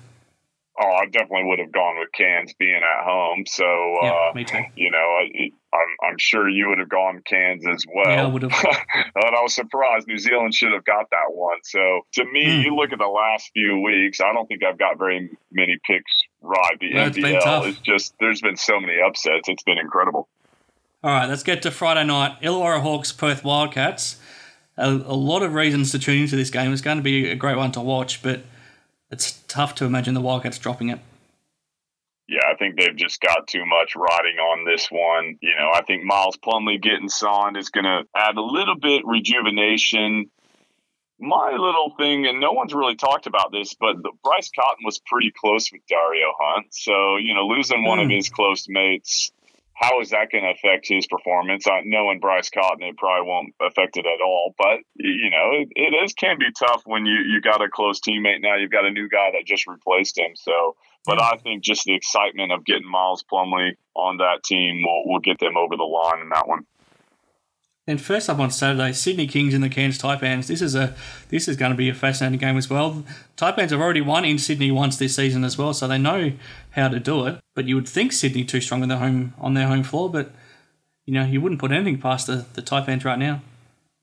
Oh, 0.77 0.91
I 0.91 1.05
definitely 1.05 1.45
would 1.45 1.59
have 1.59 1.71
gone 1.71 1.99
with 1.99 2.11
Cairns 2.11 2.53
being 2.59 2.75
at 2.75 3.05
home. 3.05 3.45
So, 3.47 3.63
yeah, 4.01 4.29
uh, 4.29 4.33
me 4.33 4.43
too. 4.43 4.61
You 4.75 4.91
know, 4.91 4.97
I, 4.97 5.51
I'm, 5.75 6.09
I'm 6.09 6.17
sure 6.17 6.49
you 6.49 6.69
would 6.69 6.79
have 6.79 6.89
gone 6.89 7.21
Cairns 7.25 7.65
as 7.67 7.83
well. 7.93 8.09
Yeah, 8.09 8.23
I 8.23 8.27
would 8.27 8.43
have. 8.43 8.51
and 9.15 9.35
I 9.35 9.41
was 9.41 9.53
surprised 9.53 10.07
New 10.07 10.17
Zealand 10.17 10.53
should 10.53 10.71
have 10.71 10.85
got 10.85 11.09
that 11.11 11.33
one. 11.33 11.57
So, 11.63 12.01
to 12.13 12.25
me, 12.25 12.45
mm. 12.45 12.63
you 12.63 12.75
look 12.75 12.93
at 12.93 12.99
the 12.99 13.07
last 13.07 13.51
few 13.53 13.81
weeks, 13.81 14.21
I 14.21 14.33
don't 14.33 14.47
think 14.47 14.63
I've 14.63 14.79
got 14.79 14.97
very 14.97 15.29
many 15.51 15.77
picks 15.85 16.21
right. 16.41 16.79
The 16.79 16.93
well, 16.93 17.09
NBL 17.09 17.67
is 17.67 17.79
just, 17.79 18.13
there's 18.19 18.41
been 18.41 18.57
so 18.57 18.79
many 18.79 19.01
upsets. 19.05 19.49
It's 19.49 19.63
been 19.63 19.77
incredible. 19.77 20.27
All 21.03 21.11
right, 21.11 21.29
let's 21.29 21.43
get 21.43 21.61
to 21.63 21.71
Friday 21.71 22.05
night. 22.05 22.41
Illawarra 22.41 22.81
Hawks, 22.81 23.11
Perth 23.11 23.43
Wildcats. 23.43 24.19
A, 24.77 24.89
a 24.89 25.15
lot 25.15 25.43
of 25.43 25.53
reasons 25.53 25.91
to 25.91 25.99
tune 25.99 26.23
into 26.23 26.35
this 26.35 26.49
game. 26.49 26.73
It's 26.73 26.81
going 26.81 26.97
to 26.97 27.03
be 27.03 27.29
a 27.29 27.35
great 27.35 27.57
one 27.57 27.71
to 27.73 27.81
watch, 27.81 28.23
but 28.23 28.41
it's 29.11 29.43
tough 29.47 29.75
to 29.75 29.85
imagine 29.85 30.13
the 30.13 30.21
Wildcats 30.21 30.57
dropping 30.57 30.89
it. 30.89 30.99
Yeah, 32.27 32.41
I 32.51 32.55
think 32.55 32.77
they've 32.77 32.95
just 32.95 33.21
got 33.21 33.47
too 33.47 33.65
much 33.65 33.95
riding 33.95 34.37
on 34.37 34.65
this 34.65 34.87
one. 34.89 35.37
You 35.41 35.55
know, 35.59 35.69
I 35.73 35.83
think 35.83 36.03
Miles 36.03 36.37
Plumlee 36.37 36.81
getting 36.81 37.09
signed 37.09 37.55
is 37.55 37.69
going 37.69 37.83
to 37.83 38.03
add 38.15 38.35
a 38.35 38.41
little 38.41 38.77
bit 38.79 39.03
rejuvenation. 39.05 40.31
My 41.19 41.51
little 41.51 41.93
thing, 41.97 42.25
and 42.25 42.39
no 42.39 42.51
one's 42.51 42.73
really 42.73 42.95
talked 42.95 43.27
about 43.27 43.51
this, 43.51 43.75
but 43.75 44.01
the, 44.01 44.11
Bryce 44.23 44.49
Cotton 44.53 44.83
was 44.83 44.99
pretty 45.05 45.31
close 45.39 45.71
with 45.71 45.81
Dario 45.87 46.33
Hunt. 46.39 46.67
So, 46.71 47.17
you 47.17 47.35
know, 47.35 47.45
losing 47.45 47.83
mm. 47.83 47.87
one 47.87 47.99
of 47.99 48.07
hmm. 48.07 48.13
his 48.13 48.29
close 48.29 48.65
mates 48.67 49.31
how 49.75 49.99
is 49.99 50.11
that 50.11 50.31
going 50.31 50.45
to 50.45 50.51
affect 50.51 50.87
his 50.87 51.05
performance? 51.05 51.67
I 51.67 51.81
knowing 51.83 52.19
Bryce 52.19 52.49
Cotton, 52.49 52.81
it 52.81 52.97
probably 52.97 53.27
won't 53.27 53.53
affect 53.61 53.97
it 53.97 54.05
at 54.05 54.23
all. 54.25 54.55
But 54.57 54.79
you 54.95 55.29
know, 55.29 55.51
it, 55.51 55.67
it 55.75 55.93
is 56.03 56.13
can 56.13 56.39
be 56.39 56.51
tough 56.57 56.83
when 56.85 57.05
you 57.05 57.17
you 57.27 57.41
got 57.41 57.61
a 57.61 57.69
close 57.69 57.99
teammate 57.99 58.41
now. 58.41 58.55
You've 58.55 58.71
got 58.71 58.85
a 58.85 58.91
new 58.91 59.09
guy 59.09 59.31
that 59.33 59.45
just 59.45 59.67
replaced 59.67 60.17
him. 60.17 60.31
So, 60.35 60.77
but 61.05 61.21
I 61.21 61.37
think 61.37 61.63
just 61.63 61.85
the 61.85 61.95
excitement 61.95 62.51
of 62.51 62.65
getting 62.65 62.89
Miles 62.89 63.23
Plumlee 63.23 63.75
on 63.95 64.17
that 64.17 64.43
team 64.43 64.81
will 64.83 65.03
will 65.05 65.19
get 65.19 65.39
them 65.39 65.57
over 65.57 65.75
the 65.75 65.83
line 65.83 66.21
in 66.21 66.29
that 66.29 66.47
one. 66.47 66.65
And 67.87 68.01
first 68.01 68.31
up 68.31 68.39
on 68.39 68.49
Saturday, 68.49 68.93
Sydney 68.93 69.27
Kings 69.27 69.53
and 69.53 69.63
the 69.63 69.69
Cairns 69.69 69.99
Taipans. 69.99 70.47
This 70.47 70.61
is 70.61 70.73
a 70.73 70.95
this 71.29 71.47
is 71.47 71.55
going 71.55 71.71
to 71.71 71.77
be 71.77 71.89
a 71.89 71.93
fascinating 71.93 72.39
game 72.39 72.57
as 72.57 72.67
well. 72.67 73.03
Taipans 73.37 73.69
have 73.69 73.79
already 73.79 74.01
won 74.01 74.25
in 74.25 74.39
Sydney 74.39 74.71
once 74.71 74.97
this 74.97 75.15
season 75.15 75.43
as 75.43 75.57
well, 75.57 75.73
so 75.73 75.87
they 75.87 75.99
know 75.99 76.31
how 76.71 76.87
to 76.87 76.99
do 76.99 77.27
it. 77.27 77.39
But 77.53 77.65
you 77.65 77.75
would 77.75 77.87
think 77.87 78.11
Sydney 78.11 78.43
too 78.43 78.61
strong 78.61 78.81
on 78.81 78.89
their 78.89 78.97
home 78.97 79.35
on 79.39 79.53
their 79.53 79.67
home 79.67 79.83
floor, 79.83 80.09
but 80.09 80.31
you 81.05 81.13
know 81.13 81.25
you 81.25 81.39
wouldn't 81.41 81.61
put 81.61 81.71
anything 81.71 82.01
past 82.01 82.25
the 82.25 82.45
the 82.53 82.63
Taipans 82.63 83.05
right 83.05 83.19
now. 83.19 83.41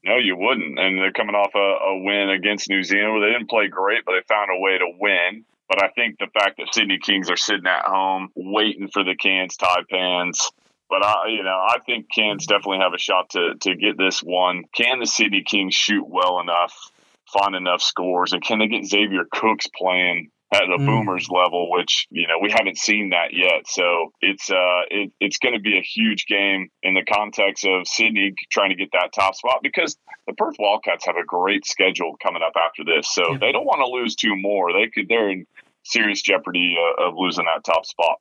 No, 0.04 0.16
you 0.16 0.36
wouldn't. 0.36 0.78
And 0.78 0.98
they're 0.98 1.12
coming 1.12 1.34
off 1.34 1.54
a, 1.54 1.58
a 1.58 2.02
win 2.02 2.30
against 2.30 2.68
New 2.68 2.82
Zealand 2.82 3.14
where 3.14 3.26
they 3.26 3.32
didn't 3.32 3.50
play 3.50 3.68
great, 3.68 4.04
but 4.04 4.12
they 4.12 4.22
found 4.28 4.50
a 4.50 4.60
way 4.60 4.78
to 4.78 4.86
win. 4.98 5.44
But 5.72 5.82
I 5.82 5.88
think 5.88 6.18
the 6.18 6.26
fact 6.38 6.58
that 6.58 6.68
Sydney 6.72 6.98
Kings 6.98 7.30
are 7.30 7.36
sitting 7.36 7.66
at 7.66 7.86
home 7.86 8.28
waiting 8.34 8.88
for 8.88 9.04
the 9.04 9.16
Cairns 9.16 9.56
Taipans 9.56 10.50
but 10.92 11.02
I, 11.02 11.28
you 11.28 11.42
know, 11.42 11.58
I 11.58 11.78
think 11.86 12.12
Cairns 12.14 12.46
definitely 12.46 12.80
have 12.80 12.92
a 12.92 12.98
shot 12.98 13.30
to 13.30 13.54
to 13.62 13.74
get 13.74 13.96
this 13.96 14.22
one. 14.22 14.64
Can 14.74 15.00
the 15.00 15.06
Sydney 15.06 15.42
Kings 15.42 15.74
shoot 15.74 16.06
well 16.06 16.38
enough, 16.38 16.74
find 17.32 17.54
enough 17.54 17.80
scores, 17.80 18.34
and 18.34 18.42
can 18.42 18.58
they 18.58 18.66
get 18.66 18.84
Xavier 18.84 19.24
Cooks 19.32 19.68
playing 19.74 20.28
at 20.52 20.64
the 20.68 20.76
mm. 20.76 20.84
Boomers 20.84 21.30
level, 21.30 21.70
which 21.70 22.06
you 22.10 22.26
know 22.28 22.38
we 22.42 22.50
haven't 22.50 22.76
seen 22.76 23.10
that 23.10 23.32
yet. 23.32 23.66
So 23.66 24.12
it's 24.20 24.50
uh 24.50 24.82
it, 24.90 25.12
it's 25.18 25.38
going 25.38 25.54
to 25.54 25.60
be 25.60 25.78
a 25.78 25.82
huge 25.82 26.26
game 26.26 26.68
in 26.82 26.92
the 26.92 27.04
context 27.10 27.64
of 27.64 27.88
Sydney 27.88 28.34
trying 28.50 28.68
to 28.68 28.76
get 28.76 28.90
that 28.92 29.12
top 29.14 29.34
spot 29.34 29.60
because 29.62 29.96
the 30.26 30.34
Perth 30.34 30.56
Wildcats 30.58 31.06
have 31.06 31.16
a 31.16 31.24
great 31.24 31.64
schedule 31.64 32.16
coming 32.22 32.42
up 32.46 32.52
after 32.54 32.84
this, 32.84 33.08
so 33.10 33.32
yeah. 33.32 33.38
they 33.38 33.52
don't 33.52 33.64
want 33.64 33.80
to 33.80 33.90
lose 33.90 34.14
two 34.14 34.36
more. 34.36 34.74
They 34.74 34.90
could 34.90 35.08
they're 35.08 35.30
in 35.30 35.46
serious 35.84 36.22
jeopardy 36.22 36.76
uh, 36.78 37.08
of 37.08 37.14
losing 37.16 37.44
that 37.44 37.64
top 37.64 37.86
spot. 37.86 38.18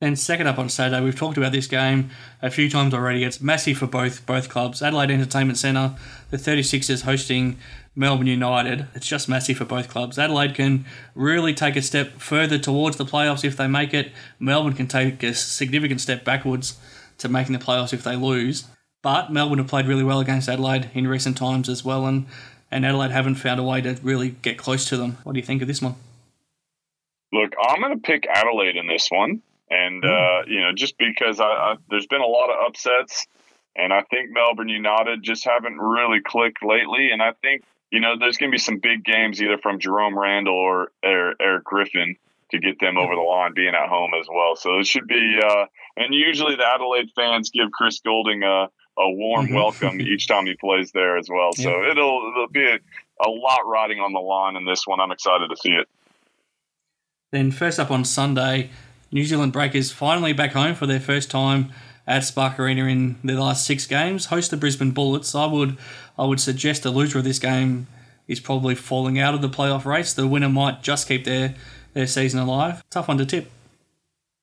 Then 0.00 0.16
second 0.16 0.46
up 0.46 0.58
on 0.58 0.70
Saturday, 0.70 1.04
we've 1.04 1.14
talked 1.14 1.36
about 1.36 1.52
this 1.52 1.66
game 1.66 2.08
a 2.40 2.50
few 2.50 2.70
times 2.70 2.94
already. 2.94 3.22
It's 3.22 3.42
massive 3.42 3.76
for 3.76 3.86
both 3.86 4.24
both 4.24 4.48
clubs. 4.48 4.80
Adelaide 4.80 5.10
Entertainment 5.10 5.58
Centre, 5.58 5.94
the 6.30 6.38
36ers 6.38 7.02
hosting 7.02 7.58
Melbourne 7.94 8.26
United. 8.26 8.86
It's 8.94 9.06
just 9.06 9.28
massive 9.28 9.58
for 9.58 9.66
both 9.66 9.90
clubs. 9.90 10.18
Adelaide 10.18 10.54
can 10.54 10.86
really 11.14 11.52
take 11.52 11.76
a 11.76 11.82
step 11.82 12.12
further 12.12 12.58
towards 12.58 12.96
the 12.96 13.04
playoffs 13.04 13.44
if 13.44 13.58
they 13.58 13.66
make 13.66 13.92
it. 13.92 14.10
Melbourne 14.38 14.72
can 14.72 14.86
take 14.86 15.22
a 15.22 15.34
significant 15.34 16.00
step 16.00 16.24
backwards 16.24 16.78
to 17.18 17.28
making 17.28 17.52
the 17.52 17.62
playoffs 17.62 17.92
if 17.92 18.02
they 18.02 18.16
lose. 18.16 18.64
But 19.02 19.30
Melbourne 19.30 19.58
have 19.58 19.68
played 19.68 19.86
really 19.86 20.04
well 20.04 20.20
against 20.20 20.48
Adelaide 20.48 20.90
in 20.94 21.06
recent 21.06 21.36
times 21.36 21.68
as 21.68 21.84
well, 21.84 22.06
and, 22.06 22.26
and 22.70 22.86
Adelaide 22.86 23.10
haven't 23.10 23.36
found 23.36 23.60
a 23.60 23.62
way 23.62 23.80
to 23.80 23.98
really 24.02 24.30
get 24.30 24.58
close 24.58 24.88
to 24.88 24.96
them. 24.96 25.18
What 25.24 25.32
do 25.32 25.38
you 25.38 25.46
think 25.46 25.62
of 25.62 25.68
this 25.68 25.82
one? 25.82 25.96
Look, 27.32 27.52
I'm 27.62 27.80
going 27.80 27.94
to 27.94 28.02
pick 28.02 28.26
Adelaide 28.26 28.76
in 28.76 28.86
this 28.86 29.08
one. 29.08 29.42
And, 29.70 30.02
mm. 30.02 30.08
uh, 30.08 30.44
you 30.48 30.60
know, 30.60 30.72
just 30.74 30.98
because 30.98 31.38
I, 31.38 31.44
I, 31.44 31.76
there's 31.88 32.06
been 32.06 32.20
a 32.20 32.26
lot 32.26 32.50
of 32.50 32.56
upsets, 32.66 33.28
and 33.76 33.92
I 33.92 34.02
think 34.02 34.30
Melbourne 34.32 34.68
United 34.68 35.22
just 35.22 35.44
haven't 35.44 35.78
really 35.78 36.20
clicked 36.20 36.64
lately. 36.64 37.10
And 37.12 37.22
I 37.22 37.32
think, 37.40 37.62
you 37.92 38.00
know, 38.00 38.18
there's 38.18 38.36
going 38.36 38.50
to 38.50 38.54
be 38.54 38.58
some 38.58 38.78
big 38.78 39.04
games 39.04 39.40
either 39.40 39.58
from 39.58 39.78
Jerome 39.78 40.18
Randle 40.18 40.54
or, 40.54 40.90
or 41.04 41.34
Eric 41.40 41.64
Griffin 41.64 42.16
to 42.50 42.58
get 42.58 42.80
them 42.80 42.98
over 42.98 43.14
the 43.14 43.20
line 43.20 43.54
being 43.54 43.74
at 43.76 43.88
home 43.88 44.10
as 44.20 44.26
well. 44.28 44.56
So 44.56 44.80
it 44.80 44.88
should 44.88 45.06
be, 45.06 45.38
uh, 45.40 45.66
and 45.96 46.12
usually 46.12 46.56
the 46.56 46.66
Adelaide 46.66 47.12
fans 47.14 47.50
give 47.50 47.70
Chris 47.70 48.00
Goulding 48.00 48.42
a, 48.42 48.70
a 49.00 49.10
warm 49.10 49.46
mm-hmm. 49.46 49.54
welcome 49.54 50.00
each 50.00 50.28
time 50.28 50.46
he 50.46 50.54
plays 50.54 50.92
there 50.92 51.16
as 51.16 51.28
well. 51.28 51.52
So 51.52 51.70
yeah. 51.70 51.90
it'll, 51.90 52.32
it'll 52.34 52.48
be 52.48 52.66
a, 52.66 52.78
a 53.24 53.30
lot 53.30 53.66
riding 53.66 53.98
on 53.98 54.12
the 54.12 54.20
line 54.20 54.56
in 54.56 54.64
this 54.64 54.86
one. 54.86 55.00
I'm 55.00 55.10
excited 55.10 55.48
to 55.48 55.56
see 55.56 55.70
it. 55.70 55.88
Then 57.32 57.50
first 57.50 57.78
up 57.78 57.90
on 57.90 58.04
Sunday, 58.04 58.70
New 59.12 59.24
Zealand 59.24 59.52
Breakers 59.52 59.90
finally 59.90 60.32
back 60.32 60.52
home 60.52 60.74
for 60.74 60.86
their 60.86 61.00
first 61.00 61.30
time 61.30 61.72
at 62.06 62.24
Spark 62.24 62.58
Arena 62.58 62.84
in 62.86 63.16
their 63.22 63.38
last 63.38 63.64
six 63.64 63.86
games. 63.86 64.26
Host 64.26 64.50
the 64.50 64.56
Brisbane 64.56 64.90
Bullets. 64.90 65.34
I 65.34 65.46
would 65.46 65.78
I 66.18 66.24
would 66.24 66.40
suggest 66.40 66.82
the 66.82 66.90
loser 66.90 67.18
of 67.18 67.24
this 67.24 67.38
game 67.38 67.86
is 68.26 68.40
probably 68.40 68.74
falling 68.74 69.18
out 69.18 69.34
of 69.34 69.42
the 69.42 69.48
playoff 69.48 69.84
race. 69.84 70.12
The 70.12 70.26
winner 70.26 70.48
might 70.48 70.82
just 70.82 71.08
keep 71.08 71.24
their 71.24 71.54
their 71.94 72.06
season 72.06 72.40
alive. 72.40 72.82
Tough 72.90 73.08
one 73.08 73.18
to 73.18 73.26
tip. 73.26 73.50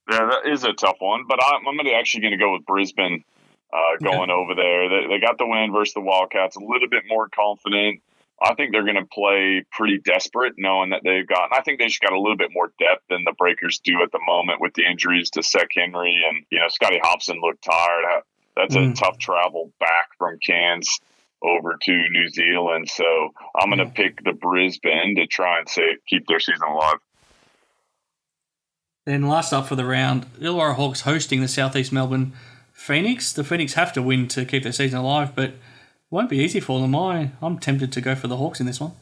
Yeah, 0.10 0.26
that 0.26 0.50
is 0.50 0.64
a 0.64 0.72
tough 0.74 0.98
one, 1.00 1.26
but 1.28 1.40
I'm, 1.44 1.68
I'm 1.68 1.88
actually 1.88 2.22
going 2.22 2.32
to 2.32 2.38
go 2.38 2.54
with 2.54 2.66
Brisbane 2.66 3.26
uh, 3.74 3.98
going 4.04 4.30
over 4.30 4.56
there. 4.56 4.90
They, 4.90 5.08
they 5.08 5.20
got 5.20 5.38
the 5.38 5.48
win 5.48 5.72
versus 5.72 5.94
the 5.94 6.02
Wildcats, 6.02 6.56
a 6.56 6.60
little 6.60 6.90
bit 6.90 7.04
more 7.08 7.30
confident. 7.30 8.02
I 8.40 8.54
think 8.54 8.72
they're 8.72 8.84
going 8.84 8.96
to 8.96 9.06
play 9.06 9.66
pretty 9.72 9.98
desperate, 9.98 10.54
knowing 10.58 10.92
that 10.92 11.02
they've 11.04 11.28
got. 11.28 11.50
I 11.52 11.62
think 11.62 11.80
they 11.80 11.88
just 11.88 12.02
got 12.02 12.14
a 12.14 12.20
little 12.20 12.38
bit 12.38 12.52
more 12.54 12.72
depth 12.80 13.04
than 13.10 13.24
the 13.24 13.34
Breakers 13.38 13.80
do 13.84 14.04
at 14.04 14.12
the 14.12 14.20
moment 14.26 14.62
with 14.62 14.76
the 14.76 14.86
injuries 14.86 15.32
to 15.32 15.44
Sek 15.44 15.70
Henry 15.76 16.24
and 16.28 16.46
you 16.52 16.60
know 16.60 16.68
Scotty 16.70 17.00
Hopson 17.02 17.42
looked 17.42 17.64
tired. 17.64 18.24
That's 18.56 18.76
mm. 18.76 18.92
a 18.92 18.96
tough 18.96 19.18
travel 19.18 19.72
back 19.80 20.10
from 20.18 20.38
Cairns 20.40 21.00
over 21.42 21.78
to 21.82 21.92
New 22.10 22.30
Zealand. 22.30 22.90
So 22.90 23.34
I'm 23.56 23.70
going 23.70 23.86
to 23.86 23.94
pick 23.94 24.24
the 24.24 24.34
Brisbane 24.34 25.16
to 25.16 25.28
try 25.28 25.60
and 25.60 25.70
say 25.70 25.98
keep 26.08 26.28
their 26.28 26.40
season 26.40 26.68
alive. 26.68 26.98
Then 29.06 29.28
last 29.28 29.54
up 29.54 29.68
for 29.68 29.76
the 29.76 29.86
round, 29.86 30.26
Illawarra 30.38 30.76
Hawks 30.76 31.02
hosting 31.02 31.42
the 31.42 31.48
Southeast 31.48 31.94
Melbourne 31.94 32.34
Phoenix. 32.88 33.34
The 33.34 33.44
Phoenix 33.44 33.74
have 33.74 33.92
to 33.94 34.02
win 34.02 34.28
to 34.30 34.46
keep 34.46 34.64
their 34.64 34.72
season 34.72 35.00
alive, 35.00 35.36
but 35.36 35.54
won't 36.10 36.30
be 36.30 36.38
easy 36.38 36.62
for 36.62 36.80
them. 36.80 36.96
I 36.96 37.32
I'm 37.42 37.60
tempted 37.60 37.92
to 37.92 38.02
go 38.02 38.16
for 38.16 38.28
the 38.28 38.38
Hawks 38.38 38.62
in 38.62 38.66
this 38.66 38.80
one. 38.80 38.94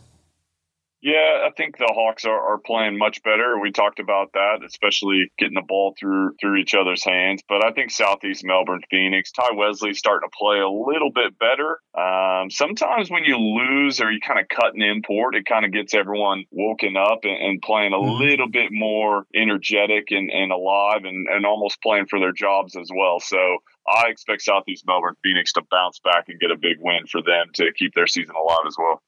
Yeah, 1.06 1.46
I 1.46 1.52
think 1.56 1.78
the 1.78 1.92
Hawks 1.94 2.26
are, 2.26 2.54
are 2.54 2.58
playing 2.58 2.98
much 2.98 3.22
better. 3.22 3.60
We 3.60 3.72
talked 3.72 4.00
about 4.00 4.32
that, 4.34 4.62
especially 4.66 5.32
getting 5.38 5.54
the 5.54 5.62
ball 5.62 5.94
through 6.00 6.34
through 6.42 6.56
each 6.56 6.74
other's 6.74 7.06
hands. 7.06 7.44
But 7.48 7.64
I 7.64 7.74
think 7.74 7.92
Southeast 7.92 8.44
Melbourne, 8.44 8.82
Phoenix, 8.90 9.32
Tai 9.32 9.50
Wesley 9.54 9.94
starting 9.94 10.28
to 10.28 10.36
play 10.36 10.58
a 10.58 10.68
little 10.68 11.12
bit 11.12 11.38
better. 11.38 11.78
Um, 11.94 12.50
sometimes 12.50 13.12
when 13.12 13.24
you 13.24 13.38
lose 13.38 14.02
or 14.02 14.12
you 14.12 14.20
kind 14.20 14.40
of 14.40 14.48
cut 14.48 14.74
an 14.74 14.82
import, 14.82 15.36
it 15.36 15.46
kind 15.46 15.64
of 15.64 15.72
gets 15.72 15.94
everyone 15.94 16.46
woken 16.50 16.98
up 16.98 17.20
and, 17.22 17.38
and 17.38 17.62
playing 17.62 17.94
a 17.94 17.98
mm-hmm. 17.98 18.24
little 18.24 18.50
bit 18.50 18.72
more 18.72 19.28
energetic 19.36 20.06
and, 20.10 20.32
and 20.32 20.52
alive 20.52 21.04
and, 21.04 21.28
and 21.28 21.46
almost 21.46 21.84
playing 21.84 22.08
for 22.08 22.20
their 22.20 22.34
jobs 22.34 22.76
as 22.76 22.90
well. 22.92 23.20
So 23.20 23.60
I 23.88 24.10
expect 24.10 24.42
Southeast 24.42 24.86
Melbourne 24.88 25.16
Phoenix 25.24 25.54
to 25.54 25.62
bounce 25.70 26.00
back 26.00 26.30
and 26.30 26.40
get 26.40 26.52
a 26.52 26.58
big 26.58 26.78
win 26.80 27.06
for 27.08 27.22
them 27.22 27.48
to 27.54 27.72
keep 27.74 27.94
their 27.94 28.08
season 28.08 28.36
alive 28.36 28.66
as 28.68 28.76
well. 28.78 29.02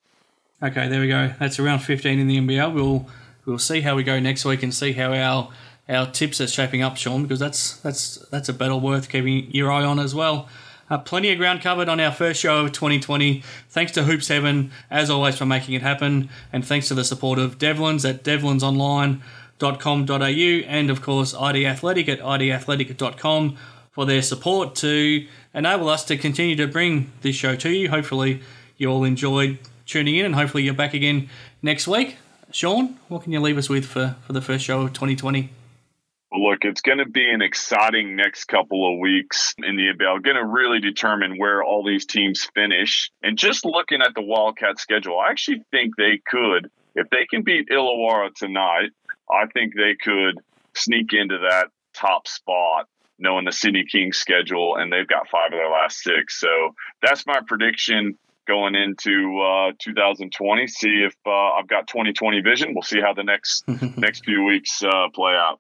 Okay, 0.62 0.88
there 0.88 1.02
we 1.02 1.08
go. 1.08 1.34
That's 1.40 1.60
around 1.60 1.80
15 1.80 2.20
in 2.20 2.28
the 2.28 2.38
NBL. 2.38 2.74
We'll 2.74 3.08
we'll 3.46 3.60
see 3.60 3.82
how 3.82 3.96
we 3.96 4.04
go 4.04 4.20
next 4.20 4.46
week 4.46 4.64
and 4.64 4.74
see 4.74 4.94
how 4.94 5.14
our 5.14 5.50
our 5.90 6.12
tips 6.12 6.42
are 6.42 6.48
shaping 6.48 6.82
up, 6.82 6.98
Shawn, 6.98 7.24
because 7.24 7.40
that's 7.40 7.78
that's 7.78 8.18
that's 8.30 8.50
a 8.50 8.54
battle 8.54 8.80
worth 8.80 9.10
keeping 9.10 9.50
your 9.52 9.72
eye 9.72 9.84
on 9.84 10.00
as 10.00 10.14
well. 10.14 10.48
Uh, 10.90 10.98
plenty 10.98 11.30
of 11.32 11.38
ground 11.38 11.62
covered 11.62 11.90
on 11.90 12.00
our 12.00 12.14
first 12.14 12.40
show 12.40 12.64
of 12.64 12.72
2020. 12.72 13.44
Thanks 13.70 13.92
to 13.92 14.04
Hoops 14.04 14.30
Heaven, 14.30 14.72
as 14.90 15.10
always, 15.10 15.38
for 15.38 15.46
making 15.46 15.76
it 15.76 15.82
happen, 15.82 16.30
and 16.54 16.66
thanks 16.66 16.88
to 16.88 16.94
the 16.94 17.04
support 17.04 17.40
of 17.40 17.58
Devlins 17.58 18.10
at 18.10 18.24
devlinsonline.com.au 18.24 20.70
and, 20.70 20.90
of 20.90 21.02
course, 21.02 21.36
ID 21.36 21.66
Athletic 21.66 22.08
at 22.08 22.22
idathletic.com 22.22 23.58
for 23.98 24.06
their 24.06 24.22
support 24.22 24.76
to 24.76 25.26
enable 25.56 25.90
us 25.90 26.06
to 26.06 26.16
continue 26.16 26.56
to 26.56 26.68
bring 26.68 27.12
this 27.22 27.36
show 27.36 27.56
to 27.56 27.72
you. 27.72 27.90
Hopefully, 27.90 28.42
you 28.78 28.88
all 28.92 29.04
enjoyed 29.04 29.58
tuning 29.88 30.18
in, 30.18 30.24
and 30.24 30.36
hopefully 30.36 30.62
you're 30.62 30.76
back 30.76 30.94
again 30.94 31.28
next 31.64 31.88
week. 31.88 32.18
Shawn, 32.52 33.00
what 33.08 33.24
can 33.24 33.32
you 33.32 33.40
leave 33.40 33.58
us 33.58 33.70
with 33.70 33.86
for, 33.86 34.16
for 34.22 34.34
the 34.34 34.42
first 34.42 34.64
show 34.64 34.82
of 34.82 34.94
2020? 34.94 35.50
Well, 36.32 36.48
look, 36.48 36.60
it's 36.62 36.82
going 36.82 37.00
to 37.00 37.10
be 37.10 37.28
an 37.28 37.42
exciting 37.42 38.16
next 38.16 38.46
couple 38.46 38.94
of 38.94 39.00
weeks 39.00 39.56
in 39.58 39.78
the 39.78 39.88
NBL. 39.96 40.22
Going 40.22 40.38
to 40.38 40.46
really 40.46 40.80
determine 40.80 41.40
where 41.40 41.64
all 41.64 41.84
these 41.84 42.06
teams 42.06 42.48
finish. 42.54 43.10
And 43.24 43.36
just 43.36 43.66
looking 43.66 44.04
at 44.04 44.14
the 44.14 44.22
Wildcat 44.22 44.78
schedule, 44.78 45.18
I 45.18 45.32
actually 45.32 45.64
think 45.72 45.96
they 45.96 46.22
could, 46.24 46.70
if 46.94 47.10
they 47.10 47.26
can 47.28 47.42
beat 47.42 47.70
Illawarra 47.70 48.32
tonight, 48.36 48.92
I 49.28 49.48
think 49.48 49.74
they 49.76 49.96
could 50.00 50.38
sneak 50.76 51.14
into 51.14 51.40
that 51.50 51.70
top 51.96 52.28
spot 52.28 52.88
knowing 53.20 53.46
the 53.46 53.52
Sydney 53.52 53.86
Kings 53.90 54.18
schedule, 54.18 54.76
and 54.76 54.92
they've 54.92 55.08
got 55.08 55.30
five 55.30 55.48
of 55.48 55.60
their 55.60 55.70
last 55.70 56.00
six. 56.00 56.40
So 56.40 56.48
that's 57.02 57.26
my 57.26 57.40
prediction 57.46 58.18
going 58.48 58.76
into 58.76 59.42
uh, 59.42 59.72
2020. 59.80 60.68
See 60.68 61.06
if 61.06 61.16
uh, 61.26 61.30
I've 61.30 61.68
got 61.68 61.88
2020 61.88 62.42
vision. 62.42 62.74
We'll 62.74 62.84
see 62.84 63.02
how 63.02 63.14
the 63.14 63.24
next 63.24 63.68
next 63.98 64.26
few 64.26 64.44
weeks 64.44 64.82
uh, 64.84 65.10
play 65.14 65.34
out. 65.34 65.60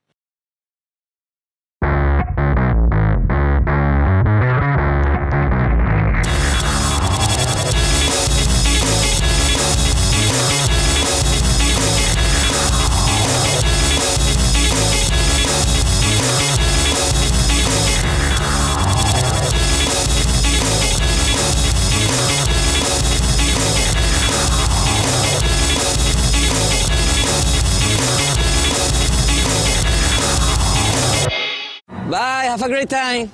Bye, 32.09 32.45
have 32.45 32.61
a 32.61 32.69
great 32.69 32.89
time. 32.89 33.31